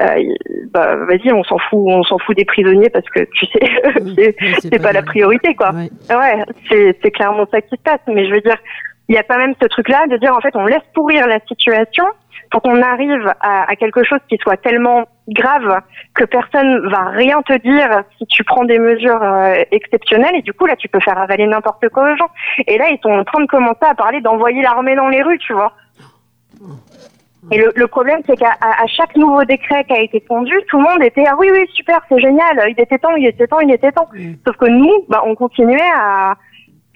euh, 0.00 0.22
bah, 0.70 0.96
vas-y, 0.96 1.32
on 1.32 1.44
s'en 1.44 1.58
fout, 1.58 1.80
on 1.86 2.02
s'en 2.02 2.18
fout 2.18 2.36
des 2.36 2.44
prisonniers 2.44 2.90
parce 2.90 3.08
que 3.10 3.20
tu 3.34 3.46
sais, 3.46 3.60
c'est 4.16 4.36
oui, 4.40 4.54
c'est 4.60 4.82
pas 4.82 4.92
la 4.92 5.02
priorité, 5.02 5.54
quoi. 5.54 5.70
Ouais. 5.72 5.90
Ouais, 6.10 6.44
c'est 6.68 6.98
c'est 7.02 7.10
clairement 7.10 7.46
ça 7.50 7.60
qui 7.60 7.76
se 7.76 7.82
passe. 7.82 8.00
Mais 8.08 8.26
je 8.26 8.34
veux 8.34 8.40
dire, 8.40 8.56
il 9.08 9.14
y 9.14 9.18
a 9.18 9.22
quand 9.22 9.38
même 9.38 9.54
ce 9.60 9.68
truc-là 9.68 10.06
de 10.08 10.16
dire 10.16 10.34
en 10.34 10.40
fait, 10.40 10.54
on 10.56 10.66
laisse 10.66 10.82
pourrir 10.94 11.26
la 11.26 11.38
situation 11.46 12.04
pour 12.50 12.62
qu'on 12.62 12.82
arrive 12.82 13.32
à, 13.40 13.70
à 13.70 13.76
quelque 13.76 14.04
chose 14.04 14.20
qui 14.28 14.36
soit 14.38 14.56
tellement 14.56 15.04
grave 15.28 15.80
que 16.14 16.24
personne 16.24 16.88
va 16.88 17.10
rien 17.10 17.42
te 17.42 17.56
dire 17.58 18.02
si 18.18 18.26
tu 18.26 18.44
prends 18.44 18.64
des 18.64 18.78
mesures 18.78 19.22
euh, 19.22 19.54
exceptionnelles 19.70 20.36
et 20.36 20.42
du 20.42 20.52
coup 20.52 20.66
là 20.66 20.76
tu 20.76 20.88
peux 20.88 21.00
faire 21.00 21.18
avaler 21.18 21.46
n'importe 21.46 21.88
quoi 21.88 22.12
aux 22.12 22.16
gens. 22.16 22.30
Et 22.66 22.78
là 22.78 22.86
ils 22.90 22.98
sont 23.02 23.10
en 23.10 23.24
train 23.24 23.42
de 23.42 23.48
commencer 23.48 23.84
à 23.88 23.94
parler 23.94 24.20
d'envoyer 24.20 24.62
l'armée 24.62 24.94
dans 24.94 25.08
les 25.08 25.22
rues, 25.22 25.38
tu 25.38 25.52
vois. 25.52 25.72
Et 27.50 27.58
le, 27.58 27.72
le 27.74 27.86
problème, 27.86 28.20
c'est 28.26 28.36
qu'à 28.36 28.52
à- 28.60 28.86
chaque 28.86 29.16
nouveau 29.16 29.44
décret 29.44 29.84
qui 29.84 29.92
a 29.92 30.00
été 30.00 30.20
pondu, 30.20 30.52
tout 30.68 30.78
le 30.78 30.84
monde 30.84 31.02
était 31.02 31.24
ah 31.28 31.34
oui 31.38 31.48
oui 31.52 31.60
super 31.74 32.00
c'est 32.08 32.18
génial, 32.20 32.64
il 32.68 32.80
était 32.80 32.98
temps, 32.98 33.14
il 33.16 33.26
était 33.26 33.46
temps, 33.46 33.60
il 33.60 33.70
était 33.72 33.92
temps. 33.92 34.08
Mm. 34.14 34.32
Sauf 34.46 34.56
que 34.56 34.66
nous, 34.66 34.92
bah, 35.08 35.22
on 35.26 35.34
continuait 35.34 35.90
à 35.94 36.34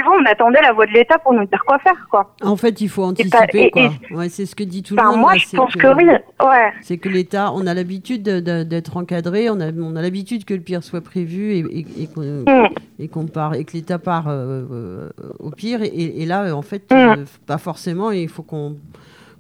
on 0.07 0.25
attendait 0.27 0.63
la 0.63 0.73
voix 0.73 0.87
de 0.87 0.93
l'État 0.93 1.19
pour 1.19 1.33
nous 1.33 1.45
dire 1.47 1.61
quoi 1.67 1.77
faire 1.81 2.07
quoi. 2.09 2.33
En 2.43 2.55
fait, 2.55 2.81
il 2.81 2.89
faut 2.89 3.03
anticiper, 3.03 3.71
pas- 3.71 3.81
et-. 3.81 4.15
Ouais, 4.15 4.29
c'est 4.29 4.47
ce 4.47 4.55
que 4.55 4.63
dit 4.63 4.85
tout 4.85 4.95
le 4.95 5.03
monde. 5.03 5.17
moi 5.19 5.33
là, 5.35 5.39
je 5.41 5.57
pense 5.57 5.75
que, 5.75 5.89
oui, 5.97 6.05
ouais. 6.05 6.73
C'est 6.83 6.99
que 6.99 7.09
l'État, 7.09 7.51
on 7.53 7.67
a 7.67 7.75
l'habitude 7.75 8.23
de- 8.23 8.39
de- 8.39 8.63
d'être 8.63 8.97
encadré, 8.97 9.51
on 9.51 9.59
a, 9.61 9.73
on 9.73 9.97
a 9.97 10.01
l'habitude 10.03 10.45
que 10.45 10.55
le 10.55 10.61
pire 10.61 10.85
soit 10.85 11.01
prévu 11.01 11.53
et, 11.55 11.59
et- 11.81 12.03
et 12.05 12.07
qu'on 12.07 12.21
Mm. 12.23 12.69
et 13.01 13.09
qu'on 13.09 13.27
part 13.27 13.55
et 13.55 13.65
que 13.65 13.73
l'État 13.73 13.99
part 13.99 14.29
euh, 14.29 14.63
euh, 14.71 15.09
au 15.41 15.51
pire. 15.51 15.83
Et, 15.83 16.23
et 16.23 16.27
là, 16.27 16.55
en 16.57 16.63
fait, 16.63 16.85
Mm. 16.93 16.95
euh, 16.95 17.17
pas 17.49 17.59
forcément. 17.59 18.13
Il 18.13 18.29
faut 18.29 18.45
qu'on 18.45 18.77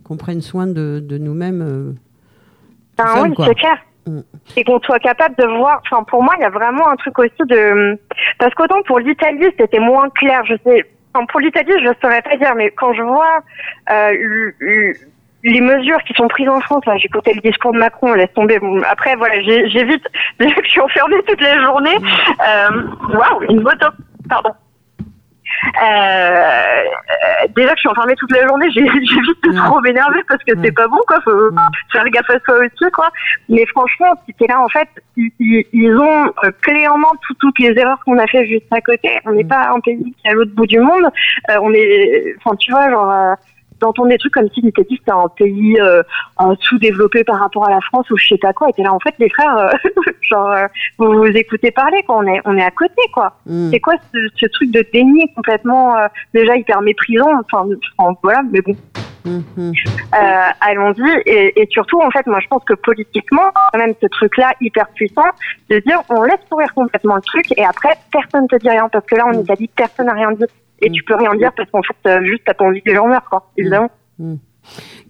qu'on 0.08 0.16
prenne 0.16 0.40
soin 0.40 0.66
de, 0.66 1.00
de 1.02 1.18
nous-mêmes. 1.18 1.62
euh, 1.62 1.92
seul, 2.98 3.28
oui, 3.30 3.34
c'est 3.46 3.54
clair. 3.54 3.76
Mm. 4.06 4.20
Et 4.56 4.64
qu'on 4.64 4.80
soit 4.80 4.98
capable 4.98 5.34
de 5.36 5.44
voir. 5.58 5.80
Enfin, 5.84 6.02
pour 6.04 6.22
moi, 6.22 6.34
il 6.38 6.42
y 6.42 6.46
a 6.46 6.50
vraiment 6.50 6.88
un 6.88 6.96
truc 6.96 7.18
aussi 7.18 7.42
de. 7.46 7.98
Parce 8.38 8.54
qu'autant 8.54 8.82
pour 8.86 8.98
l'Italie, 9.00 9.46
c'était 9.58 9.78
moins 9.80 10.08
clair. 10.10 10.42
Je 10.46 10.54
sais. 10.64 10.84
Enfin, 11.14 11.26
pour 11.26 11.40
l'Italie, 11.40 11.72
je 11.82 11.88
ne 11.88 11.94
saurais 12.02 12.22
pas 12.22 12.36
dire, 12.36 12.54
mais 12.56 12.70
quand 12.70 12.92
je 12.94 13.02
vois 13.02 13.40
euh, 13.90 14.08
l- 14.10 14.54
l- 14.62 14.94
les 15.44 15.60
mesures 15.60 16.02
qui 16.04 16.14
sont 16.14 16.26
prises 16.28 16.48
en 16.48 16.60
France, 16.60 16.84
là, 16.86 16.96
j'ai 16.96 17.06
écouté 17.06 17.32
le 17.34 17.40
discours 17.40 17.72
de 17.72 17.78
Macron, 17.78 18.12
laisse 18.14 18.32
tomber. 18.34 18.58
Bon, 18.58 18.80
après, 18.90 19.14
voilà, 19.16 19.40
j'évite. 19.42 20.04
Déjà 20.40 20.54
que 20.56 20.64
je 20.64 20.70
suis 20.70 20.80
enfermée 20.80 21.16
toute 21.26 21.40
la 21.40 21.62
journée. 21.62 21.96
Euh, 21.96 22.82
Waouh, 23.14 23.42
une 23.50 23.60
moto. 23.62 23.86
Pardon. 24.28 24.50
Euh, 25.82 25.84
euh, 25.84 27.46
déjà 27.56 27.70
que 27.70 27.76
je 27.76 27.80
suis 27.80 27.88
enfermée 27.88 28.14
toute 28.16 28.32
la 28.32 28.46
journée, 28.46 28.66
j'ai- 28.74 28.84
j'évite 28.84 29.42
de 29.44 29.50
Ouais. 29.50 29.64
trop 29.66 29.80
m'énerver 29.80 30.20
parce 30.28 30.42
que 30.44 30.52
c'est 30.62 30.72
pas 30.72 30.88
bon, 30.88 30.98
quoi. 31.06 31.20
Faut 31.22 31.30
Ouais. 31.32 31.62
faire 31.92 32.08
gaffe 32.10 32.30
à 32.30 32.38
soi 32.40 32.58
aussi, 32.58 32.90
quoi. 32.92 33.08
Mais 33.48 33.64
franchement, 33.66 34.12
c'était 34.26 34.46
là, 34.48 34.60
en 34.60 34.68
fait, 34.68 34.88
ils, 35.16 35.30
ils- 35.40 35.64
ont 35.96 36.26
euh, 36.44 36.50
main 36.96 37.08
tout- 37.26 37.34
toutes 37.40 37.58
les 37.58 37.76
erreurs 37.78 37.98
qu'on 38.04 38.18
a 38.18 38.26
fait 38.26 38.46
juste 38.46 38.66
à 38.70 38.80
côté. 38.80 39.18
On 39.26 39.32
n'est 39.32 39.44
Mm. 39.44 39.48
pas 39.48 39.70
un 39.74 39.80
pays 39.80 39.98
qui 40.02 40.26
est 40.26 40.30
à 40.30 40.34
l'autre 40.34 40.52
bout 40.54 40.66
du 40.66 40.80
monde. 40.80 41.04
Euh, 41.50 41.58
on 41.62 41.72
est, 41.72 42.34
enfin, 42.38 42.56
tu 42.56 42.70
vois, 42.70 42.90
genre, 42.90 43.10
euh, 43.10 43.34
d'entendre 43.80 44.08
des 44.08 44.18
trucs 44.18 44.34
comme 44.34 44.48
si 44.50 44.60
l'Italie 44.60 44.96
c'était 44.98 45.12
un 45.12 45.28
pays 45.28 45.78
euh, 45.80 46.02
sous-développé 46.60 47.24
par 47.24 47.40
rapport 47.40 47.66
à 47.66 47.70
la 47.70 47.80
France 47.80 48.10
ou 48.10 48.16
je 48.16 48.28
sais 48.28 48.38
pas 48.38 48.52
quoi. 48.52 48.68
Et 48.68 48.72
t'es 48.72 48.82
là, 48.82 48.92
en 48.92 49.00
fait, 49.00 49.14
les 49.18 49.28
frères, 49.30 49.56
euh, 49.56 49.70
genre, 50.22 50.50
euh, 50.50 50.66
vous 50.98 51.12
vous 51.12 51.26
écoutez 51.26 51.70
parler, 51.70 52.02
quoi. 52.04 52.18
On 52.18 52.26
est, 52.26 52.40
on 52.44 52.56
est 52.56 52.64
à 52.64 52.70
côté, 52.70 53.02
quoi. 53.12 53.34
Mm. 53.46 53.70
C'est 53.70 53.80
quoi 53.80 53.94
ce, 54.12 54.18
ce 54.36 54.46
truc 54.46 54.70
de 54.70 54.84
déni 54.92 55.32
complètement, 55.34 55.96
euh, 55.96 56.06
déjà 56.34 56.56
hyper 56.56 56.80
méprisant. 56.82 57.30
Enfin, 57.44 57.66
enfin, 57.96 58.16
voilà, 58.22 58.42
mais 58.50 58.60
bon. 58.60 58.76
Mm, 59.24 59.42
mm. 59.56 59.72
Euh, 60.14 60.50
allons-y. 60.60 61.22
Et, 61.26 61.60
et 61.60 61.68
surtout, 61.70 62.00
en 62.00 62.10
fait, 62.10 62.26
moi, 62.26 62.40
je 62.40 62.48
pense 62.48 62.64
que 62.64 62.74
politiquement, 62.74 63.50
quand 63.72 63.78
même, 63.78 63.94
ce 64.00 64.06
truc-là 64.06 64.52
hyper 64.60 64.88
puissant, 64.88 65.26
de 65.70 65.78
dire 65.80 66.00
on 66.08 66.22
laisse 66.22 66.40
pourrir 66.48 66.72
complètement 66.74 67.16
le 67.16 67.22
truc 67.22 67.46
et 67.56 67.64
après, 67.64 67.90
personne 68.12 68.46
te 68.48 68.56
dit 68.56 68.70
rien 68.70 68.88
parce 68.90 69.04
que 69.06 69.16
là, 69.16 69.26
en 69.26 69.32
Italie, 69.32 69.70
personne 69.74 70.06
n'a 70.06 70.14
rien 70.14 70.32
dit. 70.32 70.44
Et 70.80 70.90
Mm. 70.90 70.92
tu 70.92 71.02
peux 71.04 71.14
rien 71.16 71.34
dire 71.34 71.52
parce 71.56 71.70
qu'en 71.70 71.82
fait, 71.82 71.96
euh, 72.08 72.22
juste 72.24 72.42
t'as 72.46 72.54
pas 72.54 72.64
envie 72.64 72.82
que 72.82 72.90
les 72.90 72.96
gens 72.96 73.06
meurent, 73.08 73.28
quoi. 73.28 73.50
Évidemment. 73.56 73.90
Mm. 74.18 74.34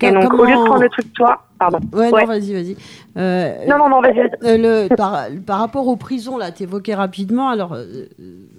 Et 0.02 0.12
donc, 0.12 0.32
au 0.34 0.44
lieu 0.44 0.52
de 0.54 0.64
prendre 0.64 0.82
le 0.82 0.88
truc 0.88 1.12
toi, 1.12 1.42
pardon. 1.58 1.80
Ouais, 1.92 2.12
Ouais. 2.12 2.20
non, 2.20 2.26
vas-y, 2.28 2.52
vas-y. 2.52 2.76
Euh, 3.16 3.66
Non, 3.68 3.76
non, 3.78 3.88
non, 3.88 4.00
vas-y. 4.00 4.30
Euh, 4.44 4.86
par, 4.96 5.26
par 5.44 5.58
rapport 5.58 5.88
aux 5.88 5.96
prisons, 5.96 6.38
là, 6.38 6.52
tu 6.52 6.62
évoquais 6.62 6.94
rapidement. 6.94 7.48
Alors, 7.48 7.72
euh, 7.74 8.06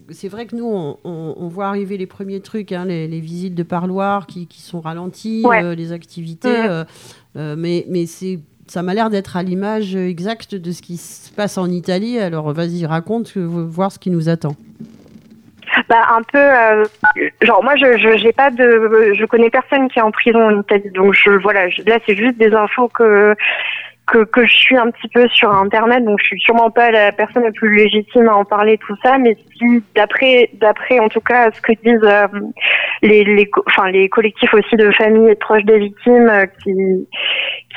c'est 0.10 0.28
vrai 0.28 0.46
que 0.46 0.58
nous, 0.58 0.66
on, 0.66 0.98
on- 1.06 1.36
on 1.38 1.48
voit 1.48 1.68
arriver 1.68 1.96
les 1.98 2.08
premiers 2.08 2.42
trucs, 2.42 2.74
hein, 2.74 2.84
les, 2.86 3.08
les 3.08 3.20
visites 3.22 3.56
de 3.56 3.64
parloir 3.64 4.28
qui, 4.28 4.46
qui 4.48 4.62
sont 4.62 4.82
ralenties, 4.82 5.44
Ouais. 5.46 5.74
les 5.76 5.94
activités. 5.94 6.66
Euh, 6.68 7.56
mais 7.58 7.86
mais 7.88 8.06
c'est, 8.06 8.40
ça 8.68 8.84
m'a 8.84 8.94
l'air 8.94 9.10
d'être 9.10 9.38
à 9.38 9.44
l'image 9.44 9.96
exacte 9.96 10.54
de 10.56 10.72
ce 10.74 10.82
qui 10.82 10.98
se 10.98 11.32
passe 11.32 11.58
en 11.58 11.70
Italie. 11.70 12.20
Alors, 12.20 12.52
vas-y, 12.52 12.86
raconte, 12.86 13.38
voir 13.38 13.94
ce 13.94 14.00
qui 14.00 14.10
nous 14.10 14.28
attend. 14.28 14.56
Bah, 15.88 16.04
un 16.12 16.22
peu, 16.24 16.38
euh, 16.38 16.86
genre, 17.42 17.64
moi, 17.64 17.76
je, 17.76 17.98
je, 17.98 18.18
j'ai 18.18 18.32
pas 18.34 18.50
de, 18.50 19.14
je 19.14 19.26
connais 19.26 19.50
personne 19.50 19.88
qui 19.90 20.00
est 20.00 20.02
en 20.02 20.12
prison 20.12 20.42
en 20.42 20.62
Italie. 20.62 20.90
Donc, 20.92 21.14
je, 21.14 21.32
voilà, 21.32 21.68
là, 21.86 22.00
c'est 22.06 22.16
juste 22.16 22.38
des 22.38 22.54
infos 22.54 22.88
que, 22.90 23.36
que, 24.08 24.24
que 24.26 24.46
je 24.46 24.58
suis 24.58 24.78
un 24.78 24.90
petit 24.92 25.08
peu 25.08 25.28
sur 25.30 25.52
Internet. 25.52 26.04
Donc, 26.04 26.20
je 26.22 26.28
suis 26.28 26.40
sûrement 26.42 26.70
pas 26.70 26.92
la 26.92 27.12
personne 27.12 27.44
la 27.44 27.52
plus 27.52 27.76
légitime 27.76 28.28
à 28.28 28.36
en 28.36 28.46
parler, 28.46 28.78
tout 28.78 28.96
ça. 29.04 29.18
Mais 29.18 29.38
si, 29.58 29.84
d'après, 29.96 30.50
d'après, 30.54 31.00
en 31.00 31.10
tout 31.10 31.22
cas, 31.22 31.52
ce 31.52 31.62
que 31.62 31.74
disent 31.84 32.00
euh, 32.04 32.28
les, 33.02 33.24
les, 33.24 33.50
enfin, 33.68 33.90
les 33.90 34.10
collectifs 34.10 34.54
aussi 34.54 34.76
de 34.76 34.92
familles 34.92 35.30
et 35.30 35.36
proches 35.36 35.66
des 35.66 35.80
victimes 35.80 36.30
euh, 36.30 36.46
qui, 36.64 36.74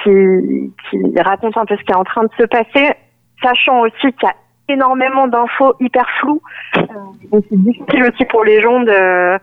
qui, 0.02 0.74
qui 0.90 1.20
racontent 1.20 1.60
un 1.60 1.66
peu 1.66 1.76
ce 1.76 1.82
qui 1.84 1.92
est 1.92 1.96
en 1.96 2.04
train 2.04 2.24
de 2.24 2.32
se 2.38 2.44
passer, 2.44 2.90
sachant 3.42 3.80
aussi 3.80 4.12
qu'il 4.12 4.24
y 4.24 4.26
a 4.26 4.34
énormément 4.68 5.26
d'infos 5.28 5.74
hyper 5.80 6.06
floues. 6.20 6.42
Euh, 6.76 6.80
donc 7.30 7.44
c'est 7.48 7.62
difficile 7.62 8.04
aussi 8.04 8.24
pour 8.26 8.44
les 8.44 8.60
gens 8.60 8.80
de, 8.80 9.38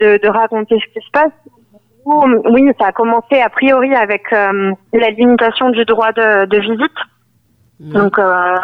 de, 0.00 0.18
de 0.22 0.28
raconter 0.28 0.76
ce 0.78 0.92
qui 0.92 1.04
se 1.04 1.10
passe. 1.12 1.32
Oui, 2.04 2.68
ça 2.80 2.88
a 2.88 2.92
commencé 2.92 3.40
a 3.40 3.48
priori 3.48 3.94
avec 3.94 4.32
euh, 4.32 4.72
la 4.92 5.10
limitation 5.10 5.70
du 5.70 5.84
droit 5.84 6.10
de, 6.12 6.46
de 6.46 6.58
visite. 6.58 6.98
Donc, 7.78 8.18
euh, 8.18 8.56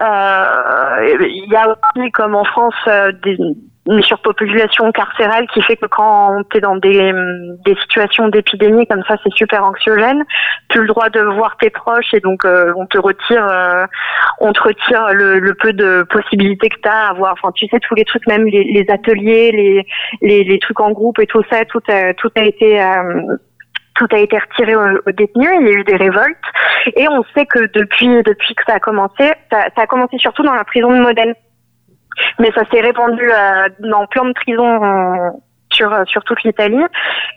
euh, 0.00 1.16
il 1.28 1.46
y 1.50 1.56
a 1.56 1.68
aussi, 1.68 2.10
comme 2.12 2.34
en 2.34 2.44
France, 2.44 2.74
euh, 2.86 3.12
des, 3.24 3.36
une 3.86 4.02
surpopulation 4.02 4.90
carcérale 4.92 5.46
qui 5.52 5.60
fait 5.62 5.76
que 5.76 5.86
quand 5.86 6.42
tu 6.50 6.56
es 6.56 6.60
dans 6.60 6.76
des, 6.76 7.12
des 7.64 7.74
situations 7.82 8.28
d'épidémie 8.28 8.86
comme 8.86 9.02
ça, 9.06 9.16
c'est 9.22 9.32
super 9.34 9.62
anxiogène. 9.62 10.24
Plus 10.70 10.80
le 10.82 10.86
droit 10.86 11.10
de 11.10 11.20
voir 11.20 11.56
tes 11.58 11.70
proches 11.70 12.14
et 12.14 12.20
donc 12.20 12.44
euh, 12.44 12.72
on 12.76 12.86
te 12.86 12.98
retire, 12.98 13.46
euh, 13.46 13.84
on 14.40 14.52
te 14.52 14.62
retire 14.62 15.08
le, 15.12 15.38
le 15.38 15.54
peu 15.54 15.72
de 15.72 16.02
possibilités 16.08 16.70
que 16.70 16.80
tu 16.82 16.88
as 16.88 17.08
à 17.08 17.10
avoir. 17.10 17.34
Enfin, 17.34 17.52
tu 17.54 17.66
sais 17.66 17.78
tous 17.80 17.94
les 17.94 18.04
trucs, 18.04 18.26
même 18.26 18.46
les, 18.46 18.64
les 18.64 18.90
ateliers, 18.90 19.52
les, 19.52 19.86
les, 20.22 20.44
les 20.44 20.58
trucs 20.58 20.80
en 20.80 20.92
groupe 20.92 21.18
et 21.18 21.26
tout 21.26 21.42
ça, 21.50 21.64
tout 21.66 21.82
a, 21.88 22.14
tout 22.14 22.30
a 22.36 22.42
été 22.42 22.82
euh, 22.82 23.36
tout 23.96 24.08
a 24.10 24.18
été 24.18 24.36
retiré 24.38 24.74
aux, 24.74 24.98
aux 25.06 25.12
détenus, 25.12 25.50
il 25.60 25.66
y 25.66 25.70
a 25.70 25.72
eu 25.72 25.84
des 25.84 25.96
révoltes, 25.96 26.36
et 26.96 27.06
on 27.08 27.22
sait 27.34 27.46
que 27.46 27.60
depuis 27.72 28.08
depuis 28.24 28.54
que 28.54 28.64
ça 28.66 28.74
a 28.74 28.80
commencé, 28.80 29.32
ça, 29.52 29.68
ça 29.76 29.82
a 29.82 29.86
commencé 29.86 30.18
surtout 30.18 30.42
dans 30.42 30.54
la 30.54 30.64
prison 30.64 30.90
de 30.90 31.00
Modène, 31.00 31.34
mais 32.38 32.50
ça 32.52 32.62
s'est 32.70 32.80
répandu 32.80 33.28
euh, 33.30 33.68
dans 33.80 34.06
plein 34.06 34.24
de 34.26 34.32
prisons 34.32 34.84
euh, 34.84 35.30
sur 35.70 35.92
euh, 35.92 36.04
sur 36.06 36.22
toute 36.24 36.42
l'Italie, 36.44 36.84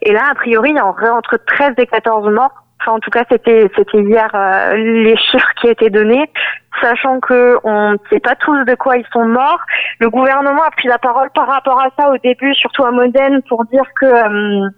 et 0.03 0.13
là 0.13 0.21
a 0.31 0.35
priori 0.35 0.71
il 0.71 0.75
y 0.75 0.79
a 0.79 0.85
entre 0.85 1.37
13 1.37 1.73
et 1.77 1.87
14 1.87 2.29
morts. 2.31 2.63
Enfin, 2.79 2.93
en 2.93 2.99
tout 2.99 3.09
cas, 3.09 3.23
c'était 3.29 3.69
c'était 3.75 4.01
hier 4.01 4.29
euh, 4.33 4.75
les 4.75 5.17
chiffres 5.31 5.51
qui 5.59 5.67
étaient 5.67 5.89
donnés, 5.89 6.29
sachant 6.81 7.19
que 7.19 7.57
on 7.63 7.93
ne 7.93 7.97
sait 8.09 8.19
pas 8.19 8.35
tous 8.35 8.63
de 8.65 8.75
quoi 8.75 8.97
ils 8.97 9.07
sont 9.11 9.25
morts. 9.25 9.61
Le 9.99 10.09
gouvernement 10.09 10.63
a 10.63 10.71
pris 10.71 10.87
la 10.87 10.99
parole 10.99 11.29
par 11.31 11.47
rapport 11.47 11.79
à 11.79 11.89
ça 11.97 12.09
au 12.09 12.17
début, 12.19 12.53
surtout 12.53 12.85
à 12.85 12.91
Modène, 12.91 13.41
pour 13.49 13.65
dire 13.65 13.85
que 13.99 14.05
euh, 14.05 14.69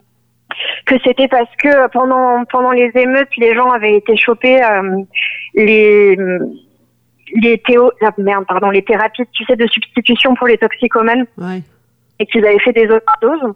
que 0.86 0.96
c'était 1.03 1.27
parce 1.27 1.53
que 1.62 1.88
pendant 1.89 2.46
pendant 2.46 2.72
les 2.72 2.91
émeutes, 2.96 3.36
les 3.38 3.53
gens 3.53 3.70
avaient 3.70 3.96
été 3.96 4.15
chopés 4.15 4.63
euh, 4.63 5.03
les 5.56 6.18
les 7.42 7.58
théo 7.60 7.92
ah, 8.02 8.12
merde 8.18 8.46
pardon 8.48 8.70
les 8.70 8.82
thérapies 8.84 9.24
tu 9.32 9.44
sais 9.46 9.56
de 9.56 9.68
substitution 9.68 10.34
pour 10.36 10.48
les 10.48 10.58
toxicomanes 10.58 11.26
Ouais. 11.38 11.62
et 12.20 12.26
qu'ils 12.26 12.46
avaient 12.46 12.60
fait 12.60 12.74
des 12.74 12.86
overdoses 12.86 13.54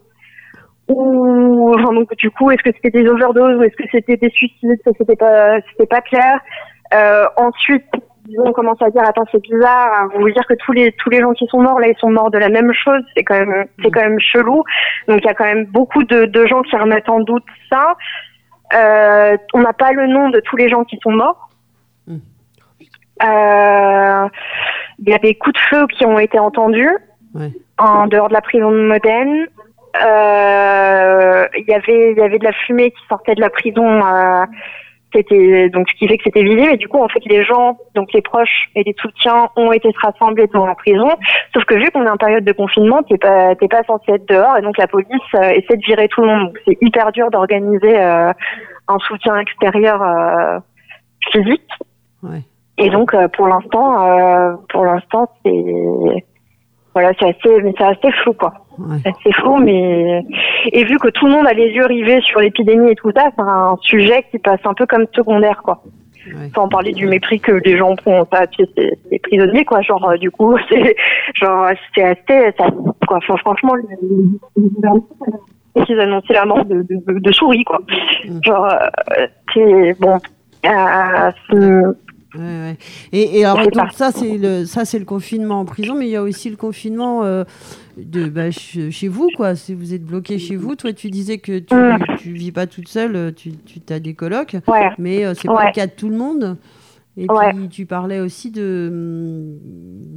ou 0.90 1.74
enfin, 1.78 1.94
donc 1.94 2.14
du 2.18 2.30
coup 2.32 2.52
est-ce 2.52 2.62
que 2.64 2.72
c'était 2.76 3.02
des 3.02 3.08
overdoses 3.10 3.58
ou 3.58 3.64
est-ce 3.64 3.76
que 3.76 3.88
c'était 3.92 4.18
des 4.18 4.30
suicides 4.30 4.80
ça 4.84 4.92
c'était 4.98 5.16
pas 5.16 5.60
c'était 5.72 5.86
pas 5.88 6.02
clair 6.02 6.40
euh, 6.94 7.26
ensuite 7.38 7.86
disons 8.26 8.44
on 8.48 8.52
commence 8.54 8.82
à 8.82 8.90
dire 8.90 9.02
attends 9.08 9.24
c'est 9.32 9.42
bizarre 9.42 10.10
vous 10.14 10.20
voulez 10.22 10.34
dire 10.34 10.46
que 10.48 10.56
tous 10.56 10.74
les 10.74 10.92
tous 10.94 11.10
les 11.10 11.22
gens 11.22 11.32
qui 11.34 11.48
sont 11.48 11.62
morts 11.62 11.80
là 11.80 11.88
ils 11.88 11.98
sont 12.00 12.10
morts 12.12 12.32
de 12.32 12.38
la 12.38 12.50
même 12.50 12.72
chose 12.74 13.02
c'est 13.16 13.24
quand 13.24 13.40
même 13.40 13.66
c'est 13.82 13.92
quand 13.92 14.02
même 14.02 14.20
chelou 14.20 14.64
donc 15.08 15.20
il 15.22 15.26
y 15.26 15.30
a 15.30 15.34
quand 15.34 15.46
même 15.46 15.66
beaucoup 15.66 16.04
de, 16.04 16.26
de 16.26 16.46
gens 16.46 16.62
qui 16.64 16.76
remettent 16.76 17.10
en 17.10 17.22
doute 17.22 17.46
ça 17.72 17.96
euh, 18.74 19.38
on 19.54 19.62
n'a 19.62 19.74
pas 19.74 19.92
le 19.94 20.08
nom 20.08 20.30
de 20.32 20.40
tous 20.42 20.58
les 20.58 20.68
gens 20.68 20.84
qui 20.84 21.00
sont 21.02 21.12
morts 21.12 21.50
Mm. 21.50 21.53
Il 23.22 25.10
y 25.10 25.14
a 25.14 25.18
des 25.20 25.36
coups 25.36 25.54
de 25.56 25.60
feu 25.70 25.88
qui 25.88 26.06
ont 26.06 26.20
été 26.20 26.40
entendus 26.40 26.96
Ouais. 27.36 27.52
en 27.80 28.06
dehors 28.08 28.28
de 28.28 28.34
la 28.34 28.42
prison 28.42 28.70
de 28.72 28.82
Modène. 28.88 29.48
Euh, 30.04 31.46
Il 31.58 31.66
y 31.68 31.74
avait 31.74 32.12
il 32.12 32.18
y 32.18 32.22
avait 32.22 32.38
de 32.40 32.44
la 32.44 32.52
fumée 32.52 32.92
qui 32.92 33.02
sortait 33.10 33.36
de 33.36 33.42
la 33.42 33.50
prison. 33.50 33.86
Euh, 34.06 34.46
c'était 35.16 35.70
donc 35.70 35.88
ce 35.90 35.96
qui 36.00 36.08
fait 36.08 36.18
que 36.18 36.24
c'était 36.24 36.42
visible 36.42 36.72
et 36.74 36.78
du 36.78 36.88
coup 36.88 37.00
en 37.00 37.08
fait 37.08 37.20
les 37.26 37.44
gens 37.44 37.78
donc 37.94 38.12
les 38.14 38.22
proches 38.24 38.70
et 38.74 38.82
les 38.84 38.96
soutiens 39.00 39.48
ont 39.56 39.72
été 39.72 39.88
rassemblés 40.02 40.48
devant 40.48 40.66
la 40.66 40.74
prison 40.74 41.08
sauf 41.54 41.64
que 41.66 41.76
vu 41.76 41.92
qu'on 41.92 42.04
est 42.04 42.10
en 42.10 42.18
période 42.18 42.44
de 42.44 42.52
confinement 42.52 43.04
t'es 43.04 43.20
pas 43.20 43.54
t'es 43.54 43.68
pas 43.68 43.84
censé 43.84 44.12
être 44.14 44.28
dehors 44.28 44.58
et 44.58 44.64
donc 44.64 44.76
la 44.80 44.88
police 44.88 45.08
euh, 45.36 45.50
essaie 45.52 45.78
de 45.78 45.86
virer 45.86 46.08
tout 46.08 46.22
le 46.22 46.28
monde 46.30 46.48
donc 46.48 46.58
c'est 46.66 46.80
hyper 46.82 47.12
dur 47.12 47.30
d'organiser 47.30 47.96
euh, 47.96 48.34
un 48.88 48.98
soutien 49.08 49.38
extérieur 49.38 50.02
euh, 50.02 50.58
physique 51.32 51.70
Ouais. 52.24 52.42
Et 52.78 52.90
donc 52.90 53.14
euh, 53.14 53.28
pour 53.28 53.48
l'instant 53.48 54.04
euh, 54.08 54.54
pour 54.70 54.86
l'instant 54.86 55.30
c'est 55.46 56.24
voilà 56.94 57.12
c'est 57.20 57.30
assez 57.30 57.62
mais 57.64 57.74
c'est 57.78 57.84
assez 57.86 58.12
flou 58.24 58.34
quoi 58.34 58.54
Ouais. 58.80 58.98
c'est 59.04 59.10
assez 59.10 59.32
flou 59.34 59.58
mais 59.58 60.24
et 60.72 60.84
vu 60.84 60.98
que 60.98 61.10
tout 61.10 61.28
le 61.28 61.34
monde 61.34 61.46
a 61.46 61.54
les 61.54 61.68
yeux 61.70 61.86
rivés 61.86 62.22
sur 62.22 62.40
l'épidémie 62.40 62.90
et 62.90 62.96
tout 62.96 63.12
ça 63.16 63.26
c'est 63.36 63.44
un 63.44 63.76
sujet 63.82 64.26
qui 64.32 64.40
passe 64.40 64.62
un 64.66 64.74
peu 64.74 64.86
comme 64.88 65.06
secondaire 65.14 65.62
quoi 65.64 65.82
Ouais. 66.26 66.50
sans 66.56 66.70
parler 66.70 66.94
du 66.94 67.06
mépris 67.06 67.42
que 67.42 67.52
les 67.66 67.76
gens 67.78 67.98
font 68.02 68.26
c'est 68.58 68.70
c'est 69.10 69.20
prisonniers 69.20 69.66
quoi 69.66 69.82
genre 69.82 70.10
euh, 70.10 70.16
du 70.16 70.32
coup 70.32 70.58
c'est 70.70 70.96
genre 71.36 71.68
c'est 71.94 72.04
assez 72.04 72.52
ça 72.58 72.68
quoi 73.06 73.18
enfin, 73.18 73.36
franchement 73.38 73.74
ils 75.90 76.00
annonçaient 76.00 76.34
la 76.34 76.46
mort 76.46 76.64
de, 76.66 76.82
de, 76.84 77.20
de 77.20 77.32
souris 77.34 77.64
quoi 77.66 77.80
Mm. 78.26 78.40
genre 78.42 78.66
euh, 78.66 79.28
c'est 79.54 80.00
bon 80.00 80.18
euh, 80.66 81.94
Ouais, 82.36 82.42
ouais. 82.42 82.78
Et, 83.12 83.40
et 83.40 83.46
alors, 83.46 83.64
donc, 83.64 83.74
parti. 83.76 83.96
ça, 83.98 84.12
c'est 84.12 84.38
le, 84.38 84.66
ça, 84.66 84.86
c'est 84.86 85.00
le 85.00 85.06
confinement 85.06 85.60
en 85.60 85.66
prison, 85.66 85.96
mais 85.96 86.08
il 86.08 86.12
y 86.12 86.16
a 86.16 86.24
aussi 86.24 86.50
le 86.50 86.56
confinement 86.56 87.24
euh, 87.24 87.44
de, 87.98 88.26
bah, 88.28 88.52
ch- 88.52 88.90
chez 88.90 89.08
vous, 89.08 89.30
quoi. 89.38 89.56
Si 89.56 89.74
vous 89.74 89.94
êtes 89.94 90.04
bloqué 90.04 90.40
chez 90.40 90.56
vous, 90.56 90.76
toi, 90.76 90.94
tu 90.94 91.10
disais 91.10 91.38
que 91.38 91.60
tu, 91.60 91.76
Mm. 91.76 92.00
tu 92.18 92.32
vis 92.32 92.52
pas 92.52 92.66
toute 92.68 92.88
seule, 92.88 93.16
euh, 93.16 93.32
tu, 93.32 93.52
tu 93.58 93.80
as 93.94 94.00
des 94.00 94.14
colocs, 94.16 94.56
ouais 94.68 94.90
mais 94.98 95.26
euh, 95.26 95.34
c'est 95.36 95.48
pas 95.48 95.66
le 95.68 95.72
cas 95.74 95.86
de 95.88 95.92
tout 95.92 96.10
le 96.10 96.18
monde. 96.18 96.58
Et 97.16 97.28
puis, 97.28 97.70
tu 97.70 97.86
parlais 97.86 98.20
aussi 98.20 98.50
de, 98.50 98.90
hum, 98.92 99.58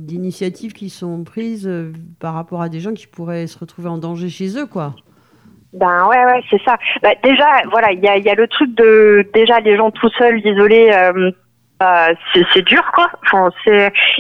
d'initiatives 0.07 0.73
qui 0.73 0.89
sont 0.89 1.25
prises 1.25 1.67
euh, 1.69 1.93
par 2.21 2.33
rapport 2.33 2.63
à 2.63 2.71
des 2.71 2.81
gens 2.81 2.95
qui 2.95 3.07
pourraient 3.07 3.47
se 3.47 3.59
retrouver 3.59 3.89
en 3.89 3.99
danger 3.99 4.31
chez 4.31 4.57
eux, 4.59 4.65
quoi. 4.67 4.95
Ben 5.75 6.07
ouais 6.09 6.25
ouais 6.25 6.41
c'est 6.49 6.61
ça. 6.65 6.79
Bah, 7.03 7.11
déjà 7.23 7.45
voilà 7.71 7.93
il 7.93 8.03
y 8.03 8.09
a, 8.09 8.17
il 8.17 8.25
y 8.25 8.31
a 8.31 8.35
le 8.35 8.49
truc 8.49 8.75
de 8.75 9.29
déjà 9.35 9.61
les 9.61 9.77
gens 9.77 9.91
tout 9.91 10.09
seuls 10.17 10.39
isolés 10.47 10.91
euh, 10.95 11.31
bah, 11.79 12.09
c'est 12.33 12.63
dur 12.63 12.83
quoi. 12.95 13.11
Enfin 13.25 13.51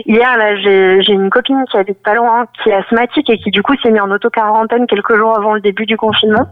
hier 0.04 0.36
là 0.36 0.56
j'ai 0.56 1.02
j'ai 1.02 1.12
une 1.12 1.30
copine 1.30 1.64
qui 1.70 1.78
habite 1.78 2.02
pas 2.02 2.14
loin 2.14 2.46
qui 2.62 2.70
est 2.70 2.74
asthmatique 2.74 3.30
et 3.30 3.38
qui 3.38 3.50
du 3.50 3.62
coup 3.62 3.74
s'est 3.82 3.90
mise 3.90 4.02
en 4.02 4.10
auto 4.10 4.28
quarantaine 4.28 4.86
quelques 4.86 5.16
jours 5.16 5.36
avant 5.36 5.54
le 5.54 5.60
début 5.60 5.86
du 5.86 5.96
confinement 5.96 6.46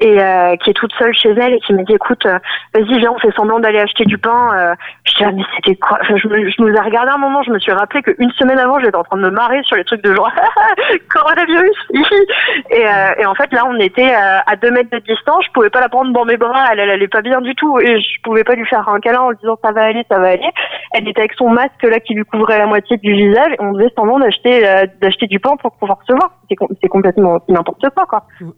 et 0.00 0.20
euh, 0.20 0.56
qui 0.56 0.70
est 0.70 0.74
toute 0.74 0.92
seule 0.98 1.14
chez 1.14 1.30
elle 1.30 1.54
et 1.54 1.60
qui 1.60 1.72
me 1.72 1.82
dit 1.84 1.94
écoute 1.94 2.26
euh, 2.26 2.38
vas-y 2.74 2.98
viens 2.98 3.12
on 3.12 3.18
fait 3.18 3.32
semblant 3.36 3.60
d'aller 3.60 3.78
acheter 3.80 4.04
du 4.04 4.18
pain. 4.18 4.50
Euh, 4.54 4.74
je 5.04 5.14
dis 5.14 5.24
ah, 5.24 5.30
mais 5.32 5.42
c'était 5.56 5.76
quoi? 5.76 5.98
Enfin, 6.02 6.16
je, 6.16 6.28
me, 6.28 6.50
je 6.50 6.62
nous 6.62 6.68
ai 6.68 6.80
regardé 6.80 7.10
un 7.12 7.18
moment 7.18 7.42
je 7.42 7.50
me 7.50 7.58
suis 7.58 7.72
rappelé 7.72 8.02
qu'une 8.02 8.30
semaine 8.32 8.58
avant 8.58 8.78
j'étais 8.80 8.96
en 8.96 9.04
train 9.04 9.16
de 9.16 9.22
me 9.22 9.30
marrer 9.30 9.62
sur 9.64 9.76
les 9.76 9.84
trucs 9.84 10.02
de 10.02 10.14
genre 10.14 10.30
coronavirus 11.12 11.76
et, 12.70 12.86
euh, 12.86 13.10
et 13.18 13.26
en 13.26 13.34
fait, 13.34 13.52
là, 13.52 13.64
on 13.66 13.78
était 13.78 14.10
euh, 14.14 14.38
à 14.46 14.56
deux 14.56 14.70
mètres 14.70 14.90
de 14.90 14.98
distance. 14.98 15.44
Je 15.46 15.50
pouvais 15.52 15.70
pas 15.70 15.80
la 15.80 15.88
prendre 15.88 16.12
dans 16.12 16.24
mes 16.24 16.36
bras. 16.36 16.68
Elle, 16.72 16.80
elle 16.80 16.90
allait 16.90 17.08
pas 17.08 17.22
bien 17.22 17.40
du 17.40 17.54
tout. 17.54 17.78
Et 17.80 18.00
je 18.00 18.22
pouvais 18.22 18.44
pas 18.44 18.54
lui 18.54 18.66
faire 18.66 18.88
un 18.88 19.00
câlin 19.00 19.20
en 19.20 19.30
lui 19.30 19.36
disant 19.40 19.56
ça 19.64 19.72
va 19.72 19.82
aller, 19.84 20.04
ça 20.10 20.18
va 20.18 20.28
aller. 20.28 20.48
Elle 20.92 21.08
était 21.08 21.20
avec 21.20 21.34
son 21.34 21.48
masque 21.50 21.82
là 21.82 22.00
qui 22.00 22.14
lui 22.14 22.24
couvrait 22.24 22.58
la 22.58 22.66
moitié 22.66 22.96
du 22.98 23.12
visage. 23.12 23.52
Et 23.52 23.62
on 23.62 23.74
faisait 23.74 23.90
semblant 23.96 24.18
d'acheter 24.18 24.66
euh, 24.68 24.86
d'acheter 25.00 25.26
du 25.26 25.40
pain 25.40 25.56
pour 25.56 25.72
pouvoir 25.76 25.98
se 26.06 26.12
voir. 26.12 26.30
C'est 26.48 26.56
com- 26.56 26.68
c'est 26.82 26.88
complètement 26.88 27.38
n'importe 27.48 27.84
quoi, 27.94 28.06
quoi. 28.06 28.22
Ouais. 28.40 28.48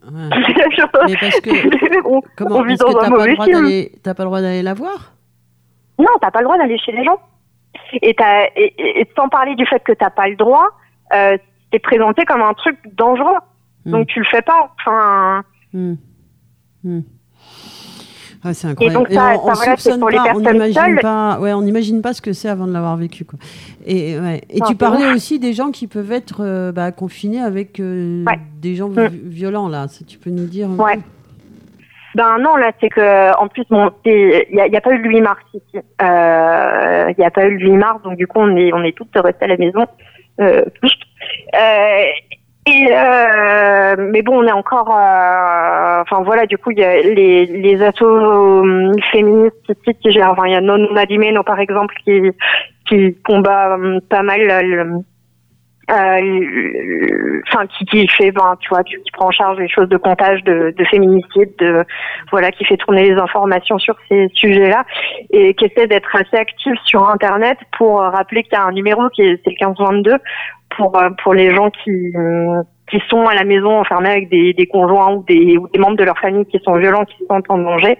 Parce 1.31 1.41
que, 1.41 1.51
on, 2.09 2.21
comment, 2.37 2.57
on 2.57 2.63
vit 2.65 2.75
est-ce 2.75 2.83
que 2.85 2.93
dans 2.93 2.99
un 2.99 3.01
t'as 3.03 3.09
pas, 3.09 3.11
le 3.11 3.19
mauvais 3.19 3.35
droit 3.35 3.45
film. 3.47 3.63
d'aller- 3.63 3.93
t'as 4.03 4.15
pas 4.15 4.23
le 4.23 4.29
droit 4.29 4.41
d'aller 4.41 4.63
la 4.63 4.75
voir? 4.75 5.13
Non, 5.99 6.07
t'as 6.21 6.31
pas 6.31 6.41
le 6.41 6.45
droit 6.45 6.59
d'aller 6.59 6.79
chez 6.79 6.93
les 6.93 7.05
gens. 7.05 7.19
Et, 8.03 8.15
t'as, 8.15 8.45
et, 8.57 8.75
et- 8.79 9.01
et 9.01 9.09
sans 9.17 9.29
parler 9.29 9.55
du 9.55 9.67
fait 9.67 9.81
que 9.85 9.93
t'as 9.93 10.11
pas 10.11 10.29
le 10.29 10.37
droit, 10.37 10.67
euh, 11.15 11.37
c'est 11.73 11.79
présenté 11.79 12.25
comme 12.25 12.41
un 12.43 12.55
truc 12.55 12.77
dangereux. 12.95 13.37
Mm. 13.85 13.91
Donc 13.93 14.07
tu 14.09 14.19
le 14.21 14.27
fais 14.31 14.43
pas. 14.43 14.73
Enfin, 14.81 15.43
Hmm. 15.73 15.95
Hmm. 16.85 17.01
Ah, 18.45 18.55
c'est 18.55 18.69
incroyable. 18.69 18.95
Et 18.95 18.99
donc, 18.99 19.13
ça- 19.13 19.35
on, 19.37 19.45
on 19.45 19.47
ça, 19.49 19.55
voilà, 19.55 19.77
soupçonne 19.77 20.01
pour 20.01 20.11
les 20.11 20.17
pas, 20.17 20.23
on 20.23 20.27
personnes 20.27 20.53
n'imagine 20.53 20.75
seules. 20.75 21.01
pas, 21.01 21.41
ouais, 21.41 21.53
on 21.53 21.63
n'imagine 21.63 22.01
pas 22.03 22.13
ce 22.15 22.23
que 22.23 22.33
c'est 22.33 22.49
avant 22.49 22.67
de 22.67 22.73
l'avoir 22.73 22.97
vécu. 22.97 23.25
Quoi. 23.25 23.39
Et, 23.85 24.19
ouais. 24.21 24.43
et 24.49 24.61
Non, 24.61 24.67
tu 24.67 24.77
parlais 24.77 25.13
aussi 25.13 25.39
des 25.41 25.53
gens 25.53 25.71
qui 25.73 25.87
peuvent 25.89 26.13
être 26.13 26.37
euh, 26.45 26.71
bah, 26.71 26.93
confinés 26.93 27.41
avec 27.41 27.81
euh, 27.81 28.25
Ouais. 28.25 28.39
des 28.61 28.75
gens 28.77 28.89
vi- 28.89 29.09
violents, 29.25 29.69
là. 29.69 29.89
Ça, 29.89 30.05
tu 30.07 30.19
peux 30.19 30.31
nous 30.31 30.47
dire 30.47 30.69
Ouais. 30.79 30.99
Ben 32.17 32.39
non, 32.39 32.57
là, 32.57 32.73
c'est 32.81 32.89
que 32.89 33.37
en 33.39 33.47
plus, 33.49 33.65
bon, 33.69 33.91
il 34.07 34.45
n'y 34.53 34.61
a, 34.61 34.67
y 34.69 34.77
a 34.77 34.81
pas 34.81 34.91
eu 34.91 34.99
le 35.03 35.09
8 35.11 35.21
mars 35.21 35.43
ici. 35.53 35.79
Euh, 36.01 37.11
Il 37.11 37.15
n'y 37.19 37.25
a 37.27 37.31
pas 37.31 37.45
eu 37.45 37.59
le 37.59 37.67
8 37.67 37.77
mars, 37.77 38.01
donc 38.03 38.17
du 38.17 38.27
coup, 38.27 38.39
on 38.41 38.57
est, 38.57 38.73
on 38.73 38.83
est 38.83 38.97
toutes 38.97 39.15
restées 39.17 39.45
à 39.45 39.49
la 39.49 39.57
maison. 39.59 39.85
Euh, 40.41 40.65
euh, 41.55 42.05
et 42.69 42.89
euh, 42.91 43.97
mais 44.13 44.23
bon, 44.23 44.43
on 44.43 44.47
est 44.47 44.53
encore. 44.53 44.91
euh, 44.91 46.01
Enfin 46.03 46.23
voilà, 46.25 46.47
du 46.47 46.57
coup, 46.59 46.71
il 46.71 46.79
y 46.79 46.85
a 46.85 47.01
les, 47.03 47.45
les 47.47 47.83
assos 47.83 48.07
euh, 48.07 48.93
féministes 49.13 49.73
qui 50.03 50.11
gèrent. 50.13 50.31
Enfin, 50.33 50.47
il 50.47 50.53
y 50.53 50.57
a 50.57 50.61
Non 50.63 50.79
Madimeno, 50.93 51.43
par 51.43 51.61
exemple, 51.61 51.95
qui 52.05 52.21
qui 52.89 53.17
combat 53.27 53.77
euh, 53.77 53.99
pas 54.09 54.23
mal 54.23 54.41
euh, 54.51 54.63
le- 54.63 55.01
enfin 55.89 57.67
qui, 57.79 57.85
qui 57.87 58.09
fait 58.09 58.33
ben 58.33 58.57
tu 58.61 58.69
vois 58.69 58.83
qui, 58.83 58.97
qui 58.97 59.11
prend 59.13 59.29
en 59.29 59.31
charge 59.31 59.59
les 59.59 59.69
choses 59.69 59.89
de 59.89 59.97
comptage 59.97 60.43
de, 60.43 60.75
de 60.77 60.85
féminicide 60.87 61.55
de 61.59 61.85
voilà 62.31 62.51
qui 62.51 62.65
fait 62.65 62.77
tourner 62.77 63.11
les 63.11 63.17
informations 63.17 63.79
sur 63.79 63.97
ces 64.09 64.29
sujets 64.35 64.69
là 64.69 64.85
et 65.31 65.55
qui 65.55 65.67
essaie 65.67 65.87
d'être 65.87 66.15
assez 66.17 66.37
actif 66.37 66.75
sur 66.85 67.09
internet 67.09 67.59
pour 67.79 68.03
euh, 68.03 68.11
rappeler 68.11 68.43
qu'il 68.43 68.55
y 68.55 68.57
a 68.57 68.65
un 68.65 68.73
numéro 68.73 69.09
qui 69.11 69.23
est 69.23 69.41
c'est 69.45 69.55
le 69.61 69.67
1522 69.67 70.17
pour 70.77 70.99
euh, 70.99 71.11
pour 71.23 71.35
les 71.35 71.55
gens 71.55 71.71
qui 71.71 72.13
euh, 72.17 72.63
qui 72.91 73.01
sont 73.09 73.25
à 73.27 73.35
la 73.35 73.45
maison 73.45 73.81
enfermés 73.81 74.11
avec 74.11 74.29
des, 74.29 74.53
des 74.53 74.67
conjoints 74.67 75.15
ou 75.15 75.25
des, 75.25 75.57
ou 75.57 75.69
des 75.69 75.79
membres 75.79 75.97
de 75.97 76.05
leur 76.05 76.19
famille 76.19 76.47
qui 76.47 76.61
sont 76.65 76.77
violents, 76.77 77.05
qui 77.05 77.17
sont 77.29 77.43
en 77.49 77.59
danger. 77.59 77.99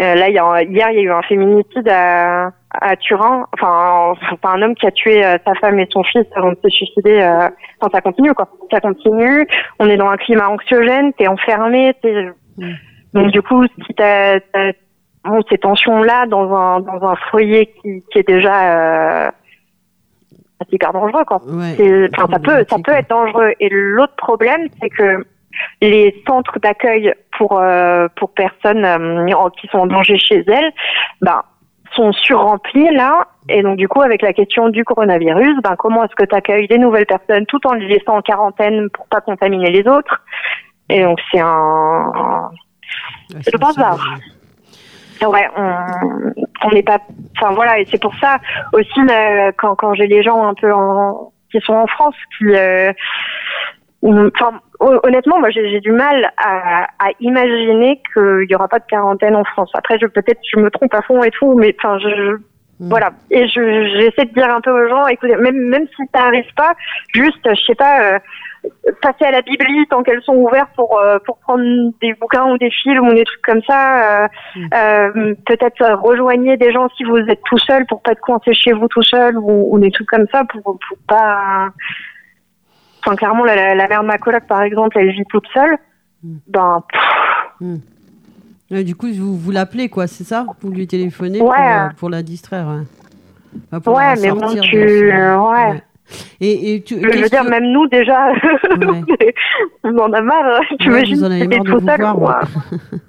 Euh, 0.00 0.14
là, 0.16 0.28
il 0.28 0.34
y 0.34 0.38
a, 0.38 0.62
hier, 0.62 0.90
il 0.90 0.96
y 0.96 1.00
a 1.00 1.02
eu 1.02 1.10
un 1.12 1.22
féminicide 1.22 1.88
à, 1.88 2.50
à 2.80 2.96
Turin. 2.96 3.46
Enfin, 3.54 4.14
enfin, 4.32 4.54
un 4.54 4.62
homme 4.62 4.74
qui 4.74 4.86
a 4.86 4.90
tué 4.90 5.24
euh, 5.24 5.36
sa 5.46 5.54
femme 5.54 5.78
et 5.78 5.86
son 5.90 6.02
fils 6.02 6.26
avant 6.36 6.50
de 6.50 6.58
se 6.62 6.68
suicider. 6.70 7.20
euh, 7.20 7.48
Enfin, 7.80 7.90
ça 7.92 8.00
continue, 8.00 8.34
quoi. 8.34 8.48
Ça 8.70 8.80
continue. 8.80 9.46
On 9.78 9.88
est 9.88 9.96
dans 9.96 10.08
un 10.08 10.16
climat 10.16 10.48
anxiogène. 10.48 11.12
T'es 11.14 11.28
enfermé. 11.28 11.94
T'es... 12.02 12.28
Donc, 13.12 13.28
du 13.32 13.42
coup, 13.42 13.64
si 13.86 13.94
t'as, 13.94 14.40
t'as 14.52 14.72
bon, 15.24 15.40
ces 15.50 15.58
tensions-là 15.58 16.26
dans 16.26 16.52
un 16.54 16.80
dans 16.80 17.02
un 17.08 17.16
foyer 17.30 17.66
qui, 17.80 18.02
qui 18.10 18.18
est 18.18 18.26
déjà 18.28 19.26
euh, 19.26 19.30
hyper 20.70 20.92
dangereux, 20.92 21.24
quoi. 21.24 21.40
Ouais. 21.46 21.74
C'est- 21.76 22.10
enfin, 22.18 22.32
ça 22.32 22.38
peut, 22.38 22.64
ça 22.68 22.76
peut 22.84 22.92
être 22.92 23.10
dangereux. 23.10 23.52
Et 23.60 23.68
l'autre 23.70 24.16
problème, 24.16 24.68
c'est 24.80 24.90
que 24.90 25.24
les 25.80 26.22
centres 26.26 26.58
d'accueil 26.58 27.12
pour 27.38 27.60
euh, 27.60 28.08
pour 28.16 28.32
personnes 28.34 28.84
euh, 28.84 29.48
qui 29.60 29.68
sont 29.68 29.78
en 29.78 29.86
danger 29.86 30.18
chez 30.18 30.42
elles, 30.48 30.72
ben 31.20 31.42
sont 31.94 32.12
surremplis 32.12 32.94
là. 32.94 33.26
Et 33.48 33.62
donc 33.62 33.76
du 33.76 33.88
coup, 33.88 34.02
avec 34.02 34.22
la 34.22 34.32
question 34.32 34.68
du 34.68 34.84
coronavirus, 34.84 35.56
ben 35.62 35.76
comment 35.76 36.04
est-ce 36.04 36.14
que 36.14 36.24
tu 36.24 36.34
accueilles 36.34 36.68
des 36.68 36.78
nouvelles 36.78 37.06
personnes 37.06 37.46
tout 37.46 37.64
en 37.66 37.74
les 37.74 37.86
laissant 37.86 38.16
en 38.16 38.22
quarantaine 38.22 38.88
pour 38.90 39.06
pas 39.06 39.20
contaminer 39.20 39.70
les 39.70 39.86
autres? 39.88 40.22
Et 40.88 41.02
donc 41.02 41.18
c'est 41.30 41.40
un 41.40 42.50
Ouais, 43.32 43.40
je 43.50 43.56
pense 43.56 43.76
pas. 43.76 43.96
Ouais, 45.26 45.48
on 45.56 46.70
n'est 46.70 46.82
pas. 46.82 46.98
Enfin 47.36 47.54
voilà, 47.54 47.78
et 47.78 47.86
c'est 47.86 48.00
pour 48.00 48.14
ça 48.16 48.38
aussi 48.72 49.00
quand 49.56 49.74
quand 49.76 49.94
j'ai 49.94 50.06
les 50.06 50.22
gens 50.22 50.46
un 50.46 50.54
peu 50.54 50.72
en 50.72 51.32
qui 51.50 51.60
sont 51.60 51.74
en 51.74 51.86
France 51.86 52.16
qui. 52.38 52.44
euh, 52.54 52.92
Enfin, 54.04 54.60
hon- 54.80 55.00
honnêtement, 55.02 55.38
moi, 55.38 55.50
j'ai 55.50 55.80
du 55.80 55.92
mal 55.92 56.30
à, 56.36 56.84
à 56.98 57.08
imaginer 57.20 58.00
qu'il 58.12 58.46
y 58.50 58.54
aura 58.54 58.68
pas 58.68 58.78
de 58.78 58.84
quarantaine 58.86 59.34
en 59.36 59.44
France. 59.44 59.70
Après, 59.74 59.98
je 59.98 60.06
peut-être 60.06 60.40
je 60.52 60.60
me 60.60 60.70
trompe 60.70 60.92
à 60.94 61.02
fond 61.02 61.22
et 61.22 61.30
tout, 61.30 61.54
mais 61.54 61.74
enfin, 61.78 61.98
je, 61.98 62.08
je- 62.08 62.36
Mm. 62.80 62.88
voilà. 62.88 63.10
Et 63.30 63.46
je 63.46 63.60
j'essaie 64.00 64.26
de 64.26 64.34
dire 64.34 64.52
un 64.52 64.60
peu 64.60 64.72
aux 64.72 64.88
gens, 64.88 65.06
écoutez, 65.06 65.36
même 65.36 65.56
même 65.56 65.86
si 65.94 66.02
ça 66.12 66.24
arrive 66.24 66.52
pas, 66.56 66.72
juste, 67.14 67.38
je 67.48 67.60
sais 67.68 67.76
pas, 67.76 68.02
euh, 68.02 68.18
passer 69.00 69.24
à 69.26 69.30
la 69.30 69.42
bibli 69.42 69.86
tant 69.88 70.02
qu'elles 70.02 70.22
sont 70.22 70.34
ouvertes 70.34 70.70
pour 70.74 70.98
euh, 70.98 71.18
pour 71.24 71.38
prendre 71.38 71.62
des 72.02 72.14
bouquins 72.14 72.46
ou 72.50 72.58
des 72.58 72.70
films 72.72 73.06
ou 73.06 73.14
des 73.14 73.22
trucs 73.24 73.42
comme 73.42 73.62
ça. 73.62 74.24
euh, 74.24 74.28
Mm. 74.56 74.66
euh, 74.74 75.34
peut-être 75.46 75.82
euh, 75.82 75.94
rejoignez 75.94 76.56
des 76.56 76.72
gens 76.72 76.88
si 76.96 77.04
vous 77.04 77.16
êtes 77.18 77.42
tout 77.44 77.58
seul 77.58 77.86
pour 77.86 78.02
pas 78.02 78.10
être 78.10 78.20
coincé 78.20 78.52
chez 78.52 78.72
vous 78.72 78.88
tout 78.88 79.02
seul 79.02 79.38
ou, 79.38 79.68
ou 79.72 79.78
des 79.78 79.92
trucs 79.92 80.08
comme 80.08 80.26
ça 80.32 80.42
pour 80.50 80.62
pour 80.64 80.98
pas. 81.06 81.68
Enfin, 83.06 83.16
clairement, 83.16 83.44
la, 83.44 83.54
la, 83.54 83.74
la 83.74 83.88
mère 83.88 84.02
de 84.02 84.06
ma 84.06 84.18
coloc, 84.18 84.44
par 84.46 84.62
exemple, 84.62 84.98
elle 84.98 85.10
vit 85.10 85.24
toute 85.28 85.46
seule. 85.52 85.76
Mm. 86.22 86.36
Ben, 86.48 86.82
Ouais, 88.70 88.82
du 88.82 88.96
coup, 88.96 89.08
vous, 89.12 89.36
vous 89.36 89.50
l'appelez, 89.50 89.88
quoi, 89.88 90.06
c'est 90.06 90.24
ça? 90.24 90.46
Vous 90.62 90.70
lui 90.70 90.86
téléphonez 90.86 91.40
Ouais. 91.40 91.46
pour, 91.48 91.54
euh, 91.58 91.88
pour 91.98 92.10
la 92.10 92.22
distraire. 92.22 92.66
Ouais, 92.66 92.82
Enfin, 93.70 93.80
pour 93.80 93.94
Ouais, 93.96 94.14
la 94.14 94.20
mais 94.20 94.30
bon, 94.30 94.48
tu- 94.48 94.76
de 94.76 95.10
son- 95.10 95.50
ouais. 95.52 95.82
Et, 96.40 96.74
et 96.74 96.82
tu, 96.82 96.94
je 97.00 97.06
veux 97.06 97.28
dire, 97.28 97.42
que- 97.44 97.50
même 97.50 97.70
nous 97.70 97.86
déjà, 97.88 98.32
Ouais. 98.32 99.34
on 99.84 99.98
en 99.98 100.12
a 100.12 100.20
marre. 100.22 100.60
Tu 100.80 100.90
Ouais, 100.90 101.02
imagines 101.02 101.46
de 101.48 101.56
tout 101.64 101.80
seul. 101.80 102.00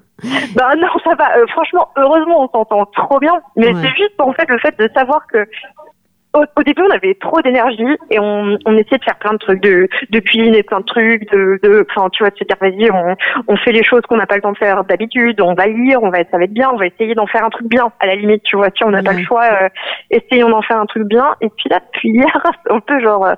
Ben 0.54 0.74
non, 0.78 0.88
ça 1.04 1.14
va. 1.14 1.36
Euh, 1.36 1.46
franchement, 1.48 1.88
heureusement, 1.96 2.44
on 2.44 2.48
s'entend 2.48 2.86
trop 2.86 3.18
bien. 3.18 3.34
Mais 3.56 3.66
Ouais. 3.74 3.82
c'est 3.82 3.88
juste 3.96 4.14
en 4.18 4.32
fait 4.32 4.48
le 4.48 4.58
fait 4.58 4.74
de 4.78 4.88
savoir 4.94 5.26
que 5.26 5.38
au, 6.36 6.44
au 6.56 6.62
début, 6.62 6.82
on 6.82 6.94
avait 6.94 7.14
trop 7.14 7.40
d'énergie 7.40 7.96
et 8.10 8.18
on, 8.18 8.58
on 8.64 8.76
essayait 8.76 8.98
de 8.98 9.04
faire 9.04 9.18
plein 9.18 9.32
de 9.32 9.38
trucs, 9.38 9.62
de, 9.62 9.88
de 10.10 10.20
cuisiner 10.20 10.62
plein 10.62 10.80
de 10.80 10.84
trucs, 10.84 11.30
de, 11.32 11.58
de, 11.62 11.86
enfin, 11.90 12.08
tu 12.10 12.22
vois, 12.22 12.30
de 12.30 12.36
se 12.36 12.44
dire, 12.44 12.56
vas-y, 12.60 12.90
on, 12.90 13.16
on 13.48 13.56
fait 13.56 13.72
les 13.72 13.82
choses 13.82 14.02
qu'on 14.02 14.16
n'a 14.16 14.26
pas 14.26 14.36
le 14.36 14.42
temps 14.42 14.52
de 14.52 14.58
faire 14.58 14.84
d'habitude, 14.84 15.40
on 15.40 15.54
va 15.54 15.66
lire, 15.66 16.02
on 16.02 16.10
va, 16.10 16.18
ça 16.30 16.38
va 16.38 16.44
être 16.44 16.52
bien, 16.52 16.70
on 16.72 16.76
va 16.76 16.86
essayer 16.86 17.14
d'en 17.14 17.26
faire 17.26 17.44
un 17.44 17.50
truc 17.50 17.68
bien, 17.68 17.90
à 18.00 18.06
la 18.06 18.14
limite, 18.14 18.42
tu 18.42 18.56
vois, 18.56 18.68
si 18.76 18.84
on 18.84 18.90
n'a 18.90 19.02
pas 19.02 19.12
le 19.12 19.22
choix, 19.22 19.44
euh, 19.44 19.68
essayons 20.10 20.50
d'en 20.50 20.62
faire 20.62 20.78
un 20.78 20.86
truc 20.86 21.04
bien. 21.04 21.34
Et 21.40 21.48
puis 21.48 21.68
là, 21.70 21.80
depuis 21.80 22.10
hier, 22.10 22.42
c'est 22.64 22.72
un 22.72 22.80
peu 22.80 23.00
genre, 23.00 23.24
euh, 23.24 23.34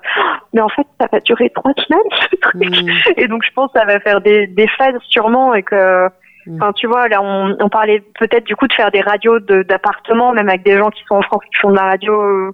mais 0.53 0.61
en 0.61 0.69
fait, 0.69 0.87
ça 1.01 1.09
va 1.11 1.21
durer 1.21 1.51
trois 1.55 1.73
semaines, 1.77 2.01
ce 2.31 2.37
truc. 2.37 3.17
Et 3.17 3.29
donc, 3.29 3.43
je 3.45 3.53
pense 3.55 3.73
que 3.73 3.79
ça 3.79 3.87
va 3.87 4.01
faire 4.01 4.21
des, 4.21 4.47
des 4.47 4.69
phases 4.77 5.01
sûrement 5.09 5.55
et 5.55 5.63
que. 5.63 6.09
Enfin, 6.57 6.73
tu 6.73 6.87
vois, 6.87 7.09
là, 7.09 7.21
on, 7.23 7.57
on 7.61 7.69
parlait 7.69 8.03
peut-être 8.19 8.45
du 8.45 8.57
coup 8.57 8.67
de 8.67 8.73
faire 8.73 8.91
des 8.91 9.01
radios 9.01 9.39
de- 9.41 9.63
d'appartements, 9.63 10.33
même 10.33 10.49
avec 10.49 10.65
des 10.65 10.77
gens 10.77 10.91
qui 10.91 11.03
sont 11.09 11.17
en 11.17 11.23
France 11.23 11.43
qui 11.53 11.61
font 11.61 11.71
de 11.71 11.77
la 11.77 11.83
radio 11.83 12.13
euh, 12.21 12.53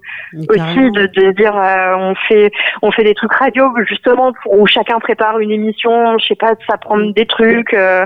aussi, 0.48 0.90
de, 0.92 1.06
de 1.06 1.30
dire, 1.32 1.56
euh, 1.56 1.94
on 1.96 2.14
fait, 2.28 2.50
on 2.82 2.90
fait 2.92 3.04
des 3.04 3.14
trucs 3.14 3.32
radio 3.34 3.70
justement 3.88 4.32
pour, 4.42 4.58
où 4.60 4.66
chacun 4.66 4.98
prépare 4.98 5.38
une 5.38 5.50
émission, 5.50 6.18
je 6.18 6.26
sais 6.26 6.34
pas, 6.36 6.54
ça 6.68 6.76
prend 6.78 6.98
des 6.98 7.26
trucs, 7.26 7.72
euh, 7.74 8.04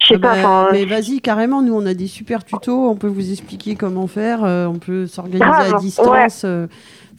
je 0.00 0.06
sais 0.08 0.14
Ah 0.16 0.18
pas, 0.18 0.42
bah, 0.42 0.68
mais 0.72 0.84
vas-y, 0.84 1.20
carrément, 1.20 1.60
nous 1.62 1.74
on 1.74 1.84
a 1.86 1.94
des 1.94 2.06
super 2.06 2.44
tutos, 2.44 2.88
on 2.90 2.96
peut 2.96 3.08
vous 3.08 3.30
expliquer 3.32 3.74
comment 3.76 4.06
faire, 4.06 4.40
on 4.42 4.78
peut 4.78 5.06
s'organiser 5.06 5.44
à 5.44 5.78
distance, 5.78 6.46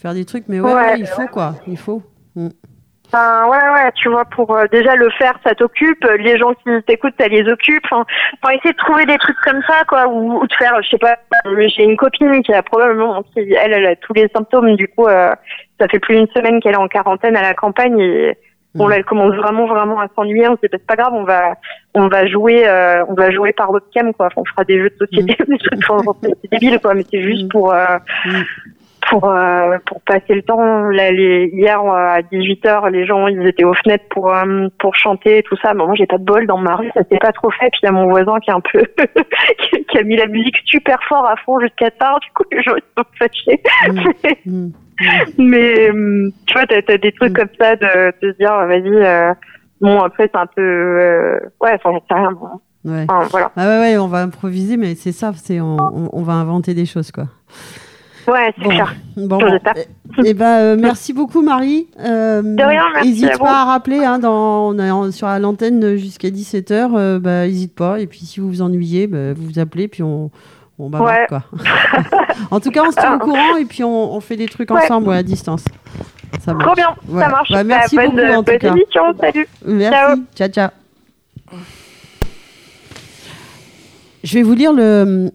faire 0.02 0.14
des 0.14 0.26
trucs, 0.26 0.46
mais 0.48 0.60
ouais, 0.60 0.74
Ouais. 0.74 0.76
ouais, 0.94 1.00
il 1.00 1.08
faut 1.08 1.28
quoi, 1.28 1.56
il 1.68 1.78
faut. 1.78 2.02
Enfin, 3.12 3.48
ouais, 3.48 3.58
ouais, 3.74 3.92
tu 3.96 4.08
vois, 4.10 4.24
pour 4.26 4.56
euh, 4.56 4.66
déjà 4.72 4.96
le 4.96 5.10
faire, 5.12 5.34
ça 5.44 5.56
t'occupe. 5.56 6.06
euh, 6.06 6.18
Les 6.18 6.38
gens 6.38 6.54
qui 6.54 6.70
t'écoutent, 6.86 7.16
ça 7.20 7.28
les 7.28 7.48
occupe. 7.52 7.84
Enfin, 7.92 8.06
essayer 8.54 8.72
de 8.72 8.78
trouver 8.78 9.06
des 9.08 9.18
trucs 9.18 9.40
comme 9.44 9.62
ça, 9.68 9.84
quoi, 9.88 10.08
ou, 10.08 10.40
ou 10.42 10.46
de 10.48 10.54
faire, 10.54 10.80
je 10.84 10.90
sais 10.90 10.98
pas. 11.00 11.18
euh, 11.48 11.68
J'ai 11.76 11.84
une 11.86 11.98
copine 11.98 12.44
qui 12.44 12.54
a 12.54 12.62
probablement, 12.62 13.24
qui, 13.24 13.40
elle, 13.54 13.74
elle 13.74 13.86
a 13.88 13.96
tous 13.96 14.14
les 14.14 14.28
symptômes. 14.36 14.76
Du 14.76 14.88
coup, 14.88 15.08
euh, 15.08 15.32
ça 15.80 15.88
fait 15.88 16.00
plus 16.00 16.16
d'une 16.18 16.28
semaine 16.36 16.60
qu'elle 16.62 16.74
est 16.74 16.78
en 16.78 16.88
quarantaine 16.88 17.36
à 17.36 17.42
la 17.42 17.54
campagne 17.56 18.00
et 18.00 18.38
bon 18.76 18.86
Mm. 18.86 18.90
là, 18.92 18.96
elle 18.98 19.06
commence 19.06 19.36
vraiment, 19.36 19.66
vraiment 19.66 20.00
à 20.00 20.08
s'ennuyer. 20.16 20.48
On 20.48 20.56
se 20.56 20.62
dit, 20.62 20.68
bah, 20.72 20.78
c'est 20.80 20.86
pas 20.86 20.96
grave, 20.96 21.14
on 21.16 21.24
va, 21.24 21.56
on 21.96 22.08
va 22.10 22.28
jouer, 22.28 22.68
euh, 22.68 23.04
on 23.08 23.16
va 23.16 23.32
jouer 23.32 23.52
par 23.54 23.72
webcam, 23.72 24.14
quoi. 24.14 24.28
Enfin, 24.28 24.42
on 24.42 24.46
fera 24.46 24.64
des 24.66 24.78
jeux 24.78 24.92
de 24.92 25.06
société, 25.08 25.36
des 25.48 25.58
trucs, 25.58 25.82
c'est 26.42 26.52
débile, 26.52 26.80
quoi. 26.80 26.94
Mais 26.94 27.04
c'est 27.12 27.24
juste 27.24 27.46
Mm. 27.46 27.50
pour. 27.50 27.74
Mm. 29.12 29.20
pour 29.20 29.30
euh, 29.30 29.78
pour 29.88 30.02
passer 30.02 30.34
le 30.36 30.42
temps 30.44 30.82
là 30.90 31.12
les 31.12 31.50
hier 31.54 31.82
euh, 31.82 31.90
à 31.90 32.22
18h 32.22 32.90
les 32.92 33.06
gens 33.08 33.28
ils 33.28 33.46
étaient 33.48 33.64
aux 33.64 33.74
fenêtres 33.74 34.06
pour 34.12 34.34
euh, 34.34 34.68
pour 34.80 34.96
chanter 34.96 35.40
et 35.40 35.44
tout 35.44 35.56
ça 35.64 35.74
mais 35.74 35.84
moi 35.86 35.96
j'ai 35.96 36.06
pas 36.06 36.18
de 36.20 36.24
bol 36.26 36.46
dans 36.48 36.58
ma 36.60 36.76
rue 36.76 36.92
ça 36.94 37.02
s'est 37.10 37.18
pas 37.18 37.32
trop 37.32 37.50
fait 37.52 37.70
puis 37.72 37.80
il 37.84 37.86
y 37.86 37.90
a 37.90 37.92
mon 37.92 38.08
voisin 38.10 38.40
qui 38.40 38.52
est 38.52 38.54
un 38.54 38.62
peu 38.62 38.84
qui- 39.90 39.98
a 39.98 40.04
mis 40.04 40.16
la 40.16 40.28
musique 40.28 40.58
super 40.66 41.00
fort 41.08 41.26
à 41.28 41.36
fond 41.38 41.60
jusqu'à 41.60 41.90
tard 41.92 42.20
du 42.20 42.30
coup 42.34 42.44
les 42.52 42.62
gens 42.62 42.76
ils 42.76 42.84
sont 42.98 43.06
fâchés 43.18 43.62
Mm. 44.46 44.52
Mm. 44.56 44.72
mais 45.38 45.90
euh, 45.90 46.30
tu 46.46 46.54
vois 46.54 46.66
t'as 46.68 46.94
as 46.94 46.98
des 46.98 47.12
trucs 47.14 47.32
Mm. 47.32 47.34
comme 47.34 47.50
ça 47.60 47.76
de, 47.78 48.14
de 48.22 48.32
se 48.34 48.38
dire 48.38 48.52
vas-y 48.68 49.06
euh, 49.06 49.34
bon 49.82 50.00
après 50.02 50.30
c'est 50.32 50.40
un 50.40 50.46
peu 50.46 50.62
euh, 50.62 51.40
ouais 51.62 51.72
enfin 51.74 51.92
j'en 51.94 52.00
sais 52.08 52.14
rien 52.22 52.32
bon. 52.34 52.48
Ouais. 52.86 53.06
Enfin, 53.10 53.28
voilà 53.32 53.52
Ah 53.58 53.68
ouais, 53.68 53.80
ouais, 53.80 53.98
on 53.98 54.08
va 54.08 54.20
improviser, 54.22 54.78
mais 54.78 54.96
c'est 54.96 55.12
ça, 55.12 55.32
c'est 55.36 55.60
on, 55.60 55.76
on- 55.76 56.10
on 56.14 56.24
va 56.24 56.32
inventer 56.34 56.74
des 56.74 56.86
choses, 56.86 57.12
quoi. 57.12 57.26
Ouais 58.32 58.54
c'est 58.58 59.26
Bon, 59.28 59.38
clair 59.38 59.60
pas. 59.64 59.74
Eh 60.26 60.34
ben, 60.34 60.46
euh, 60.46 60.78
merci 60.80 61.14
beaucoup, 61.14 61.42
Marie. 61.42 61.88
Euh, 62.00 62.42
De 62.42 62.64
rien, 62.64 62.84
merci 62.94 63.10
N'hésite 63.10 63.38
pas 63.38 63.62
à 63.62 63.66
rappeler, 63.66 64.04
hein, 64.04 64.18
dans, 64.20 64.70
on 64.70 64.80
est 64.80 64.90
en- 64.92 65.12
sur 65.12 65.28
la 65.28 65.40
l'antenne 65.40 65.96
jusqu'à 65.98 66.30
17h, 66.30 67.20
bah, 67.20 67.46
n'hésite 67.46 67.76
pas. 67.76 68.00
Et 68.00 68.08
puis, 68.08 68.20
si 68.22 68.40
vous 68.40 68.48
vous 68.48 68.62
ennuyez, 68.62 69.08
bah, 69.08 69.34
vous 69.34 69.44
vous 69.46 69.60
appelez, 69.60 69.88
puis 69.88 70.04
on, 70.04 70.32
on 70.80 70.90
bavarde, 70.90 71.12
Ouais. 71.20 71.26
quoi. 71.28 71.44
en 72.52 72.60
tout 72.60 72.72
cas, 72.72 72.84
on 72.88 72.92
se 72.92 72.96
tient 72.98 73.16
au 73.16 73.20
courant, 73.20 73.56
et 73.58 73.66
puis 73.66 73.84
on, 73.84 74.14
on 74.16 74.20
fait 74.22 74.36
des 74.38 74.48
trucs 74.48 74.72
Ouais. 74.72 74.84
ensemble, 74.84 75.10
ouais, 75.10 75.18
à 75.18 75.24
distance. 75.24 75.64
Ça 76.42 76.54
marche. 76.54 76.66
trop 76.66 76.76
bien 76.76 76.96
ça 77.20 77.30
marche 77.30 77.52
Bah, 77.52 77.64
merci 77.64 77.96
bonne, 77.96 78.12
beaucoup, 78.12 78.22
en 78.22 78.38
tout 78.44 78.52
bonne 78.52 78.58
cas. 78.60 78.72
émission 78.72 79.02
salut 79.20 79.48
Merci. 79.66 80.22
Ciao. 80.36 80.48
ciao. 80.48 80.48
ciao. 80.50 81.58
Je 84.24 84.34
vais 84.36 84.44
vous 84.44 84.54
lire 84.54 84.74
le, 84.74 85.32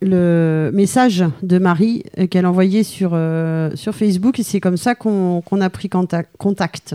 le 0.00 0.70
message 0.72 1.24
de 1.42 1.58
Marie 1.58 2.04
euh, 2.18 2.26
qu'elle 2.26 2.44
a 2.44 2.50
envoyé 2.50 2.82
sur, 2.82 3.10
euh, 3.14 3.70
sur 3.74 3.94
Facebook 3.94 4.38
et 4.38 4.42
c'est 4.42 4.60
comme 4.60 4.76
ça 4.76 4.94
qu'on 4.94 5.42
a 5.60 5.70
pris 5.70 5.88
contact, 5.88 6.30
contact. 6.36 6.94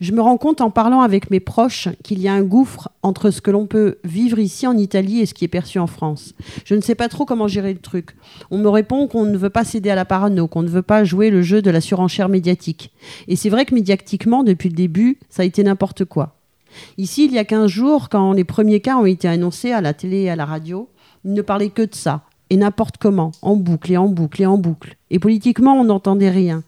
Je 0.00 0.12
me 0.12 0.22
rends 0.22 0.38
compte 0.38 0.62
en 0.62 0.70
parlant 0.70 1.02
avec 1.02 1.30
mes 1.30 1.40
proches 1.40 1.88
qu'il 2.02 2.20
y 2.20 2.28
a 2.28 2.32
un 2.32 2.40
gouffre 2.40 2.88
entre 3.02 3.30
ce 3.30 3.42
que 3.42 3.50
l'on 3.50 3.66
peut 3.66 3.98
vivre 4.02 4.38
ici 4.38 4.66
en 4.66 4.78
Italie 4.78 5.20
et 5.20 5.26
ce 5.26 5.34
qui 5.34 5.44
est 5.44 5.48
perçu 5.48 5.78
en 5.78 5.86
France. 5.86 6.32
Je 6.64 6.74
ne 6.74 6.80
sais 6.80 6.94
pas 6.94 7.08
trop 7.08 7.26
comment 7.26 7.48
gérer 7.48 7.74
le 7.74 7.80
truc. 7.80 8.16
On 8.50 8.56
me 8.56 8.68
répond 8.70 9.08
qu'on 9.08 9.26
ne 9.26 9.36
veut 9.36 9.50
pas 9.50 9.64
céder 9.64 9.90
à 9.90 9.94
la 9.94 10.06
parano, 10.06 10.48
qu'on 10.48 10.62
ne 10.62 10.70
veut 10.70 10.80
pas 10.80 11.04
jouer 11.04 11.28
le 11.28 11.42
jeu 11.42 11.60
de 11.60 11.70
la 11.70 11.82
surenchère 11.82 12.30
médiatique. 12.30 12.92
Et 13.28 13.36
c'est 13.36 13.50
vrai 13.50 13.66
que 13.66 13.74
médiatiquement, 13.74 14.42
depuis 14.42 14.70
le 14.70 14.74
début, 14.74 15.18
ça 15.28 15.42
a 15.42 15.44
été 15.44 15.62
n'importe 15.62 16.06
quoi. 16.06 16.38
Ici, 16.96 17.26
il 17.26 17.32
y 17.32 17.38
a 17.38 17.44
15 17.44 17.66
jours, 17.66 18.08
quand 18.08 18.32
les 18.32 18.44
premiers 18.44 18.80
cas 18.80 18.96
ont 18.96 19.04
été 19.04 19.28
annoncés 19.28 19.72
à 19.72 19.82
la 19.82 19.92
télé 19.92 20.22
et 20.22 20.30
à 20.30 20.36
la 20.36 20.46
radio, 20.46 20.88
ils 21.26 21.34
ne 21.34 21.42
parlaient 21.42 21.68
que 21.68 21.82
de 21.82 21.94
ça, 21.94 22.22
et 22.50 22.56
n'importe 22.56 22.96
comment, 22.98 23.32
en 23.42 23.56
boucle 23.56 23.92
et 23.92 23.96
en 23.96 24.08
boucle 24.08 24.42
et 24.42 24.46
en 24.46 24.58
boucle. 24.58 24.96
Et 25.10 25.18
politiquement, 25.18 25.74
on 25.74 25.84
n'entendait 25.84 26.30
rien. 26.30 26.62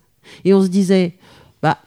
Et 0.45 0.55
on 0.55 0.63
se 0.63 0.69
disait, 0.69 1.15
bah, 1.63 1.79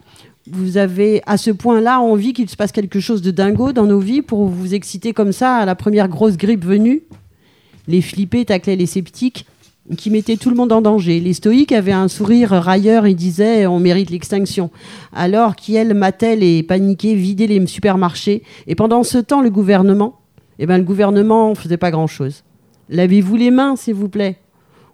vous 0.51 0.77
avez 0.77 1.21
à 1.25 1.37
ce 1.37 1.51
point-là 1.51 2.01
envie 2.01 2.33
qu'il 2.33 2.49
se 2.49 2.55
passe 2.55 2.71
quelque 2.71 2.99
chose 2.99 3.21
de 3.21 3.31
dingo 3.31 3.71
dans 3.71 3.85
nos 3.85 3.99
vies 3.99 4.21
pour 4.21 4.45
vous 4.45 4.73
exciter 4.73 5.13
comme 5.13 5.31
ça 5.31 5.55
à 5.55 5.65
la 5.65 5.75
première 5.75 6.09
grosse 6.09 6.37
grippe 6.37 6.65
venue? 6.65 7.03
Les 7.87 8.01
flippés 8.01 8.45
taclaient 8.45 8.75
les 8.75 8.85
sceptiques 8.85 9.45
qui 9.97 10.09
mettaient 10.09 10.37
tout 10.37 10.49
le 10.49 10.55
monde 10.55 10.71
en 10.71 10.81
danger. 10.81 11.19
Les 11.19 11.33
stoïques 11.33 11.71
avaient 11.71 11.91
un 11.91 12.07
sourire 12.07 12.49
railleur 12.49 13.05
et 13.05 13.13
disaient 13.13 13.67
on 13.67 13.79
mérite 13.79 14.09
l'extinction. 14.09 14.71
Alors 15.13 15.55
qu'elles 15.55 15.93
mataient 15.93 16.35
les 16.35 16.63
paniqués, 16.63 17.15
vidaient 17.15 17.47
les 17.47 17.65
supermarchés. 17.67 18.43
Et 18.67 18.75
pendant 18.75 19.03
ce 19.03 19.19
temps, 19.19 19.41
le 19.41 19.51
gouvernement, 19.51 20.19
eh 20.57 20.65
ben, 20.65 20.77
le 20.77 20.83
gouvernement 20.83 21.51
ne 21.51 21.55
faisait 21.55 21.77
pas 21.77 21.91
grand-chose. 21.91 22.43
Lavez-vous 22.89 23.35
les 23.35 23.51
mains, 23.51 23.75
s'il 23.75 23.95
vous 23.95 24.09
plaît. 24.09 24.37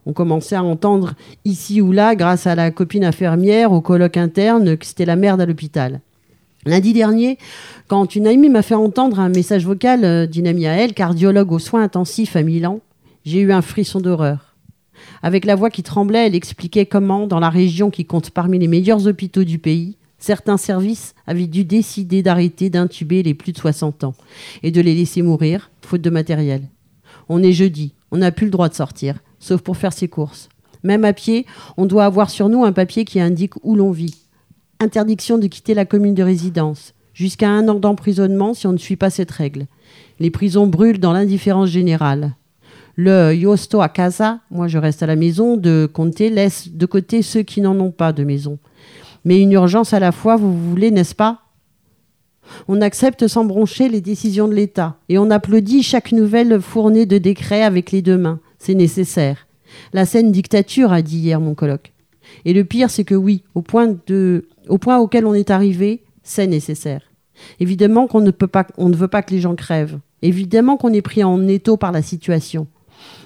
On 0.06 0.14
commençait 0.14 0.56
à 0.56 0.64
entendre 0.64 1.14
ici 1.46 1.82
ou 1.82 1.92
là, 1.92 2.16
grâce 2.16 2.48
à 2.48 2.56
la 2.56 2.72
copine 2.72 3.04
infirmière, 3.04 3.72
au 3.72 3.82
colloque 3.82 4.18
interne, 4.18 4.78
que 4.78 4.86
c'était 4.86 5.06
la 5.06 5.16
merde 5.16 5.42
à 5.42 5.46
l'hôpital. 5.46 6.02
Lundi 6.66 6.94
dernier, 6.94 7.38
quand 7.88 8.16
une 8.16 8.28
amie 8.28 8.50
m'a 8.50 8.62
fait 8.62 8.76
entendre 8.76 9.20
un 9.20 9.30
message 9.30 9.66
vocal 9.66 10.06
euh, 10.06 10.28
d'une 10.28 10.48
amie 10.48 10.68
à 10.68 10.74
elle, 10.74 10.94
cardiologue 10.94 11.52
aux 11.52 11.60
soins 11.60 11.84
intensifs 11.84 12.36
à 12.36 12.44
Milan, 12.44 12.82
j'ai 13.26 13.42
eu 13.42 13.52
un 13.52 13.62
frisson 13.62 14.00
d'horreur. 14.00 14.56
Avec 15.24 15.46
la 15.46 15.56
voix 15.56 15.72
qui 15.72 15.82
tremblait, 15.82 16.28
elle 16.28 16.36
expliquait 16.36 16.86
comment, 16.86 17.26
dans 17.26 17.40
la 17.40 17.50
région 17.50 17.90
qui 17.90 18.06
compte 18.06 18.30
parmi 18.30 18.60
les 18.60 18.68
meilleurs 18.68 19.08
hôpitaux 19.08 19.44
du 19.44 19.58
pays, 19.58 19.98
certains 20.20 20.58
services 20.58 21.16
avaient 21.26 21.48
dû 21.48 21.66
décider 21.66 22.22
d'arrêter 22.22 22.70
d'intuber 22.70 23.24
les 23.24 23.34
plus 23.34 23.54
de 23.54 23.58
60 23.58 24.04
ans 24.04 24.14
et 24.62 24.70
de 24.70 24.82
les 24.82 24.94
laisser 24.94 25.24
mourir, 25.24 25.72
faute 25.82 26.02
de 26.02 26.10
matériel. 26.12 26.62
On 27.34 27.42
est 27.42 27.54
jeudi, 27.54 27.94
on 28.12 28.18
n'a 28.18 28.34
plus 28.34 28.48
le 28.48 28.52
droit 28.52 28.68
de 28.68 28.74
sortir, 28.74 29.20
sauf 29.40 29.62
pour 29.62 29.78
faire 29.78 29.94
ses 29.94 30.10
courses. 30.10 30.50
Même 30.84 31.06
à 31.06 31.14
pied, 31.14 31.46
on 31.78 31.86
doit 31.86 32.04
avoir 32.04 32.30
sur 32.30 32.50
nous 32.50 32.66
un 32.66 32.74
papier 32.74 33.06
qui 33.06 33.22
indique 33.22 33.54
où 33.64 33.76
l'on 33.76 33.92
vit. 33.92 34.18
Interdiction 34.82 35.38
de 35.38 35.48
quitter 35.48 35.74
la 35.74 35.86
commune 35.86 36.14
de 36.14 36.24
résidence, 36.24 36.94
jusqu'à 37.14 37.50
un 37.50 37.70
an 37.70 37.76
d'emprisonnement 37.76 38.54
si 38.54 38.68
on 38.68 38.74
ne 38.74 38.78
suit 38.78 38.98
pas 38.98 39.10
cette 39.10 39.32
règle. 39.32 39.68
Les 40.20 40.30
prisons 40.30 40.68
brûlent 40.68 41.00
dans 41.00 41.14
l'indifférence 41.14 41.70
générale. 41.70 42.36
Le 42.98 43.34
Io 43.34 43.56
sto 43.56 43.80
a 43.80 43.88
casa, 43.88 44.42
moi 44.52 44.68
je 44.68 44.78
reste 44.78 45.02
à 45.02 45.08
la 45.08 45.16
maison, 45.16 45.56
de 45.56 45.90
Comté 45.92 46.30
laisse 46.30 46.68
de 46.68 46.86
côté 46.86 47.22
ceux 47.22 47.44
qui 47.44 47.62
n'en 47.62 47.80
ont 47.80 47.92
pas 47.92 48.12
de 48.12 48.26
maison. 48.26 48.60
Mais 49.24 49.40
une 49.40 49.54
urgence 49.54 49.94
à 49.94 50.02
la 50.02 50.12
fois, 50.12 50.36
vous 50.36 50.52
voulez, 50.52 50.92
n'est-ce 50.92 51.16
pas? 51.16 51.41
On 52.68 52.82
accepte 52.82 53.28
sans 53.28 53.46
broncher 53.46 53.90
les 53.90 54.02
décisions 54.02 54.48
de 54.48 54.54
l'État 54.54 54.98
et 55.10 55.18
on 55.18 55.30
applaudit 55.30 55.84
chaque 55.84 56.12
nouvelle 56.12 56.62
fournée 56.62 57.06
de 57.06 57.18
décrets 57.18 57.64
avec 57.64 57.92
les 57.92 58.02
deux 58.02 58.18
mains. 58.18 58.40
C'est 58.60 58.76
nécessaire. 58.76 59.48
La 59.94 60.06
scène 60.06 60.32
dictature, 60.32 60.92
a 60.92 61.02
dit 61.02 61.18
hier 61.18 61.40
mon 61.40 61.56
colloque. 61.56 61.92
Et 62.46 62.54
le 62.54 62.64
pire, 62.64 62.90
c'est 62.90 63.04
que 63.04 63.16
oui, 63.16 63.44
au 63.56 63.62
point, 63.62 63.96
de, 64.08 64.48
au 64.68 64.78
point 64.78 65.00
auquel 65.00 65.26
on 65.26 65.34
est 65.34 65.50
arrivé, 65.50 66.04
c'est 66.24 66.48
nécessaire. 66.48 67.02
Évidemment 67.60 68.08
qu'on 68.08 68.22
ne, 68.22 68.32
peut 68.32 68.48
pas, 68.48 68.68
on 68.78 68.90
ne 68.90 68.96
veut 68.96 69.08
pas 69.08 69.22
que 69.22 69.32
les 69.32 69.40
gens 69.42 69.56
crèvent. 69.56 70.00
Évidemment 70.22 70.78
qu'on 70.78 70.94
est 70.94 71.02
pris 71.02 71.24
en 71.24 71.48
étau 71.48 71.78
par 71.78 71.92
la 71.92 72.02
situation. 72.02 72.68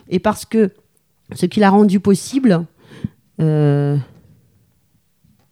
Et 0.10 0.20
parce 0.20 0.46
que 0.46 0.72
ce 1.34 1.46
qui 1.46 1.60
l'a 1.60 1.70
rendu 1.70 2.00
possible, 2.00 2.66
euh, 3.42 3.98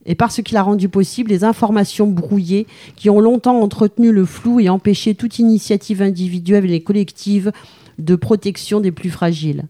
et 0.06 0.16
par 0.16 0.32
ce 0.32 0.42
qui 0.42 0.54
l'a 0.54 0.64
rendu 0.64 0.90
possible, 0.90 1.32
les 1.32 1.44
informations 1.44 2.08
brouillées 2.08 2.68
qui 2.96 3.10
ont 3.10 3.20
longtemps 3.20 3.62
entretenu 3.62 4.12
le 4.12 4.26
flou 4.26 4.60
et 4.60 4.70
empêché 4.70 5.16
toute 5.16 5.40
initiative 5.40 6.02
individuelle 6.02 6.72
et 6.72 6.82
collective 6.82 7.52
de 8.00 8.16
protection 8.16 8.82
des 8.82 8.92
plus 8.92 9.10
fragiles. 9.10 9.66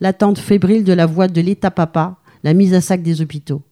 L'attente 0.00 0.38
fébrile 0.38 0.84
de 0.84 0.92
la 0.92 1.06
voix 1.06 1.28
de 1.28 1.40
l'État 1.40 1.70
papa, 1.70 2.16
la 2.44 2.54
mise 2.54 2.74
à 2.74 2.80
sac 2.80 3.02
des 3.02 3.20
hôpitaux. 3.20 3.62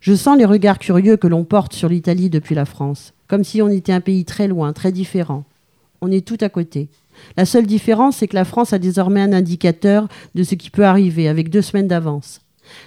Je 0.00 0.14
sens 0.14 0.36
les 0.36 0.44
regards 0.44 0.78
curieux 0.78 1.16
que 1.16 1.28
l'on 1.28 1.44
porte 1.44 1.72
sur 1.72 1.88
l'Italie 1.88 2.30
depuis 2.30 2.54
la 2.54 2.64
France, 2.64 3.14
comme 3.28 3.44
si 3.44 3.62
on 3.62 3.68
était 3.68 3.92
un 3.92 4.00
pays 4.00 4.24
très 4.24 4.48
loin, 4.48 4.72
très 4.72 4.90
différent. 4.90 5.44
On 6.00 6.10
est 6.10 6.26
tout 6.26 6.38
à 6.40 6.48
côté. 6.48 6.88
La 7.36 7.44
seule 7.44 7.66
différence, 7.66 8.16
c'est 8.16 8.28
que 8.28 8.36
la 8.36 8.44
France 8.44 8.72
a 8.72 8.78
désormais 8.78 9.20
un 9.20 9.32
indicateur 9.32 10.08
de 10.34 10.42
ce 10.42 10.54
qui 10.54 10.70
peut 10.70 10.84
arriver, 10.84 11.28
avec 11.28 11.50
deux 11.50 11.62
semaines 11.62 11.88
d'avance. 11.88 12.40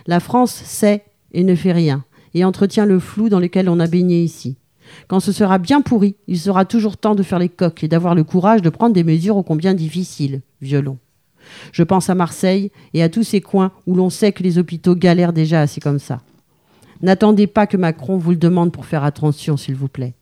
La 0.08 0.20
France 0.20 0.52
sait 0.52 1.04
et 1.34 1.44
ne 1.44 1.56
fait 1.56 1.72
rien, 1.72 2.04
et 2.34 2.46
entretient 2.46 2.86
le 2.86 3.00
flou 3.00 3.30
dans 3.30 3.40
lequel 3.40 3.70
on 3.70 3.80
a 3.80 3.88
baigné 3.88 4.24
ici. 4.24 4.58
Quand 5.08 5.20
ce 5.20 5.32
sera 5.32 5.58
bien 5.58 5.82
pourri, 5.82 6.16
il 6.28 6.40
sera 6.40 6.66
toujours 6.66 6.98
temps 6.98 7.16
de 7.16 7.24
faire 7.24 7.40
les 7.40 7.50
coques 7.50 7.84
et 7.84 7.88
d'avoir 7.88 8.16
le 8.16 8.24
courage 8.24 8.62
de 8.62 8.70
prendre 8.70 8.94
des 8.94 9.04
mesures 9.04 9.38
ô 9.38 9.44
combien 9.44 9.74
difficiles. 9.74 10.42
Violon. 10.62 10.98
Je 11.72 11.84
pense 11.84 12.10
à 12.10 12.16
Marseille 12.16 12.72
et 12.94 13.04
à 13.04 13.10
tous 13.10 13.24
ces 13.24 13.42
coins 13.42 13.72
où 13.88 13.96
l'on 13.96 14.10
sait 14.10 14.32
que 14.32 14.44
les 14.44 14.58
hôpitaux 14.58 14.96
galèrent 14.96 15.34
déjà 15.34 15.62
assez 15.62 15.82
comme 15.82 16.00
ça. 16.00 16.22
N'attendez 17.02 17.48
pas 17.48 17.68
que 17.68 17.78
Macron 17.78 18.18
vous 18.18 18.32
le 18.32 18.38
demande 18.38 18.72
pour 18.72 18.86
faire 18.86 19.04
attention, 19.04 19.58
s'il 19.58 19.76
vous 19.76 19.88
plaît. 19.88 20.14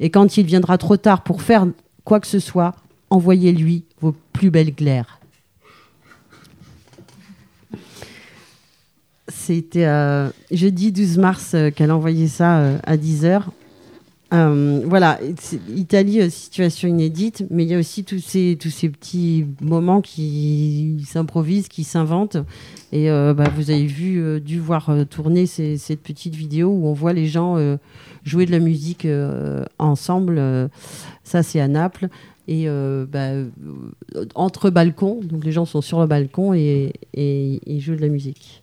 Et 0.00 0.10
quand 0.10 0.36
il 0.36 0.46
viendra 0.46 0.78
trop 0.78 0.96
tard 0.96 1.22
pour 1.22 1.42
faire 1.42 1.66
quoi 2.04 2.20
que 2.20 2.26
ce 2.26 2.38
soit, 2.38 2.74
envoyez-lui 3.10 3.84
vos 4.00 4.14
plus 4.32 4.50
belles 4.50 4.74
glaires. 4.74 5.20
C'était 9.44 9.86
euh, 9.86 10.28
jeudi 10.52 10.92
12 10.92 11.18
mars 11.18 11.52
euh, 11.54 11.70
qu'elle 11.72 11.90
a 11.90 11.96
envoyé 11.96 12.28
ça 12.28 12.58
euh, 12.58 12.78
à 12.84 12.96
10h. 12.96 13.42
Euh, 14.32 14.82
voilà, 14.86 15.18
Italie, 15.74 16.30
situation 16.30 16.86
inédite, 16.86 17.44
mais 17.50 17.64
il 17.64 17.70
y 17.70 17.74
a 17.74 17.78
aussi 17.78 18.04
tous 18.04 18.20
ces, 18.20 18.56
tous 18.58 18.70
ces 18.70 18.88
petits 18.88 19.44
moments 19.60 20.00
qui 20.00 21.04
s'improvisent, 21.08 21.66
qui 21.66 21.82
s'inventent. 21.82 22.36
Et 22.92 23.08
bah, 23.08 23.44
vous 23.54 23.70
avez 23.70 23.84
vu, 23.84 24.40
dû 24.40 24.58
voir 24.58 24.90
tourner 25.10 25.44
cette 25.44 26.00
petite 26.00 26.34
vidéo 26.34 26.70
où 26.70 26.86
on 26.86 26.94
voit 26.94 27.12
les 27.12 27.26
gens 27.26 27.58
jouer 28.24 28.46
de 28.46 28.52
la 28.52 28.58
musique 28.58 29.06
ensemble. 29.78 30.40
ça, 31.24 31.42
c'est 31.42 31.60
à 31.60 31.68
Naples. 31.68 32.08
Et 32.48 32.66
bah, 33.12 33.32
entre 34.34 34.70
balcons, 34.70 35.20
donc 35.22 35.44
les 35.44 35.52
gens 35.52 35.66
sont 35.66 35.82
sur 35.82 36.00
le 36.00 36.06
balcon 36.06 36.54
et, 36.54 36.94
et, 37.12 37.60
et 37.66 37.80
jouent 37.80 37.96
de 37.96 38.00
la 38.00 38.08
musique. 38.08 38.62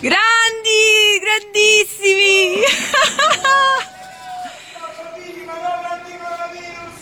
Grandi, 0.00 1.20
grandissimi! 1.20 2.64
Manovra 5.44 5.92
anticoronavirus! 5.92 6.96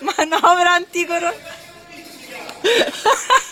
Manovra 0.00 0.78
anticoronavirus! 0.78 3.42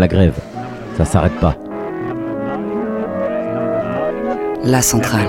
La 0.00 0.08
grève. 0.08 0.34
Ça 0.96 1.04
s'arrête 1.04 1.38
pas. 1.40 1.56
La 4.64 4.82
centrale, 4.82 5.28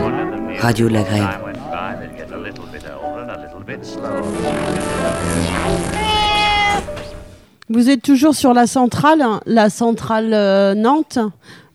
radio 0.59 0.87
de 0.87 0.93
la 0.93 1.03
grève. 1.03 1.27
Vous 7.69 7.89
êtes 7.89 8.01
toujours 8.01 8.33
sur 8.33 8.53
la 8.53 8.67
centrale, 8.67 9.21
hein, 9.21 9.41
la 9.45 9.69
centrale 9.69 10.33
euh, 10.33 10.73
Nantes. 10.73 11.19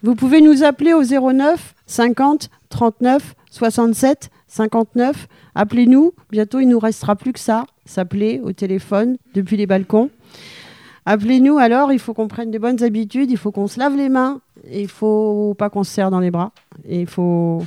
Vous 0.03 0.15
pouvez 0.15 0.41
nous 0.41 0.65
appeler 0.65 0.93
au 0.93 1.03
09 1.03 1.75
50 1.87 2.51
39 2.71 3.35
67 3.51 4.31
59. 4.49 5.29
Appelez-nous. 5.55 6.13
Bientôt, 6.31 6.61
il 6.61 6.69
nous 6.69 6.79
restera 6.79 7.17
plus 7.17 7.33
que 7.33 7.41
ça. 7.41 7.65
S'appeler 7.85 8.41
au 8.43 8.53
téléphone 8.53 9.17
depuis 9.35 9.57
les 9.57 9.67
balcons. 9.67 10.11
Appelez-nous 11.07 11.59
alors. 11.59 11.93
Il 11.93 12.01
faut 12.01 12.13
qu'on 12.15 12.29
prenne 12.29 12.51
des 12.51 12.59
bonnes 12.59 12.83
habitudes. 12.83 13.31
Il 13.31 13.39
faut 13.39 13.53
qu'on 13.53 13.69
se 13.69 13.79
lave 13.79 13.97
les 13.97 14.09
mains. 14.09 14.41
Il 14.71 14.89
faut 14.89 15.55
pas 15.57 15.71
qu'on 15.71 15.85
se 15.85 15.93
serre 15.93 16.11
dans 16.11 16.21
les 16.21 16.33
bras. 16.33 16.51
Et 16.85 17.01
il 17.01 17.07
faut 17.07 17.65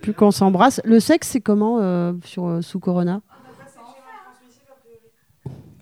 plus 0.00 0.14
qu'on 0.14 0.30
s'embrasse. 0.30 0.80
Le 0.84 0.98
sexe, 0.98 1.28
c'est 1.28 1.40
comment 1.40 1.78
euh, 1.80 2.14
sur, 2.24 2.46
euh, 2.46 2.62
sous 2.62 2.80
Corona? 2.80 3.20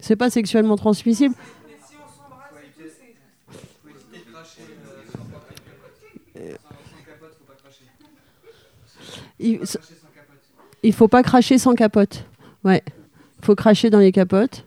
C'est 0.00 0.16
pas 0.16 0.30
sexuellement 0.30 0.76
transmissible 0.76 1.34
Il, 9.38 9.61
il 10.82 10.92
faut 10.94 11.09
pas 11.09 11.22
cracher 11.22 11.59
sans 11.59 11.74
capote. 11.74 12.24
Ouais. 12.64 12.82
Il 13.38 13.44
faut 13.44 13.54
cracher 13.54 13.90
dans 13.90 13.98
les 13.98 14.12
capotes. 14.12 14.65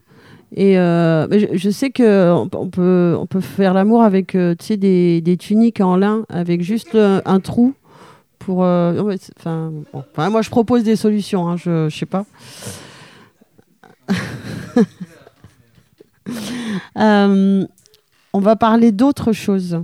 Et 0.56 0.80
euh, 0.80 1.28
mais 1.30 1.56
je, 1.58 1.70
sais 1.70 1.92
que 1.92 2.34
on, 2.34 2.70
peut, 2.70 3.16
on 3.20 3.28
peut 3.28 3.42
faire 3.42 3.74
l'amour 3.74 4.02
avec 4.02 4.36
euh, 4.36 4.56
des, 4.70 5.22
des 5.22 5.38
tuniques 5.38 5.80
en 5.80 5.96
lin 5.96 6.26
avec 6.28 6.64
juste 6.64 6.96
euh, 6.96 7.22
un 7.26 7.40
trou 7.40 7.76
pour. 8.40 8.60
Enfin, 8.60 9.72
moi, 10.18 10.42
je 10.42 10.50
propose 10.50 10.84
des 10.84 10.96
solutions. 10.96 11.48
hein, 11.48 11.56
je, 11.56 11.88
je 11.90 11.98
sais 11.98 12.08
pas. 12.08 12.26
On 18.32 18.42
va 18.42 18.56
parler 18.56 18.92
d'autre 18.92 19.34
chose. 19.34 19.84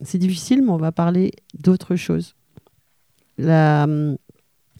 C'est 0.00 0.18
difficile, 0.18 0.62
mais 0.62 0.70
on 0.70 0.76
va 0.76 0.92
parler 0.92 1.32
d'autre 1.58 1.96
chose. 1.96 2.36
La 3.38 3.84
hum, 3.84 4.16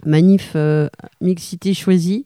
manif 0.05 0.57
mixité 1.21 1.75
choisie. 1.75 2.26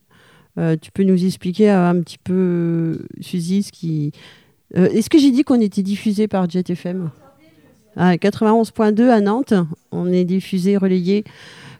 Euh, 0.61 0.76
tu 0.80 0.92
peux 0.92 1.02
nous 1.02 1.24
expliquer 1.24 1.70
euh, 1.70 1.88
un 1.90 2.00
petit 2.00 2.18
peu, 2.18 2.34
euh, 2.34 3.06
Suzy, 3.20 3.62
ce 3.62 3.72
qui. 3.72 4.12
Est-ce 4.72 5.11
que 5.11 5.18
j'ai 5.18 5.32
dit 5.32 5.42
qu'on 5.42 5.61
était 5.61 5.82
diffusé 5.82 6.28
par 6.28 6.48
Jet 6.48 6.70
FM 6.70 7.11
ah, 7.96 8.14
91.2 8.14 9.08
à 9.08 9.20
Nantes. 9.20 9.52
On 9.90 10.12
est 10.12 10.24
diffusé, 10.24 10.76
relayé 10.76 11.24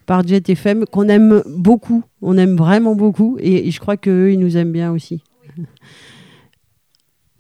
par 0.07 0.27
Jet 0.27 0.49
FM, 0.49 0.85
qu'on 0.87 1.09
aime 1.09 1.43
beaucoup. 1.47 2.03
On 2.21 2.37
aime 2.37 2.57
vraiment 2.57 2.97
beaucoup. 2.97 3.37
Et, 3.41 3.69
et 3.69 3.71
je 3.71 3.79
crois 3.79 3.97
qu'eux, 3.97 4.33
ils 4.33 4.39
nous 4.41 4.57
aiment 4.57 4.73
bien 4.73 4.91
aussi. 4.91 5.23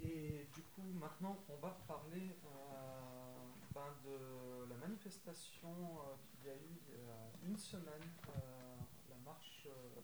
Et 0.02 0.46
du 0.54 0.62
coup, 0.74 0.86
maintenant, 1.00 1.36
on 1.48 1.60
va 1.60 1.76
parler 1.88 2.30
euh, 2.46 3.74
ben, 3.74 3.90
de 4.04 4.70
la 4.70 4.76
manifestation 4.86 5.68
euh, 5.68 6.14
qu'il 6.30 6.46
y 6.46 6.52
a 6.52 6.54
eu 6.54 6.78
il 6.88 6.94
y 6.94 7.10
a 7.10 7.50
une 7.50 7.58
semaine, 7.58 8.06
euh, 8.28 8.40
la 9.10 9.16
marche 9.24 9.66
euh, 9.66 10.00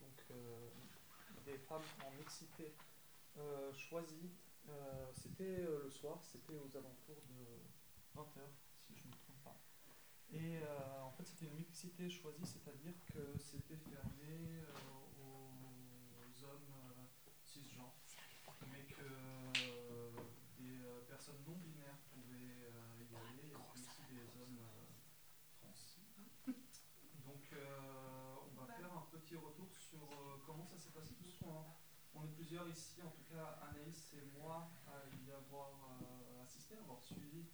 donc, 0.00 0.18
euh, 0.30 0.70
des 1.44 1.58
femmes 1.68 1.88
en 2.06 2.10
mixité 2.18 2.72
euh, 3.36 3.72
choisie. 3.74 4.30
Euh, 4.68 5.12
c'était 5.36 5.60
euh, 5.60 5.84
le 5.84 5.90
soir, 5.90 6.18
c'était 6.24 6.56
aux 6.56 6.76
alentours 6.76 7.22
de 7.28 7.60
20h, 8.16 8.40
si 8.80 8.96
je 8.96 9.04
ne 9.04 9.10
me 9.10 9.16
trompe 9.18 9.42
pas. 9.44 9.60
Et 10.30 10.58
euh, 10.62 11.02
en 11.02 11.10
fait, 11.12 11.26
c'était 11.26 11.46
une 11.46 11.56
mixité 11.56 12.08
choisie, 12.08 12.46
c'est-à-dire 12.46 12.94
que 13.12 13.36
c'était 13.38 13.76
fermé 13.76 14.60
euh, 14.60 14.72
aux 15.20 16.44
hommes 16.44 16.72
euh, 16.72 17.30
cisgenres, 17.42 17.98
mais 18.72 18.84
que 18.86 19.02
des 20.56 20.80
personnes 21.06 21.42
non 21.46 21.56
binaires 21.56 21.98
pouvaient 22.14 22.72
y 23.10 23.16
aller, 23.16 23.48
et 23.48 23.58
puis 23.72 23.82
aussi 23.82 24.02
des 24.08 24.40
hommes 24.40 24.58
trans. 25.52 25.74
Donc, 27.26 27.52
on 27.52 28.60
va 28.60 28.66
faire 28.72 28.92
un 28.92 29.06
petit 29.10 29.36
retour 29.36 29.70
sur 29.74 30.08
comment 30.46 30.64
ça 30.66 30.78
s'est 30.78 30.92
passé. 30.92 31.14
Tous 31.14 31.38
on, 31.44 31.85
on 32.16 32.24
est 32.24 32.32
plusieurs 32.32 32.66
ici, 32.68 33.02
en 33.04 33.10
tout 33.10 33.24
cas 33.28 33.60
Anaïs 33.68 34.12
et 34.16 34.24
moi, 34.38 34.70
à 34.88 35.04
y 35.12 35.30
avoir 35.32 36.00
euh, 36.00 36.42
assisté, 36.42 36.76
à 36.76 36.80
avoir 36.80 37.00
suivi 37.00 37.44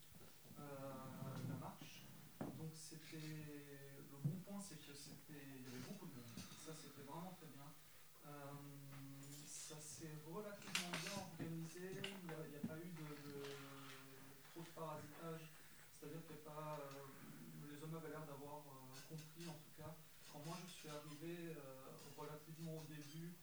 euh, 0.58 0.62
la 1.48 1.56
marche. 1.56 2.06
Donc 2.40 2.70
c'était 2.74 3.18
le 3.18 4.18
bon 4.22 4.38
point, 4.46 4.60
c'est 4.60 4.78
que 4.78 4.94
c'était 4.94 5.42
il 5.58 5.66
y 5.66 5.66
avait 5.66 5.82
beaucoup 5.90 6.06
de 6.06 6.14
monde. 6.14 6.38
Ça 6.38 6.72
c'était 6.74 7.02
vraiment 7.02 7.34
très 7.34 7.50
bien. 7.50 7.66
Euh, 8.26 8.54
ça 9.46 9.80
s'est 9.80 10.14
relativement 10.30 10.94
bien 11.02 11.16
organisé. 11.18 11.98
Il 12.22 12.30
n'y 12.30 12.56
a, 12.56 12.66
pas 12.66 12.78
eu 12.78 12.90
de, 12.94 13.42
trop 14.52 14.62
de 14.62 14.72
parasitage. 14.78 15.42
C'est-à-dire 15.90 16.22
que 16.26 16.34
pas, 16.46 16.78
les 17.66 17.82
hommes 17.82 17.94
avaient 17.94 18.10
l'air 18.10 18.26
d'avoir 18.26 18.62
compris 19.08 19.46
en 19.48 19.58
tout 19.58 19.74
cas. 19.76 19.94
Quand 20.30 20.44
moi 20.46 20.56
je 20.66 20.70
suis 20.70 20.88
arrivé 20.88 21.56
relativement 22.16 22.78
au 22.78 22.84
début, 22.86 23.34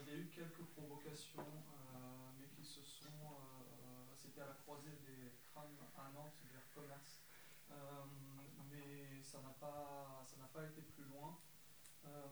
il 0.00 0.08
y 0.08 0.10
a 0.10 0.16
eu 0.16 0.28
quelques 0.30 0.62
provocations, 0.62 1.40
euh, 1.40 2.30
mais 2.38 2.46
qui 2.48 2.64
se 2.64 2.82
sont. 2.82 3.06
euh, 3.08 4.14
C'était 4.14 4.40
à 4.40 4.46
la 4.46 4.54
croisée 4.54 4.92
des 5.04 5.32
trams 5.52 5.78
à 5.96 6.08
Nantes 6.10 6.40
vers 6.50 6.70
commerce. 6.72 7.22
Euh, 7.70 8.04
mais 8.70 9.22
ça 9.22 9.40
n'a 9.40 9.50
pas, 9.50 10.22
ça 10.24 10.36
n'a 10.36 10.46
pas 10.46 10.64
été 10.64 10.80
plus 10.82 11.04
loin. 11.04 11.38
Euh, 12.04 12.28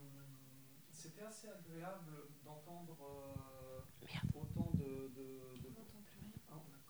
C'était 0.93 1.23
assez 1.23 1.49
agréable 1.49 2.13
d'entendre 2.45 2.97
euh, 3.03 3.83
autant 4.35 4.71
de. 4.73 5.09
de, 5.15 5.57
de... 5.63 5.69
Ah, 6.49 6.55
on 6.57 6.73
a- 6.73 6.84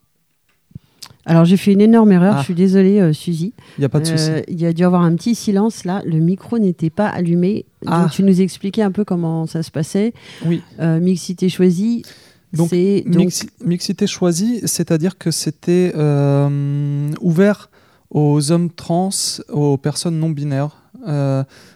Alors 1.27 1.45
j'ai 1.45 1.57
fait 1.57 1.73
une 1.73 1.81
énorme 1.81 2.13
erreur, 2.13 2.35
Ah. 2.37 2.39
je 2.41 2.45
suis 2.45 2.55
désolée 2.55 3.01
euh, 3.01 3.13
Suzy. 3.13 3.55
Il 3.79 3.81
n'y 3.81 3.85
a 3.85 3.89
pas 3.89 4.01
de 4.01 4.05
souci. 4.07 4.31
Euh, 4.31 4.43
Il 4.49 4.61
y 4.61 4.67
a 4.67 4.73
dû 4.73 4.85
avoir 4.85 5.03
un 5.03 5.15
petit 5.17 5.35
silence 5.35 5.85
là, 5.85 6.03
le 6.05 6.19
micro 6.19 6.59
n'était 6.59 6.91
pas 6.91 7.09
allumé. 7.09 7.65
Ah. 7.87 8.03
Donc 8.03 8.11
tu 8.13 8.23
nous 8.23 8.41
expliquais 8.41 8.83
un 8.83 8.93
peu 8.93 9.05
comment 9.05 9.47
ça 9.47 9.63
se 9.63 9.71
passait. 9.71 10.13
Oui. 10.45 10.63
Euh, 10.81 11.01
mixité 11.01 11.49
choisie, 11.49 12.03
Donc, 12.53 12.69
c'est 12.71 13.03
donc 13.07 13.27
Mixi- 13.29 13.49
mixité 13.65 14.07
choisie, 14.07 14.61
c'est-à-dire 14.65 15.17
que 15.19 15.31
c'était 15.31 15.93
euh, 15.97 17.11
ouvert 17.21 17.71
aux 18.11 18.53
hommes 18.53 18.71
trans, 18.71 19.11
aux 19.51 19.77
personnes 19.77 20.19
non 20.19 20.31
binaires, 20.31 20.77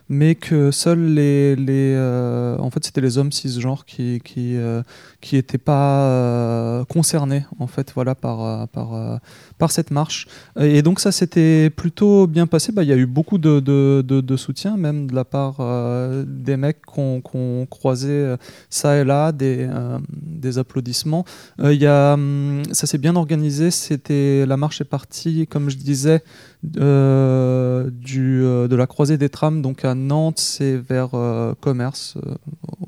mais 0.09 0.35
que 0.35 0.71
seuls 0.71 1.15
les, 1.15 1.55
les 1.55 1.93
euh, 1.95 2.57
en 2.59 2.71
fait 2.71 2.85
c'était 2.85 3.03
les 3.03 3.19
hommes 3.19 3.31
cisgenres 3.31 3.85
qui 3.85 4.21
qui 4.25 4.57
euh, 4.57 4.83
qui 5.21 5.37
étaient 5.37 5.59
pas 5.59 6.05
euh, 6.05 6.85
concernés 6.87 7.45
en 7.59 7.67
fait 7.67 7.93
voilà 7.95 8.15
par 8.15 8.69
par 8.69 9.21
par 9.59 9.71
cette 9.71 9.91
marche. 9.91 10.27
Et 10.59 10.83
donc 10.83 11.01
ça 11.01 11.13
s'était 11.13 11.71
plutôt 11.71 12.27
bien 12.27 12.47
passé. 12.47 12.73
Bah 12.73 12.83
il 12.83 12.89
y 12.89 12.93
a 12.93 12.97
eu 12.97 13.07
beaucoup 13.07 13.39
de, 13.39 13.61
de, 13.61 14.37
soutien 14.37 14.77
même 14.77 15.09
de 15.09 15.15
la 15.15 15.25
part 15.25 15.57
des 16.27 16.57
mecs 16.57 16.81
qu'on 16.87 17.21
qu'on 17.21 17.67
croisait 17.69 18.37
ça 18.71 18.97
et 18.97 19.05
là 19.05 19.33
des 19.33 19.69
des 20.11 20.59
applaudissements. 20.59 21.25
Il 21.63 21.73
y 21.73 21.87
a 21.87 22.15
hum, 22.15 22.63
ça 22.73 22.87
s'est 22.87 22.99
bien 22.99 23.17
organisé. 23.17 23.71
C'était 23.71 24.47
la 24.47 24.57
marche 24.57 24.81
est 24.81 24.85
partie 24.85 25.47
comme 25.47 25.69
je 25.69 25.77
disais 25.77 26.23
du, 26.63 26.81
de 28.41 28.77
la 28.77 28.87
croisée 28.87 29.19
des 29.19 29.29
trams, 29.29 29.63
donc 29.63 29.85
Nantes, 29.99 30.39
c'est 30.39 30.77
vers 30.77 31.11
euh, 31.15 31.55
Commerce, 31.61 32.17
euh, 32.17 32.35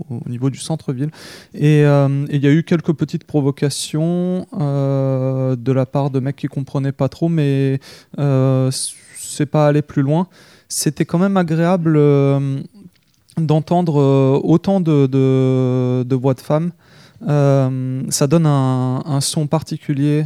au 0.09 0.29
niveau 0.29 0.51
du 0.51 0.59
centre-ville. 0.59 1.11
Et 1.55 1.85
euh, 1.85 2.27
et 2.29 2.37
il 2.37 2.43
y 2.43 2.47
a 2.47 2.51
eu 2.51 2.63
quelques 2.63 2.93
petites 2.93 3.25
provocations 3.25 4.47
de 4.53 5.73
la 5.73 5.87
part 5.87 6.11
de 6.11 6.21
mecs 6.21 6.37
qui 6.37 6.47
comprenaient 6.47 6.93
pas 6.93 7.09
trop, 7.09 7.29
mais 7.29 7.81
c'est 8.17 9.47
pas 9.47 9.67
allé 9.67 9.83
plus 9.83 10.03
loin. 10.03 10.29
C'était 10.69 11.05
quand 11.05 11.19
même 11.19 11.37
agréable 11.37 11.99
d'entendre 13.37 14.41
autant 14.45 14.81
de, 14.81 16.15
voix 16.15 16.35
de 16.35 16.41
femmes. 16.41 16.71
Ça 17.27 18.27
donne 18.27 18.47
un, 18.47 19.21
son 19.21 19.47
particulier 19.47 20.25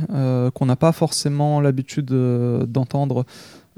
qu'on 0.54 0.66
n'a 0.66 0.76
pas 0.76 0.92
forcément 0.92 1.60
l'habitude 1.60 2.06
d'entendre 2.06 3.24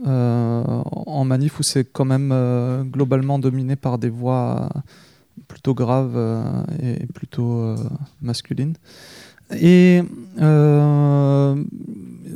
en 0.04 1.24
manif 1.24 1.58
où 1.58 1.62
c'est 1.62 1.84
quand 1.90 2.04
même 2.04 2.30
euh, 2.32 2.82
globalement 2.84 3.38
dominé 3.38 3.76
par 3.76 3.98
des 3.98 4.10
voix 4.10 4.68
plutôt 5.48 5.74
graves 5.74 6.16
euh, 6.16 6.42
et 6.82 7.06
plutôt 7.06 7.60
euh, 7.60 7.76
masculines. 8.20 8.74
Et 9.60 10.02
euh, 10.40 11.54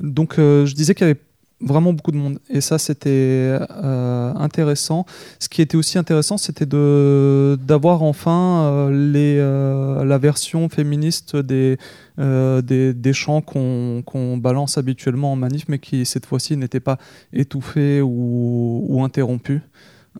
donc 0.03 0.39
euh, 0.39 0.67
je 0.67 0.75
disais 0.75 0.95
qu'il 0.95 1.07
y 1.07 1.11
avait 1.11 1.21
vraiment 1.61 1.93
beaucoup 1.93 2.11
de 2.11 2.17
monde 2.17 2.39
et 2.49 2.61
ça 2.61 2.79
c'était 2.79 3.11
euh, 3.11 4.33
intéressant. 4.35 5.05
Ce 5.39 5.49
qui 5.49 5.63
était 5.63 5.77
aussi 5.77 5.99
intéressant 5.99 6.39
c'était 6.39 6.67
d'avoir 6.67 8.03
enfin 8.03 8.65
euh, 8.65 9.13
les 9.13 9.37
euh, 9.39 10.05
la 10.05 10.19
version 10.19 10.69
féministe 10.69 11.37
des 11.37 11.79
des, 12.19 13.13
chants 13.13 13.41
qu'on 13.41 14.03
qu'on 14.05 14.37
balance 14.37 14.77
habituellement 14.77 15.33
en 15.33 15.37
manif 15.37 15.65
mais 15.69 15.79
qui 15.79 16.05
cette 16.05 16.27
fois-ci 16.27 16.57
n'étaient 16.57 16.81
pas 16.81 16.99
étouffés 17.33 18.03
ou, 18.03 18.85
ou 18.89 19.03
interrompus. 19.03 19.63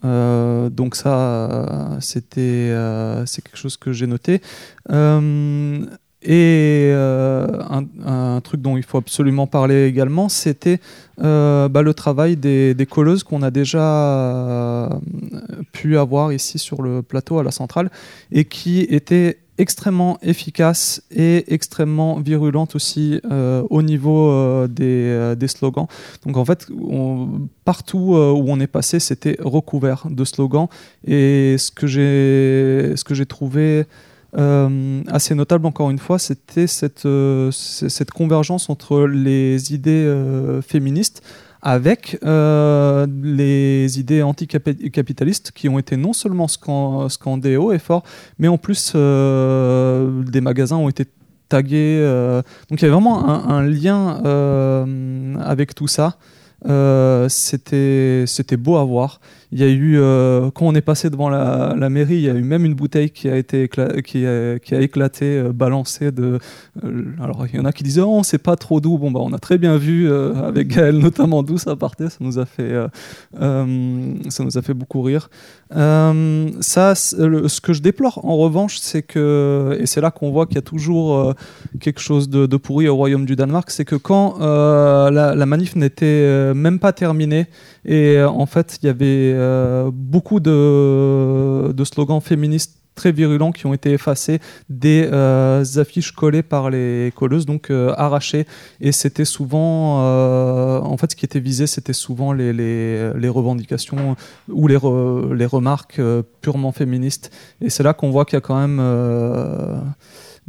Donc 0.03 0.95
ça, 0.95 1.99
c'était 2.01 2.74
c'est 3.26 3.43
quelque 3.43 3.59
chose 3.59 3.76
que 3.76 3.93
j'ai 3.93 4.07
noté. 4.07 4.41
Et 6.22 6.90
euh, 6.92 7.46
un, 8.04 8.40
truc 8.42 8.60
dont 8.60 8.76
il 8.76 8.82
faut 8.82 8.98
absolument 8.98 9.46
parler 9.46 9.86
également, 9.86 10.28
c'était 10.28 10.78
euh, 11.22 11.68
bah, 11.68 11.80
le 11.80 11.94
travail 11.94 12.36
des, 12.36 12.74
des 12.74 12.86
colleuses 12.86 13.22
qu'on 13.22 13.42
a 13.42 13.50
déjà 13.50 13.82
euh, 13.82 14.88
pu 15.72 15.96
avoir 15.96 16.32
ici 16.32 16.58
sur 16.58 16.82
le 16.82 17.00
plateau 17.00 17.38
à 17.38 17.42
la 17.42 17.50
centrale 17.50 17.90
et 18.32 18.44
qui 18.44 18.80
étaient 18.80 19.38
extrêmement 19.56 20.18
efficaces 20.20 21.02
et 21.10 21.52
extrêmement 21.52 22.18
virulentes 22.18 22.74
aussi 22.74 23.20
au 23.68 23.82
niveau 23.82 24.66
des, 24.68 25.36
slogans. 25.48 25.86
Donc 26.24 26.38
en 26.38 26.46
fait, 26.46 26.66
partout 27.66 28.14
où 28.16 28.44
on 28.48 28.58
est 28.58 28.66
passé, 28.66 29.00
c'était 29.00 29.36
recouvert 29.38 30.06
de 30.08 30.24
slogans. 30.24 30.68
Et 31.06 31.56
ce 31.58 31.70
que 31.70 31.86
j'ai 33.14 33.26
trouvé 33.26 33.84
euh, 34.36 35.02
assez 35.08 35.34
notable 35.34 35.66
encore 35.66 35.90
une 35.90 35.98
fois, 35.98 36.18
c'était 36.18 36.66
cette, 36.66 37.06
euh, 37.06 37.50
convergence 38.14 38.70
entre 38.70 39.06
les 39.06 39.74
idées 39.74 40.04
euh, 40.04 40.62
féministes 40.62 41.22
avec 41.62 42.18
euh, 42.24 43.06
les 43.22 44.00
idées 44.00 44.22
anticapitalistes 44.22 45.52
qui 45.52 45.68
ont 45.68 45.78
été 45.78 45.96
non 45.96 46.14
seulement 46.14 46.46
scan- 46.46 47.08
scandées 47.10 47.56
haut 47.56 47.72
et 47.72 47.78
fort, 47.78 48.02
mais 48.38 48.48
en 48.48 48.56
plus 48.56 48.94
des 48.94 50.40
magasins 50.40 50.76
ont 50.76 50.88
été 50.88 51.04
tagués. 51.50 52.00
donc 52.70 52.80
il 52.80 52.82
y 52.82 52.84
avait 52.84 52.92
vraiment 52.92 53.28
un, 53.28 53.62
lien 53.62 54.22
avec 55.38 55.74
tout 55.74 55.88
ça. 55.88 56.16
C'était 57.28 58.56
beau 58.56 58.76
à 58.76 58.84
voir. 58.84 59.20
Il 59.53 59.59
y 59.59 59.64
a 59.64 59.68
eu 59.68 59.98
euh, 59.98 60.51
quand 60.55 60.66
on 60.66 60.74
est 60.76 60.80
passé 60.80 61.11
devant 61.11 61.28
la, 61.28 61.74
la 61.76 61.90
mairie, 61.90 62.14
il 62.16 62.20
y 62.22 62.30
a 62.30 62.34
eu 62.34 62.42
même 62.42 62.64
une 62.64 62.74
bouteille 62.74 63.11
qui 63.11 63.28
a 63.28 63.36
été 63.36 63.66
écla- 63.66 64.01
qui 64.03 64.24
a, 64.24 64.59
qui 64.61 64.76
a 64.76 64.80
éclaté, 64.80 65.38
euh, 65.38 65.53
balancée 65.53 66.12
de. 66.12 66.38
euh, 66.84 67.05
alors 67.20 67.46
il 67.53 67.57
y 67.57 67.61
en 67.61 67.64
a 67.64 67.72
qui 67.72 67.82
disaient 67.82 68.01
oh 68.05 68.20
c'est 68.22 68.38
pas 68.38 68.55
trop 68.57 68.80
doux. 68.80 68.96
Bon 68.96 69.11
bah 69.11 69.20
on 69.22 69.32
a 69.32 69.38
très 69.38 69.59
bien 69.59 69.76
vu 69.76 70.09
avec 70.12 70.68
Gaël 70.68 70.96
notamment 70.98 71.42
d'où 71.42 71.59
ça 71.59 71.74
partait. 71.74 72.11
Ça 72.11 72.18
nous 72.20 72.38
a 72.38 72.46
fait 72.46 72.72
ça 73.34 74.44
nous 74.44 74.57
a 74.59 74.62
fait 74.62 74.74
beaucoup 74.74 75.03
rire. 75.03 75.30
Ça, 75.72 76.94
le- 77.18 77.48
ce 77.48 77.61
que 77.61 77.72
je 77.72 77.82
déplore 77.82 78.24
en 78.24 78.36
revanche, 78.36 78.78
c'est 78.80 79.03
que 79.03 79.76
et 79.80 79.86
c'est 79.86 80.01
là 80.01 80.11
qu'on 80.11 80.30
voit 80.30 80.46
qu'il 80.46 80.57
y 80.57 80.59
a 80.59 80.62
toujours 80.62 81.34
quelque 81.80 82.01
chose 82.01 82.28
de, 82.28 82.46
de 82.46 82.57
pourri 82.57 82.88
au 82.88 82.96
royaume 82.96 83.26
du 83.26 83.36
Danemark, 83.36 83.70
c'est 83.70 83.84
que 83.84 83.96
quand 83.96 84.38
la, 84.38 85.34
la 85.34 85.46
manif 85.46 85.76
n'était 85.76 86.55
même 86.55 86.78
pas 86.78 86.92
terminée 86.92 87.46
et 87.84 88.16
euh, 88.16 88.28
en 88.28 88.46
fait 88.46 88.78
il 88.82 88.86
y 88.86 88.88
avait 88.88 89.32
euh, 89.34 89.90
beaucoup 89.92 90.40
de, 90.40 91.84
slogans 91.84 92.20
féministes 92.20 92.76
très 92.94 93.12
virulents 93.12 93.52
qui 93.52 93.64
ont 93.64 93.72
été 93.72 93.92
effacés, 93.92 94.40
des 94.68 95.08
euh, 95.10 95.64
affiches 95.76 96.12
collées 96.12 96.42
par 96.42 96.68
les 96.68 97.12
colleuses, 97.16 97.46
donc 97.46 97.70
arrachées. 97.70 98.46
Et 98.82 98.92
c'était 98.92 99.24
souvent, 99.24 100.04
en 100.82 100.96
fait, 100.98 101.12
ce 101.12 101.16
qui 101.16 101.24
était 101.24 101.40
visé, 101.40 101.66
c'était 101.66 101.94
souvent 101.94 102.34
les, 102.34 103.28
revendications 103.28 104.16
ou 104.50 104.68
les, 104.68 104.76
re- 104.76 105.32
les 105.32 105.46
remarques 105.46 106.00
purement 106.42 106.72
féministes. 106.72 107.30
Et 107.62 107.70
c'est 107.70 107.84
là 107.84 107.94
qu'on 107.94 108.10
voit 108.10 108.26
qu'il 108.26 108.36
y 108.36 108.38
a 108.38 108.42
quand 108.42 108.60
même. 108.60 108.80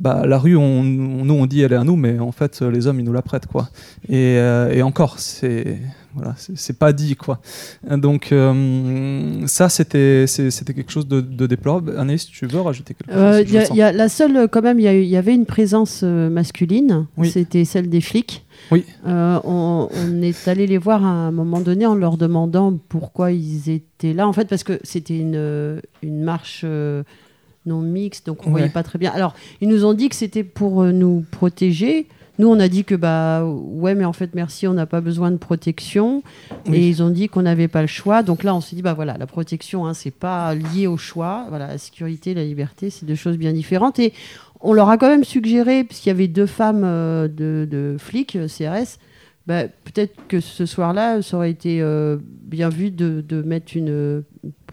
Bah, 0.02 0.26
la 0.26 0.38
rue, 0.40 0.58
on, 0.58 0.84
nous 0.84 1.34
on 1.34 1.46
dit 1.46 1.62
elle 1.62 1.74
est 1.74 1.78
à 1.78 1.84
nous, 1.84 1.96
mais 1.96 2.20
en 2.20 2.32
fait 2.32 2.62
les 2.62 2.88
hommes 2.88 3.00
ils 3.00 3.06
nous 3.06 3.14
la 3.14 3.22
prêtent 3.22 3.46
quoi. 3.48 3.70
Et, 4.10 4.36
euh, 4.40 4.74
et 4.74 4.82
encore, 4.82 5.20
c'est 5.20 5.78
voilà, 6.14 6.36
c'est 6.38 6.78
pas 6.78 6.92
dit 6.92 7.16
quoi. 7.16 7.40
Donc 7.90 8.32
euh, 8.34 9.44
ça 9.48 9.70
c'était 9.70 10.26
c'était 10.28 10.74
quelque 10.74 10.92
chose 10.92 11.08
de, 11.08 11.22
de 11.22 11.48
déplorable. 11.48 11.94
Anaïs, 11.98 12.26
tu 12.26 12.48
veux 12.48 12.60
rajouter 12.60 12.96
quelque 12.96 13.14
chose 13.14 13.22
Euh, 13.22 13.44
Je 13.48 13.54
y 13.54 13.58
a- 13.60 13.66
sens. 13.66 13.78
y 13.78 13.82
a 13.82 13.92
la 13.94 14.10
seule, 14.10 14.48
quand 14.50 14.62
même, 14.62 14.80
il 14.80 15.06
y, 15.06 15.16
avait 15.16 15.34
une 15.34 15.46
présence 15.46 16.04
masculine. 16.04 17.06
Oui. 17.18 17.30
C'était 17.30 17.64
celle 17.64 17.88
des 17.90 18.02
flics. 18.02 18.44
Oui. 18.72 18.84
On, 19.06 19.88
on 19.90 20.22
est 20.22 20.48
allé 20.48 20.68
les 20.68 20.78
voir 20.78 21.06
à 21.06 21.10
un 21.10 21.32
moment 21.32 21.62
donné 21.62 21.86
en 21.86 21.96
leur 21.96 22.18
demandant 22.18 22.78
pourquoi 22.90 23.32
ils 23.32 23.70
étaient 23.70 24.14
là. 24.14 24.28
En 24.28 24.34
fait, 24.34 24.48
parce 24.50 24.64
que 24.64 24.80
c'était 24.84 25.18
une, 25.18 25.80
une 26.04 26.24
marche 26.24 26.66
non 27.66 27.82
mixte, 27.82 28.26
donc 28.28 28.40
on 28.42 28.46
Ouais. 28.46 28.52
voyait 28.52 28.70
pas 28.70 28.84
très 28.84 28.98
bien. 29.00 29.12
Alors, 29.12 29.34
ils 29.62 29.68
nous 29.70 29.86
ont 29.86 29.94
dit 29.94 30.10
que 30.10 30.16
c'était 30.16 30.44
pour 30.44 30.82
euh, 30.82 30.92
nous 30.92 31.24
protéger. 31.32 32.08
Nous, 32.40 32.48
on 32.48 32.60
a 32.60 32.68
dit 32.70 32.84
que 32.86 32.96
bah 32.96 33.46
ouais, 33.46 33.94
mais 33.94 34.06
en 34.06 34.14
fait, 34.14 34.32
merci, 34.34 34.66
on 34.68 34.74
n'a 34.74 34.88
pas 34.88 35.02
besoin 35.02 35.30
de 35.30 35.38
protection. 35.38 36.24
Oui. 36.68 36.78
Et 36.78 36.88
ils 36.90 37.04
ont 37.04 37.10
dit 37.12 37.28
qu'on 37.30 37.44
n'avait 37.44 37.68
pas 37.68 37.82
le 37.82 37.88
choix. 37.88 38.24
Donc 38.24 38.44
là, 38.44 38.56
on 38.56 38.62
s'est 38.62 38.76
dit 38.76 38.82
bah 38.82 38.94
voilà, 38.96 39.16
la 39.18 39.28
protection, 39.28 39.86
hein, 39.86 39.94
c'est 39.94 40.10
pas 40.16 40.56
lié 40.56 40.88
au 40.88 40.98
choix. 40.98 41.46
Voilà, 41.50 41.68
la 41.68 41.78
sécurité, 41.78 42.34
la 42.34 42.44
liberté, 42.44 42.90
c'est 42.90 43.06
deux 43.06 43.16
choses 43.16 43.38
bien 43.38 43.54
différentes. 43.54 44.00
Et 44.00 44.14
on 44.62 44.74
leur 44.74 44.90
a 44.90 44.98
quand 44.98 45.10
même 45.10 45.24
suggéré, 45.24 45.84
puisqu'il 45.84 46.10
y 46.10 46.12
avait 46.12 46.28
deux 46.28 46.46
femmes 46.48 46.82
euh, 46.84 47.28
de, 47.28 47.68
de 47.70 47.98
flics 48.00 48.38
CRS, 48.48 48.98
bah, 49.48 49.64
peut-être 49.68 50.16
que 50.28 50.40
ce 50.40 50.66
soir-là, 50.66 51.22
ça 51.22 51.38
aurait 51.38 51.52
été 51.52 51.82
euh, 51.82 52.18
bien 52.22 52.70
vu 52.70 52.90
de, 52.92 53.24
de 53.28 53.42
mettre 53.42 53.76
une 53.76 54.24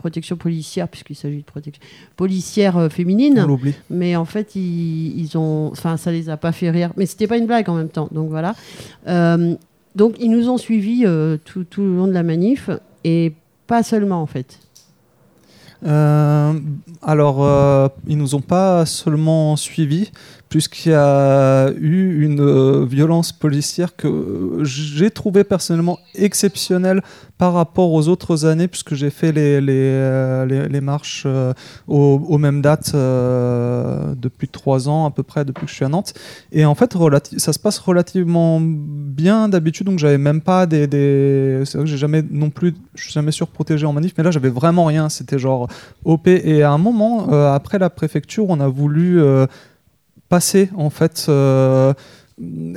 protection 0.09 0.37
policière, 0.37 0.89
puisqu'il 0.89 1.17
s'agit 1.17 1.39
de 1.39 1.51
protection 1.55 1.83
policière 2.17 2.77
euh, 2.77 2.89
féminine. 2.89 3.41
On 3.45 3.47
l'oublie. 3.47 3.75
Mais 3.91 4.17
en 4.17 4.25
fait, 4.25 4.57
ils, 4.57 5.21
ils 5.21 5.37
ont, 5.37 5.71
enfin, 5.71 5.97
ça 5.97 6.11
les 6.11 6.29
a 6.31 6.37
pas 6.37 6.53
fait 6.53 6.71
rire. 6.71 6.91
Mais 6.97 7.07
c'était 7.07 7.27
pas 7.27 7.37
une 7.37 7.47
blague 7.47 7.69
en 7.69 7.75
même 7.75 7.91
temps. 7.91 8.09
Donc 8.11 8.29
voilà. 8.31 8.55
Euh, 9.07 9.55
donc 9.95 10.15
ils 10.19 10.31
nous 10.31 10.49
ont 10.49 10.59
suivis 10.59 11.05
euh, 11.05 11.37
tout, 11.45 11.65
tout 11.65 11.83
le 11.83 11.95
long 11.97 12.07
de 12.07 12.13
la 12.13 12.23
manif 12.23 12.71
et 13.05 13.33
pas 13.67 13.83
seulement 13.83 14.23
en 14.23 14.27
fait. 14.27 14.59
Euh, 15.87 16.55
alors, 17.03 17.45
euh, 17.45 17.89
ils 18.07 18.19
nous 18.19 18.35
ont 18.35 18.41
pas 18.41 18.85
seulement 18.87 19.57
suivis, 19.57 20.11
puisqu'il 20.49 20.91
y 20.91 20.95
a 20.95 21.71
eu 21.79 22.25
une 22.25 22.41
euh, 22.41 22.85
violence 22.87 23.33
policière 23.33 23.97
que 23.97 24.61
j'ai 24.63 25.11
trouvé 25.11 25.45
personnellement 25.45 25.99
exceptionnelle 26.15 27.03
par 27.39 27.53
rapport 27.53 27.93
aux 27.93 28.09
autres 28.09 28.47
années, 28.47 28.67
puisque 28.67 28.95
j'ai 28.95 29.11
fait 29.11 29.31
les, 29.31 29.61
les, 29.61 29.73
euh, 29.73 30.69
les- 30.69 30.81
marches 30.81 31.25
euh, 31.27 31.53
aux, 31.87 32.21
aux 32.29 32.39
mêmes 32.39 32.63
dates 32.63 32.93
euh, 32.95 34.15
depuis 34.17 34.49
trois 34.49 34.89
ans 34.89 35.07
à 35.07 35.11
peu 35.11 35.23
près, 35.23 35.45
depuis 35.45 35.67
que 35.67 35.71
je 35.71 35.77
suis 35.77 35.85
à 35.85 35.89
Nantes. 35.89 36.15
Et 36.51 36.65
en 36.65 36.75
fait, 36.75 36.97
ça 37.37 37.53
se 37.53 37.59
passe 37.59 37.79
relativement 37.79 38.61
bien 38.61 39.49
d'habitude, 39.49 39.87
donc 39.87 39.99
j'avais 39.99 40.19
même 40.19 40.41
pas 40.41 40.67
des. 40.67 40.87
des... 40.87 41.63
C'est 41.65 41.79
vrai 41.79 41.85
que 41.85 41.91
j'ai 41.91 41.97
jamais 41.99 42.23
non 42.29 42.51
plus, 42.51 42.75
je 42.95 43.05
suis 43.05 43.13
jamais 43.13 43.33
surprotégé 43.33 43.87
en 43.87 43.93
manif, 43.93 44.15
mais 44.19 44.25
là 44.25 44.31
j'avais 44.31 44.49
vraiment 44.49 44.87
rien. 44.87 45.09
C'était 45.09 45.39
genre 45.39 45.69
OP. 46.05 46.27
Et 46.27 46.63
à 46.63 46.73
un 46.73 46.79
moment, 46.79 47.29
après 47.53 47.79
la 47.79 47.91
préfecture, 47.91 48.47
on 48.49 48.59
a 48.61 48.69
voulu 48.69 49.21
passer 50.29 50.69
en 50.77 50.91
fait. 50.91 51.27
euh, 51.29 51.93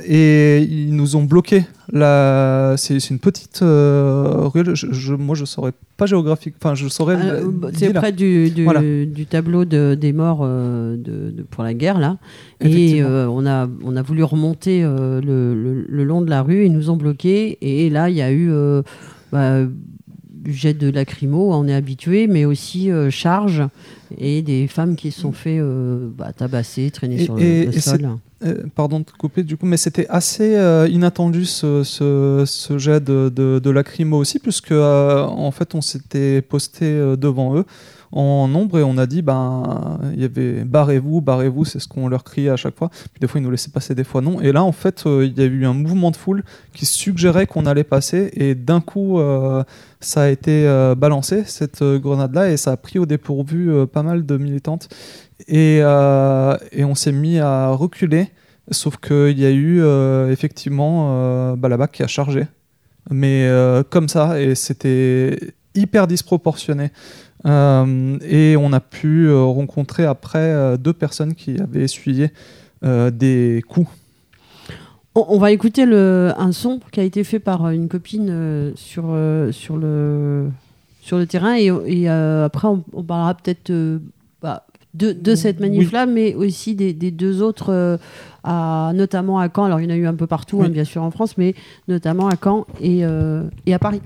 et 0.04 0.62
ils 0.62 0.94
nous 0.96 1.14
ont 1.14 1.22
bloqué. 1.22 1.64
La... 1.92 2.74
C'est 2.76 3.10
une 3.10 3.20
petite 3.20 3.60
euh, 3.62 4.24
ruelle. 4.52 4.74
Je, 4.74 4.88
je- 4.92 5.14
moi, 5.14 5.36
je 5.36 5.44
saurais 5.44 5.70
pas 5.96 6.06
géographique. 6.06 6.54
Enfin, 6.60 6.74
je 6.74 6.88
saurais. 6.88 7.16
La- 7.16 7.40
bah, 7.46 7.68
c'est 7.72 7.92
près 7.92 8.10
du, 8.10 8.50
du, 8.50 8.64
Voilà. 8.64 8.80
du 8.80 9.26
tableau 9.26 9.64
de- 9.64 9.94
des 9.94 10.12
morts 10.12 10.40
euh, 10.42 10.96
de, 10.96 11.30
de- 11.30 11.42
pour 11.44 11.62
la 11.62 11.74
guerre 11.74 11.98
là. 12.00 12.16
Et 12.60 13.02
euh, 13.04 13.28
on 13.28 13.46
a 13.46 13.68
on 13.84 13.94
a 13.94 14.02
voulu 14.02 14.24
remonter 14.24 14.82
le, 14.82 15.20
le- 15.54 15.86
le 15.88 16.04
long 16.04 16.22
de 16.22 16.30
la 16.30 16.42
rue. 16.42 16.64
Ils 16.66 16.72
nous 16.72 16.90
ont 16.90 16.96
bloqués. 16.96 17.58
Et 17.60 17.88
là, 17.88 18.10
il 18.10 18.16
y 18.16 18.22
a 18.22 18.32
eu 18.32 18.50
bah, 19.30 19.60
jet 20.46 20.74
de 20.74 20.90
lacrymo, 20.90 21.52
on 21.54 21.66
est 21.68 21.74
habitué, 21.74 22.26
mais 22.26 22.44
aussi 22.44 22.90
euh, 22.90 23.10
charge 23.10 23.62
et 24.18 24.42
des 24.42 24.66
femmes 24.66 24.96
qui 24.96 25.10
se 25.10 25.20
sont 25.20 25.32
fait 25.32 25.58
euh, 25.58 26.08
bah, 26.16 26.32
tabasser, 26.32 26.90
traîner 26.90 27.20
Et- 27.20 27.24
sur 27.24 27.36
le, 27.36 27.42
et- 27.42 27.66
le 27.66 27.74
et 27.76 27.80
sol. 27.80 28.08
Euh, 28.44 28.64
pardon 28.74 29.00
de 29.00 29.04
te 29.04 29.12
couper 29.12 29.42
du 29.42 29.56
coup, 29.56 29.66
mais 29.66 29.76
c'était 29.76 30.06
assez 30.08 30.56
euh, 30.56 30.88
inattendu 30.88 31.44
ce, 31.44 32.44
jet 32.76 33.02
de, 33.02 33.28
de, 33.28 33.70
lacrymo 33.70 34.16
aussi, 34.18 34.38
puisque 34.38 34.72
euh, 34.72 35.22
en 35.22 35.50
fait 35.50 35.74
on 35.74 35.80
s'était 35.80 36.42
posté 36.42 36.84
devant 37.16 37.56
eux 37.56 37.64
en 38.10 38.46
nombre 38.46 38.78
et 38.78 38.82
on 38.82 38.98
a 38.98 39.06
dit 39.06 39.22
ben 39.22 39.98
il 40.12 40.20
y 40.20 40.24
avait 40.24 40.64
barrez-vous, 40.64 41.20
barrez-vous, 41.20 41.64
c'est 41.64 41.78
ce 41.78 41.88
qu'on 41.88 42.08
leur 42.08 42.24
criait 42.24 42.50
à 42.50 42.56
chaque 42.56 42.76
fois. 42.76 42.90
Puis 42.90 43.20
des 43.20 43.26
fois 43.26 43.40
ils 43.40 43.44
nous 43.44 43.50
laissaient 43.50 43.70
passer, 43.70 43.94
des 43.94 44.04
fois 44.04 44.20
non. 44.20 44.40
Et 44.40 44.52
là 44.52 44.64
en 44.64 44.72
fait 44.72 45.04
il 45.06 45.38
y 45.38 45.40
a 45.40 45.44
eu 45.44 45.64
un 45.64 45.72
mouvement 45.72 46.10
de 46.10 46.16
foule 46.16 46.42
qui 46.74 46.84
suggérait 46.84 47.46
qu'on 47.46 47.64
allait 47.64 47.84
passer 47.84 48.30
et 48.34 48.54
d'un 48.54 48.80
coup 48.80 49.18
ça 50.00 50.22
a 50.22 50.28
été 50.28 50.66
balancé 50.96 51.44
cette 51.46 51.82
grenade 51.82 52.34
là 52.34 52.50
et 52.50 52.56
ça 52.56 52.72
a 52.72 52.76
pris 52.76 52.98
au 52.98 53.06
dépourvu 53.06 53.86
pas 53.86 54.02
mal 54.02 54.26
de 54.26 54.36
militantes 54.36 54.88
et, 55.48 55.80
euh, 55.82 56.56
et 56.70 56.84
on 56.84 56.94
s'est 56.94 57.12
mis 57.12 57.38
à 57.38 57.70
reculer. 57.70 58.28
Sauf 58.70 58.96
qu'il 58.96 59.38
y 59.38 59.44
a 59.44 59.50
eu 59.50 59.82
euh, 59.82 60.30
effectivement 60.30 61.08
euh, 61.10 61.56
bah, 61.56 61.68
la 61.68 61.76
BAC 61.76 61.92
qui 61.92 62.02
a 62.02 62.06
chargé. 62.06 62.46
Mais 63.10 63.48
comme 63.90 64.08
ça, 64.08 64.40
et 64.40 64.54
c'était 64.54 65.36
hyper 65.74 66.06
disproportionné. 66.06 66.92
Et 67.44 68.54
on 68.56 68.72
a 68.72 68.78
pu 68.80 69.34
rencontrer 69.34 70.04
après 70.04 70.78
deux 70.78 70.92
personnes 70.92 71.34
qui 71.34 71.60
avaient 71.60 71.82
essuyé 71.82 72.30
des 72.84 73.64
coups. 73.68 73.90
On, 75.16 75.36
va 75.38 75.50
écouter 75.50 75.82
un 75.82 76.52
son 76.52 76.78
qui 76.92 77.00
a 77.00 77.02
été 77.02 77.24
fait 77.24 77.40
par 77.40 77.70
une 77.70 77.88
copine 77.88 78.72
sur, 78.76 79.16
sur, 79.50 79.76
le, 79.76 80.48
sur 81.00 81.18
le 81.18 81.26
terrain 81.26 81.56
et, 81.56 82.08
après 82.08 82.68
on, 82.68 83.02
parlera 83.02 83.34
peut-être 83.34 83.72
bah, 84.40 84.64
de, 84.94 85.12
de 85.12 85.34
cette 85.34 85.58
manif-là, 85.60 86.06
mais 86.06 86.34
aussi 86.34 86.74
des, 86.74 86.92
des 86.92 87.10
deux 87.10 87.40
autres, 87.42 87.70
euh, 87.72 87.96
à, 88.44 88.92
notamment 88.94 89.38
à 89.38 89.48
Caen. 89.54 89.64
Alors 89.64 89.80
il 89.80 89.84
y 89.84 89.86
en 89.86 89.94
a 89.94 89.96
eu 89.96 90.06
un 90.06 90.14
peu 90.14 90.26
partout, 90.26 90.58
Oui. 90.58 90.66
hein, 90.66 90.68
bien 90.70 90.84
sûr 90.84 91.02
en 91.02 91.10
France, 91.10 91.38
mais 91.38 91.54
notamment 91.88 92.28
à 92.28 92.36
Caen 92.42 92.66
et, 92.80 93.04
euh, 93.04 93.42
et 93.66 93.72
à 93.74 93.78
Paris. 93.78 94.00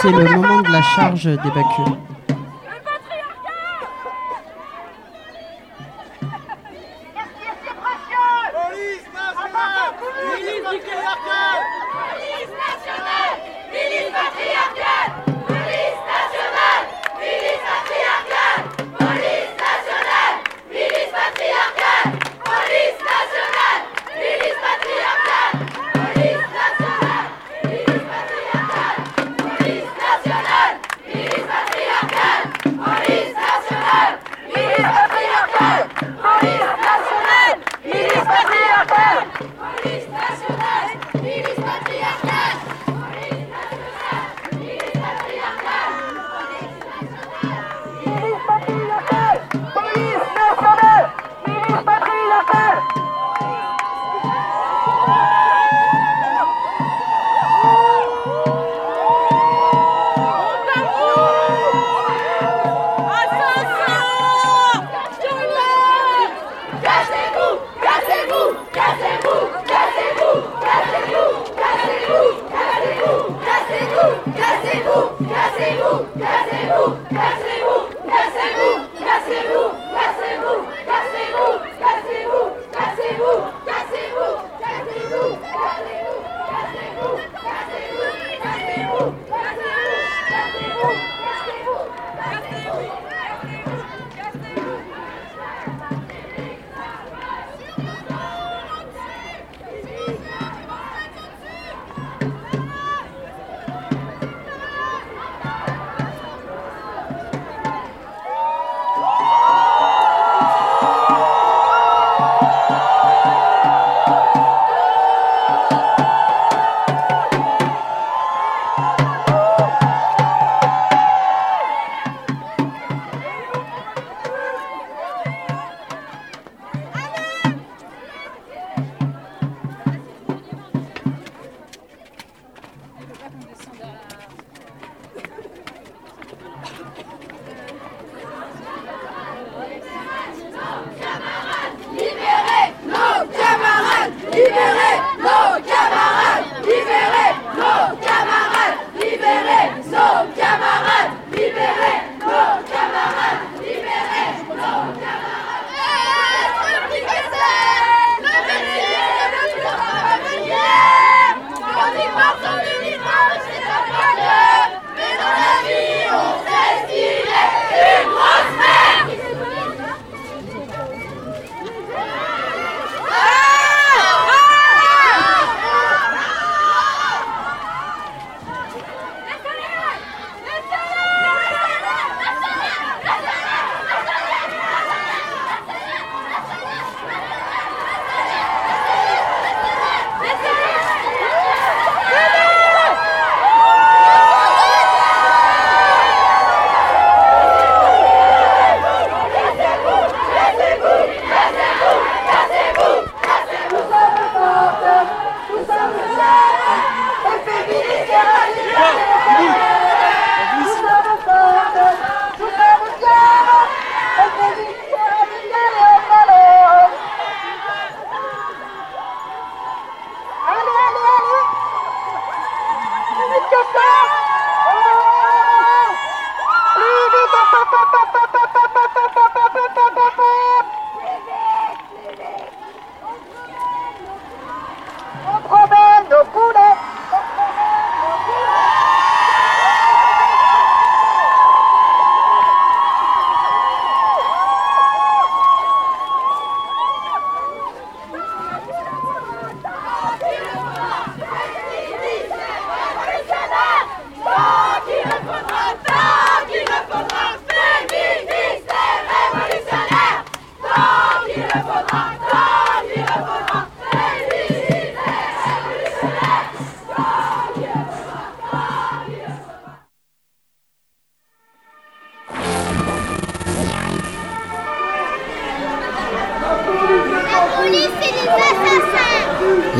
C'est 0.00 0.10
le 0.10 0.24
moment 0.24 0.60
de 0.62 0.72
la 0.72 0.82
charge 0.82 1.24
des 1.24 1.36
Bacchus. 1.36 2.13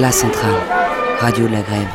La 0.01 0.11
centrale, 0.11 0.55
radio 1.19 1.47
de 1.47 1.53
la 1.53 1.63
grève. 1.63 1.89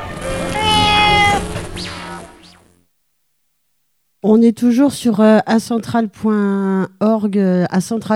On 4.24 4.42
est 4.42 4.58
toujours 4.58 4.92
sur 4.92 5.20
euh, 5.22 5.40
acentral.org 5.46 7.38
euh, 7.38 7.66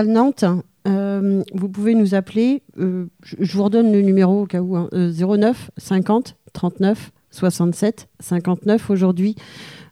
Nantes. 0.06 0.44
Euh, 0.86 1.42
vous 1.54 1.68
pouvez 1.68 1.94
nous 1.94 2.14
appeler. 2.14 2.62
euh, 2.78 3.06
je, 3.22 3.56
vous 3.56 3.62
redonne 3.64 3.92
le 3.92 4.02
numéro 4.02 4.42
au 4.42 4.46
cas 4.46 4.60
où. 4.60 4.76
hein, 4.76 4.88
euh, 4.92 5.12
09 5.12 5.70
50 5.76 6.36
39 6.52 7.10
67 7.30 8.08
59 8.20 8.90
aujourd'hui, 8.90 9.34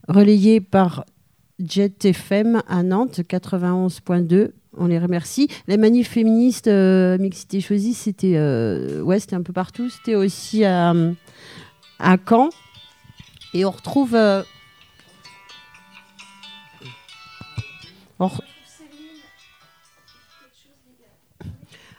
relayé 0.08 0.60
par 0.60 1.04
Jet 1.64 2.04
FM 2.04 2.62
à 2.68 2.82
Nantes 2.82 3.20
91.2. 3.20 4.50
On 4.76 4.86
les 4.86 4.98
remercie. 4.98 5.48
Les 5.68 5.76
manifs 5.76 6.08
féministes 6.08 6.66
euh, 6.66 7.18
mixité 7.18 7.60
choisie, 7.60 7.94
c'était 7.94 8.36
euh, 8.36 9.02
ouais, 9.02 9.18
un 9.32 9.42
peu 9.42 9.52
partout. 9.52 9.90
C'était 9.90 10.14
aussi 10.14 10.64
à, 10.64 10.94
à 11.98 12.16
Caen. 12.28 12.48
Et 13.54 13.64
on 13.64 13.70
retrouve. 13.70 14.14
euh, 14.14 14.42
on, 18.18 18.30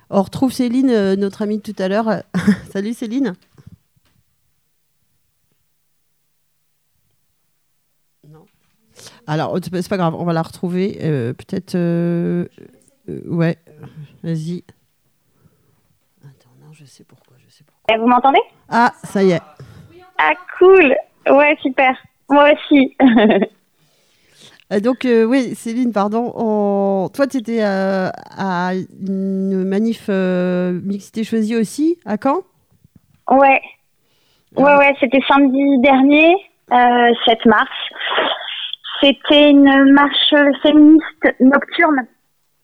on 0.09 0.22
retrouve 0.22 0.51
Céline, 0.51 0.89
euh, 0.89 1.16
notre 1.16 1.43
amie 1.43 1.57
de 1.57 1.61
tout 1.61 1.76
à 1.82 1.88
l'heure. 1.88 2.24
Salut 2.72 2.93
Céline. 2.93 3.36
Alors, 9.28 9.58
c'est 9.64 9.90
pas- 9.90 9.98
grave, 9.98 10.16
on 10.16 10.26
va 10.26 10.34
la 10.34 10.42
retrouver. 10.42 10.98
euh, 11.02 11.34
Peut-être. 11.34 11.76
euh, 11.76 12.46
euh, 13.10 13.22
ouais, 13.28 13.58
vas-y. 14.24 14.64
Attends, 16.24 16.50
non, 16.62 16.72
je 16.74 16.86
sais 16.86 17.04
pourquoi. 17.04 17.38
Je 17.46 17.54
sais 17.54 17.64
pourquoi. 17.64 17.96
Eh, 17.96 17.98
Vous 18.00 18.08
m'entendez? 18.08 18.40
Ah, 18.70 18.92
ça 19.04 19.24
y 19.24 19.32
est. 19.32 19.42
Ah, 20.18 20.34
cool. 20.60 20.96
Ouais, 21.30 21.58
super. 21.62 21.96
Moi 22.30 22.52
aussi. 22.54 22.96
Donc, 24.82 25.06
euh, 25.06 25.24
oui, 25.26 25.54
Céline, 25.56 25.92
pardon. 25.92 26.32
on- 26.36 27.10
Toi, 27.14 27.28
tu 27.28 27.38
étais 27.38 27.62
à 27.62 28.72
une 28.74 29.64
manif 29.66 30.08
euh, 30.10 30.72
mixité 30.84 31.24
choisie 31.24 31.56
aussi, 31.56 32.00
à 32.06 32.16
Caen? 32.22 32.40
Ouais. 33.30 33.62
Ouais, 34.56 34.76
ouais, 34.78 34.96
c'était 35.00 35.20
samedi 35.28 35.80
dernier, 35.82 36.34
euh, 36.72 37.14
7 37.26 37.46
mars. 37.46 37.70
C'était 39.04 39.51
une 39.51 39.91
marche 39.91 40.34
féministe 40.62 41.36
nocturne 41.41 42.08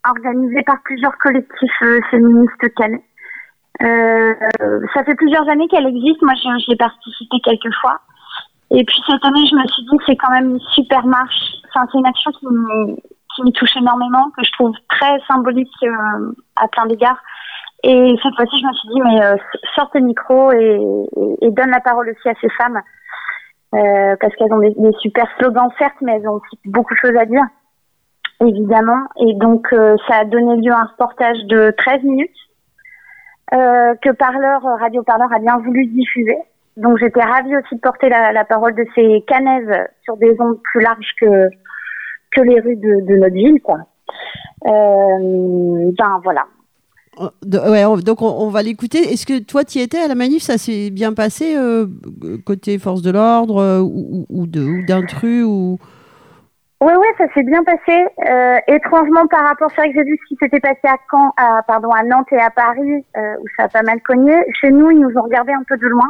organisée 0.07 0.63
par 0.63 0.81
plusieurs 0.85 1.17
collectifs 1.17 1.81
euh, 1.81 1.99
féministes 2.09 2.73
calais. 2.77 3.03
Euh, 3.81 4.33
ça 4.93 5.03
fait 5.03 5.15
plusieurs 5.15 5.49
années 5.49 5.67
qu'elle 5.67 5.87
existe. 5.87 6.21
Moi, 6.21 6.33
j'y 6.35 6.47
j'y 6.63 6.71
ai 6.71 6.75
participé 6.77 7.41
quelques 7.43 7.73
fois. 7.81 7.99
Et 8.71 8.85
puis 8.85 8.95
cette 9.05 9.25
année, 9.25 9.45
je 9.51 9.55
me 9.55 9.67
suis 9.67 9.83
dit, 9.83 9.97
c'est 10.05 10.15
quand 10.15 10.31
même 10.31 10.51
une 10.51 10.59
super 10.73 11.05
marche. 11.05 11.55
Enfin, 11.67 11.85
c'est 11.91 11.97
une 11.97 12.07
action 12.07 12.31
qui 12.31 12.45
me, 12.45 13.51
touche 13.51 13.75
énormément, 13.75 14.31
que 14.37 14.43
je 14.45 14.51
trouve 14.53 14.73
très 14.89 15.19
symbolique 15.27 15.67
euh, 15.83 16.31
à 16.55 16.69
plein 16.69 16.85
d'égards. 16.85 17.19
Et 17.83 18.15
cette 18.23 18.35
fois-ci, 18.35 18.61
je 18.61 18.67
me 18.67 18.73
suis 18.73 18.89
dit, 18.93 19.01
mais 19.01 19.21
euh, 19.25 20.01
micros 20.01 20.53
et, 20.53 20.79
et, 21.17 21.47
et 21.47 21.51
donne 21.51 21.71
la 21.71 21.81
parole 21.81 22.09
aussi 22.09 22.29
à 22.29 22.33
ces 22.39 22.49
femmes. 22.51 22.79
Euh, 23.75 24.15
parce 24.19 24.35
qu'elles 24.35 24.51
ont 24.51 24.59
des, 24.59 24.71
des 24.71 24.91
super 24.99 25.27
slogans, 25.37 25.69
certes, 25.77 25.97
mais 26.01 26.13
elles 26.15 26.27
ont 26.27 26.35
aussi 26.35 26.59
beaucoup 26.65 26.93
de 26.93 26.99
choses 26.99 27.15
à 27.19 27.25
dire, 27.25 27.43
évidemment. 28.41 29.05
Et 29.17 29.35
donc, 29.35 29.67
euh, 29.73 29.95
ça 30.07 30.17
a 30.21 30.25
donné 30.25 30.55
lieu 30.57 30.71
à 30.71 30.79
un 30.79 30.85
reportage 30.85 31.37
de 31.45 31.71
13 31.77 32.03
minutes 32.03 32.31
euh, 33.53 33.93
que 34.01 34.11
Parleur, 34.11 34.61
Radio 34.79 35.03
Parleur 35.03 35.31
a 35.31 35.39
bien 35.39 35.57
voulu 35.57 35.85
diffuser. 35.85 36.37
Donc, 36.77 36.97
j'étais 36.97 37.21
ravie 37.21 37.55
aussi 37.57 37.75
de 37.75 37.81
porter 37.81 38.09
la, 38.09 38.31
la 38.31 38.43
parole 38.43 38.73
de 38.73 38.85
ces 38.95 39.23
canaises 39.27 39.87
sur 40.03 40.17
des 40.17 40.35
ondes 40.39 40.59
plus 40.63 40.81
larges 40.81 41.13
que, 41.19 41.49
que 42.35 42.41
les 42.41 42.59
rues 42.61 42.77
de, 42.77 43.05
de 43.05 43.15
notre 43.17 43.35
ville, 43.35 43.61
quoi. 43.61 43.79
Euh, 44.65 45.91
ben, 45.97 46.21
voilà. 46.23 46.45
Donc, 47.43 48.21
on, 48.21 48.49
va 48.49 48.61
l'écouter. 48.61 48.99
Est-ce 49.11 49.25
que 49.25 49.43
toi, 49.43 49.63
tu 49.63 49.79
étais 49.79 49.99
à 49.99 50.07
la 50.07 50.15
manif? 50.15 50.43
Ça 50.43 50.57
s'est 50.57 50.89
bien 50.89 51.13
passé 51.13 51.55
euh, 51.57 51.85
côté 52.45 52.79
force 52.79 53.01
de 53.01 53.11
l'ordre 53.11 53.61
euh, 53.61 53.79
ou, 53.79 54.25
ou, 54.29 54.43
ou 54.43 54.47
d'intrus 54.47 55.43
ou... 55.43 55.77
Oui, 56.81 56.93
ça 57.17 57.25
s'est 57.33 57.43
bien 57.43 57.61
passé. 57.65 58.05
Euh, 58.25 58.57
étrangement, 58.67 59.27
par 59.27 59.45
rapport, 59.45 59.69
c'est 59.71 59.81
vrai 59.81 59.91
que 59.91 59.97
j'ai 59.97 60.05
vu 60.05 60.17
ce 60.21 60.27
qui 60.29 60.37
s'était 60.41 60.61
passé 60.61 60.79
à 60.85 60.95
Caen, 61.11 61.33
à, 61.35 62.03
Nantes 62.05 62.31
et 62.31 62.39
à 62.39 62.49
Paris, 62.49 63.05
où 63.17 63.45
ça 63.57 63.65
a 63.65 63.67
pas 63.67 63.81
mal 63.81 63.99
cogné. 64.01 64.33
Chez 64.61 64.71
nous, 64.71 64.89
ils 64.89 64.99
nous 64.99 65.11
ont 65.17 65.23
regardé 65.23 65.51
un 65.51 65.63
peu 65.67 65.75
de 65.75 65.87
loin. 65.87 66.09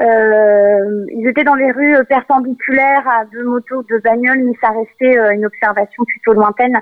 Ils 0.00 1.28
étaient 1.28 1.44
dans 1.44 1.54
les 1.54 1.70
rues 1.70 2.04
perpendiculaires 2.08 3.06
à 3.08 3.26
deux 3.26 3.44
motos, 3.44 3.84
deux 3.84 4.00
bagnoles, 4.00 4.42
mais 4.42 4.54
ça 4.60 4.70
restait 4.70 5.34
une 5.36 5.46
observation 5.46 6.02
plutôt 6.04 6.32
lointaine. 6.32 6.76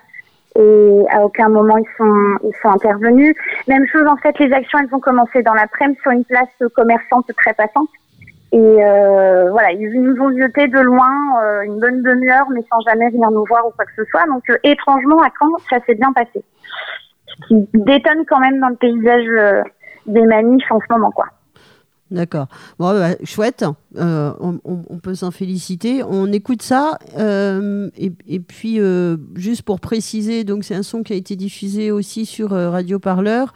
Et 0.56 1.04
à 1.10 1.24
aucun 1.24 1.48
moment 1.48 1.76
ils 1.76 1.96
sont 1.96 2.48
ils 2.48 2.54
sont 2.62 2.68
intervenus. 2.68 3.34
Même 3.66 3.86
chose 3.88 4.06
en 4.06 4.16
fait, 4.16 4.38
les 4.38 4.52
actions 4.52 4.78
elles 4.78 4.94
ont 4.94 5.00
commencé 5.00 5.42
dans 5.42 5.54
l'après-midi 5.54 5.98
sur 6.02 6.12
une 6.12 6.24
place 6.24 6.48
commerçante 6.74 7.30
très 7.36 7.54
passante. 7.54 7.88
Et 8.52 8.56
euh, 8.56 9.50
voilà, 9.50 9.72
ils 9.72 10.00
nous 10.00 10.20
ont 10.22 10.30
jetés 10.38 10.68
de 10.68 10.78
loin 10.78 11.10
euh, 11.42 11.62
une 11.62 11.80
bonne 11.80 12.02
demi-heure, 12.02 12.46
mais 12.50 12.60
sans 12.70 12.80
jamais 12.82 13.10
venir 13.10 13.28
nous 13.32 13.44
voir 13.46 13.66
ou 13.66 13.70
quoi 13.70 13.84
que 13.84 13.94
ce 13.96 14.04
soit. 14.04 14.26
Donc 14.26 14.48
euh, 14.48 14.56
étrangement, 14.62 15.20
à 15.22 15.28
Caen, 15.40 15.50
ça 15.68 15.78
s'est 15.84 15.96
bien 15.96 16.12
passé. 16.12 16.44
Ce 17.26 17.48
qui 17.48 17.68
détonne 17.74 18.24
quand 18.26 18.38
même 18.38 18.60
dans 18.60 18.68
le 18.68 18.76
paysage 18.76 19.26
euh, 19.26 19.62
des 20.06 20.22
manifs 20.22 20.70
en 20.70 20.78
ce 20.78 20.84
moment, 20.88 21.10
quoi. 21.10 21.26
D'accord. 22.10 22.46
Bon, 22.78 22.92
bah, 22.92 23.16
chouette. 23.24 23.64
Euh, 23.96 24.32
on, 24.40 24.60
on- 24.64 24.98
peut 24.98 25.14
s'en 25.14 25.30
féliciter. 25.30 26.02
On 26.04 26.30
écoute 26.32 26.62
ça. 26.62 26.98
euh, 27.18 27.90
et, 27.98 28.12
et 28.26 28.40
puis, 28.40 28.78
euh, 28.78 29.16
juste 29.34 29.62
pour 29.62 29.80
préciser, 29.80 30.44
donc 30.44 30.64
c'est 30.64 30.74
un 30.74 30.82
son 30.82 31.02
qui 31.02 31.12
a 31.12 31.16
été 31.16 31.34
diffusé 31.36 31.90
aussi 31.90 32.24
sur 32.26 32.50
Radio 32.50 32.98
Parleur 32.98 33.52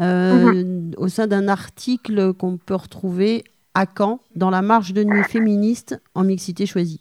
euh, 0.00 0.90
au 0.96 1.08
sein 1.08 1.26
d'un 1.26 1.48
article 1.48 2.32
qu'on 2.34 2.56
peut 2.56 2.74
retrouver 2.76 3.44
à 3.74 3.84
Caen 3.96 4.20
dans 4.34 4.50
la 4.50 4.62
marche 4.62 4.92
de 4.92 5.04
nuit 5.04 5.22
féministe 5.24 6.00
en 6.14 6.24
mixité 6.24 6.66
choisie. 6.66 7.00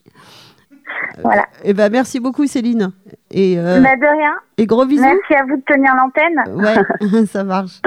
Voilà. 1.23 1.45
Et 1.63 1.73
ben 1.73 1.91
merci 1.91 2.19
beaucoup 2.19 2.45
Céline. 2.47 2.91
Et, 3.31 3.57
euh, 3.57 3.81
Bah, 3.81 3.95
de 3.95 4.01
rien. 4.17 4.33
et 4.57 4.65
gros 4.67 4.85
bisous. 4.85 5.01
Merci 5.03 5.33
à 5.33 5.43
vous 5.45 5.57
de 5.57 5.63
tenir 5.65 5.93
l'antenne. 5.95 6.55
Ouais, 6.55 7.25
ça 7.27 7.43
marche. 7.43 7.79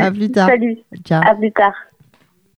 À 0.00 0.10
plus 0.10 0.30
tard. 0.30 0.48
Salut. 0.48 0.78
Ciao. 1.04 1.22
À 1.24 1.34
plus 1.34 1.52
tard. 1.52 1.74